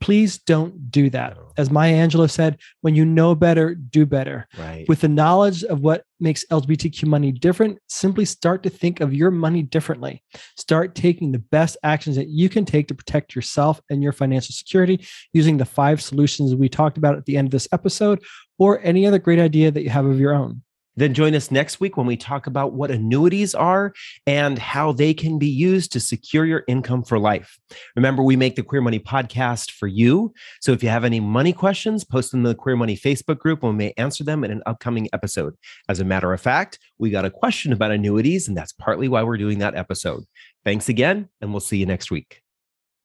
Please 0.00 0.38
don't 0.38 0.92
do 0.92 1.08
that. 1.10 1.36
As 1.56 1.70
Maya 1.70 1.94
Angelou 1.94 2.30
said, 2.30 2.58
when 2.82 2.94
you 2.94 3.04
know 3.04 3.34
better, 3.34 3.74
do 3.74 4.06
better. 4.06 4.46
Right. 4.56 4.86
With 4.86 5.00
the 5.00 5.08
knowledge 5.08 5.64
of 5.64 5.80
what 5.80 6.04
makes 6.20 6.44
LGBTQ 6.52 7.06
money 7.06 7.32
different, 7.32 7.78
simply 7.88 8.24
start 8.24 8.62
to 8.62 8.70
think 8.70 9.00
of 9.00 9.12
your 9.14 9.30
money 9.32 9.62
differently. 9.62 10.22
Start 10.56 10.94
taking 10.94 11.32
the 11.32 11.38
best 11.38 11.76
actions 11.82 12.14
that 12.14 12.28
you 12.28 12.48
can 12.48 12.64
take 12.64 12.86
to 12.88 12.94
protect 12.94 13.34
yourself 13.34 13.80
and 13.90 14.02
your 14.02 14.12
financial 14.12 14.52
security 14.52 15.04
using 15.32 15.56
the 15.56 15.64
five 15.64 16.00
solutions 16.00 16.54
we 16.54 16.68
talked 16.68 16.98
about 16.98 17.16
at 17.16 17.24
the 17.24 17.36
end 17.36 17.48
of 17.48 17.52
this 17.52 17.68
episode 17.72 18.22
or 18.58 18.80
any 18.82 19.06
other 19.06 19.18
great 19.18 19.38
idea 19.38 19.70
that 19.70 19.82
you 19.82 19.90
have 19.90 20.06
of 20.06 20.20
your 20.20 20.34
own. 20.34 20.62
Then 20.98 21.14
join 21.14 21.36
us 21.36 21.52
next 21.52 21.78
week 21.78 21.96
when 21.96 22.08
we 22.08 22.16
talk 22.16 22.48
about 22.48 22.72
what 22.72 22.90
annuities 22.90 23.54
are 23.54 23.92
and 24.26 24.58
how 24.58 24.90
they 24.90 25.14
can 25.14 25.38
be 25.38 25.46
used 25.46 25.92
to 25.92 26.00
secure 26.00 26.44
your 26.44 26.64
income 26.66 27.04
for 27.04 27.20
life. 27.20 27.56
Remember, 27.94 28.20
we 28.20 28.34
make 28.34 28.56
the 28.56 28.64
Queer 28.64 28.80
Money 28.80 28.98
podcast 28.98 29.70
for 29.70 29.86
you. 29.86 30.34
So 30.60 30.72
if 30.72 30.82
you 30.82 30.88
have 30.88 31.04
any 31.04 31.20
money 31.20 31.52
questions, 31.52 32.02
post 32.02 32.32
them 32.32 32.40
in 32.40 32.48
the 32.48 32.54
Queer 32.56 32.74
Money 32.74 32.96
Facebook 32.96 33.38
group 33.38 33.62
and 33.62 33.74
we 33.74 33.78
may 33.78 33.94
answer 33.96 34.24
them 34.24 34.42
in 34.42 34.50
an 34.50 34.60
upcoming 34.66 35.08
episode. 35.12 35.54
As 35.88 36.00
a 36.00 36.04
matter 36.04 36.32
of 36.32 36.40
fact, 36.40 36.80
we 36.98 37.10
got 37.10 37.24
a 37.24 37.30
question 37.30 37.72
about 37.72 37.92
annuities, 37.92 38.48
and 38.48 38.56
that's 38.56 38.72
partly 38.72 39.06
why 39.06 39.22
we're 39.22 39.38
doing 39.38 39.60
that 39.60 39.76
episode. 39.76 40.24
Thanks 40.64 40.88
again, 40.88 41.28
and 41.40 41.52
we'll 41.52 41.60
see 41.60 41.78
you 41.78 41.86
next 41.86 42.10
week. 42.10 42.42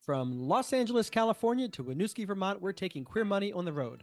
From 0.02 0.48
Los 0.48 0.72
Angeles, 0.72 1.10
California 1.10 1.68
to 1.68 1.84
Winooski, 1.84 2.26
Vermont, 2.26 2.60
we're 2.60 2.72
taking 2.72 3.04
Queer 3.04 3.24
Money 3.24 3.52
on 3.52 3.64
the 3.64 3.72
road. 3.72 4.02